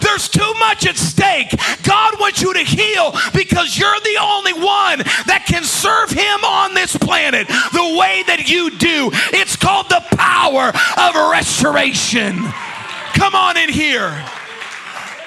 There's 0.00 0.28
too 0.28 0.54
much 0.58 0.86
at 0.86 0.96
stake. 0.96 1.50
God 1.82 2.14
wants 2.20 2.42
you 2.42 2.52
to 2.52 2.60
heal 2.60 3.12
because 3.34 3.78
you're 3.78 4.00
the 4.00 4.18
only 4.20 4.52
one 4.52 4.98
that 5.26 5.44
can 5.46 5.64
serve 5.64 6.10
Him 6.10 6.44
on 6.44 6.74
this 6.74 6.96
planet 6.96 7.48
the 7.48 7.96
way 7.98 8.22
that 8.26 8.48
you 8.48 8.70
do. 8.70 9.10
It's 9.32 9.56
called 9.56 9.88
the 9.88 10.04
power 10.16 10.68
of 10.68 11.30
restoration. 11.30 12.36
Come 13.14 13.34
on 13.34 13.56
in 13.56 13.68
here. 13.68 14.10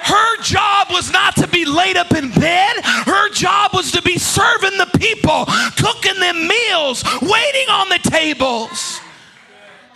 Her 0.02 0.36
job 0.42 0.88
was 0.90 1.12
not 1.12 1.36
to 1.36 1.46
be 1.46 1.64
laid 1.64 1.96
up 1.96 2.12
in 2.12 2.30
bed. 2.32 2.76
Her 2.82 3.30
job 3.30 3.70
was 3.72 3.92
to 3.92 4.02
be 4.02 4.18
serving 4.18 4.76
the 4.76 4.90
people, 4.98 5.46
cooking 5.76 6.18
them 6.18 6.48
meals, 6.48 7.04
waiting 7.22 7.68
on 7.70 7.88
the 7.88 8.00
tables. 8.02 9.00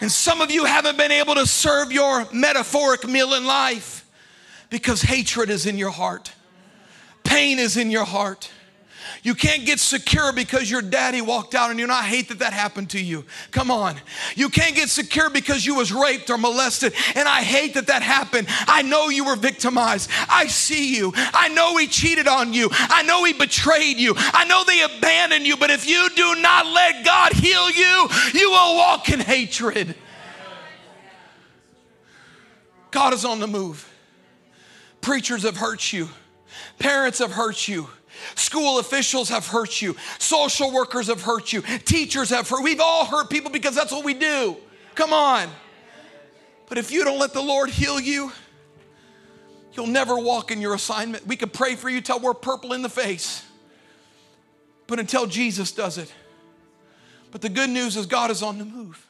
And 0.01 0.13
some 0.13 0.41
of 0.41 0.51
you 0.51 0.65
haven't 0.65 0.97
been 0.97 1.11
able 1.11 1.35
to 1.35 1.47
serve 1.47 1.91
your 1.91 2.27
metaphoric 2.33 3.09
meal 3.09 3.35
in 3.35 3.47
life 3.47 4.06
because 4.71 5.03
hatred 5.03 5.51
is 5.51 5.67
in 5.67 5.79
your 5.79 5.91
heart, 5.91 6.33
pain 7.25 7.59
is 7.59 7.77
in 7.77 7.91
your 7.91 8.05
heart. 8.05 8.51
You 9.23 9.35
can't 9.35 9.67
get 9.67 9.81
secure 9.81 10.33
because 10.33 10.71
your 10.71 10.83
daddy 10.83 11.21
walked 11.21 11.55
out 11.55 11.71
and 11.71 11.81
you 11.81 11.87
not 11.87 12.05
hate 12.05 12.29
that 12.29 12.39
that 12.41 12.53
happened 12.53 12.91
to 12.91 13.01
you. 13.01 13.25
Come 13.51 13.71
on. 13.71 13.97
You 14.35 14.49
can't 14.49 14.75
get 14.75 14.89
secure 14.89 15.31
because 15.31 15.67
you 15.67 15.75
was 15.75 15.93
raped 15.93 16.31
or 16.31 16.39
molested 16.39 16.95
and 17.15 17.29
I 17.29 17.43
hate 17.43 17.75
that 17.75 17.89
that 17.89 18.03
happened. 18.03 18.47
I 18.67 18.83
know 18.83 19.09
you 19.09 19.25
were 19.25 19.37
victimized. 19.37 20.11
I 20.29 20.47
see 20.47 20.95
you. 20.97 21.13
I 21.17 21.49
know 21.49 21.77
he 21.77 21.87
cheated 21.87 22.29
on 22.29 22.53
you. 22.53 22.69
I 22.73 23.03
know 23.03 23.25
he 23.25 23.33
betrayed 23.33 23.97
you. 23.97 24.15
I 24.17 24.45
know 24.45 24.65
they 24.65 24.83
abandoned 24.83 25.47
you, 25.47 25.57
but 25.57 25.71
if 25.71 25.89
you 25.89 26.09
do 26.15 26.41
not 26.41 26.67
let 26.67 27.05
God 27.05 27.33
heal 27.33 27.71
you, 27.71 28.09
you 28.33 28.51
will 28.51 28.77
walk 28.77 29.09
in 29.09 29.21
hatred. 29.21 29.95
God 32.91 33.13
is 33.13 33.25
on 33.25 33.41
the 33.41 33.49
move. 33.49 33.93
Preachers 35.07 35.45
have 35.45 35.57
hurt 35.57 35.93
you. 35.93 36.09
Parents 36.81 37.21
have 37.21 37.31
hurt 37.31 37.69
you. 37.69 37.89
School 38.35 38.81
officials 38.81 39.29
have 39.29 39.47
hurt 39.47 39.81
you. 39.81 39.95
Social 40.19 40.73
workers 40.73 41.07
have 41.07 41.23
hurt 41.23 41.53
you. 41.53 41.63
Teachers 41.63 42.31
have 42.31 42.49
hurt. 42.49 42.65
We've 42.65 42.81
all 42.81 43.05
hurt 43.05 43.31
people 43.31 43.53
because 43.53 43.77
that's 43.77 43.93
what 43.93 44.05
we 44.05 44.15
do. 44.15 44.57
Come 44.97 45.13
on. 45.13 45.49
But 46.69 46.79
if 46.79 46.91
you 46.91 47.05
don't 47.05 47.21
let 47.21 47.33
the 47.33 47.41
Lord 47.41 47.71
heal 47.71 48.01
you, 48.01 48.33
you'll 49.75 49.87
never 49.87 50.19
walk 50.19 50.51
in 50.51 50.61
your 50.61 50.75
assignment. 50.75 51.25
We 51.25 51.37
could 51.37 51.53
pray 51.53 51.77
for 51.77 51.89
you 51.89 52.01
till 52.01 52.19
we're 52.19 52.35
purple 52.35 52.73
in 52.73 52.83
the 52.83 52.89
face. 52.89 53.45
But 54.89 54.99
until 54.99 55.29
Jesus 55.29 55.71
does 55.71 55.99
it. 55.99 56.13
But 57.31 57.43
the 57.43 57.49
good 57.49 57.71
news 57.71 57.97
is 57.97 58.07
God 58.07 58.33
is 58.33 58.43
on 58.43 58.59
the 58.59 58.65
move. 58.65 59.06